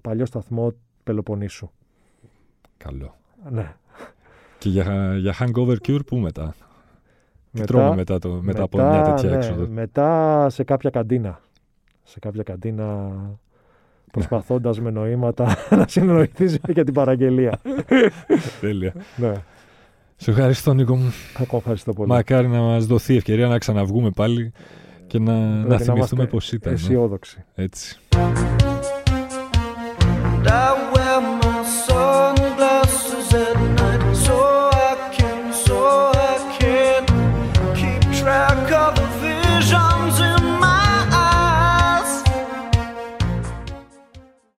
παλιό 0.01 0.25
σταθμό 0.25 0.73
Πελοποννήσου. 1.03 1.69
Καλό. 2.77 3.15
Ναι. 3.49 3.75
Και 4.57 4.69
για, 4.69 5.15
για 5.17 5.35
hangover 5.39 5.75
cure 5.87 6.05
πού 6.05 6.17
μετά; 6.17 6.55
Τι 7.53 7.63
τρώμε 7.63 7.95
μετά, 7.95 8.19
το, 8.19 8.29
μετά, 8.29 8.41
μετά 8.43 8.63
από 8.63 8.77
μια 8.77 9.01
τέτοια 9.01 9.29
ναι, 9.29 9.35
έξοδο; 9.35 9.67
Μετά 9.67 10.49
σε 10.49 10.63
κάποια 10.63 10.89
καντίνα. 10.89 11.39
Σε 12.03 12.19
κάποια 12.19 12.43
καντίνα 12.43 13.11
προσπαθώντας 14.11 14.79
με 14.79 14.89
νοήματα 14.89 15.55
να 15.77 15.87
συνεννοηθείς 15.87 16.59
για 16.67 16.83
την 16.83 16.93
παραγγελία. 16.93 17.59
Τέλεια. 18.61 18.93
ναι. 19.15 19.33
Σε 20.15 20.31
ευχαριστώ, 20.31 20.73
Νίκο 20.73 20.95
μου. 20.95 21.13
Εγώ 21.39 21.57
ευχαριστώ 21.57 21.93
πολύ. 21.93 22.09
Μακάρι 22.09 22.47
να 22.47 22.59
μας 22.59 22.85
δοθεί 22.85 23.15
ευκαιρία 23.15 23.47
να 23.47 23.57
ξαναβγούμε 23.57 24.09
πάλι 24.09 24.51
και 25.07 25.19
να, 25.19 25.33
να 25.65 25.77
θυμηθούμε 25.77 26.25
πώ 26.25 26.37
ήταν. 26.51 26.73
Αισιόδοξοι. 26.73 27.43
Έτσι. 27.55 27.99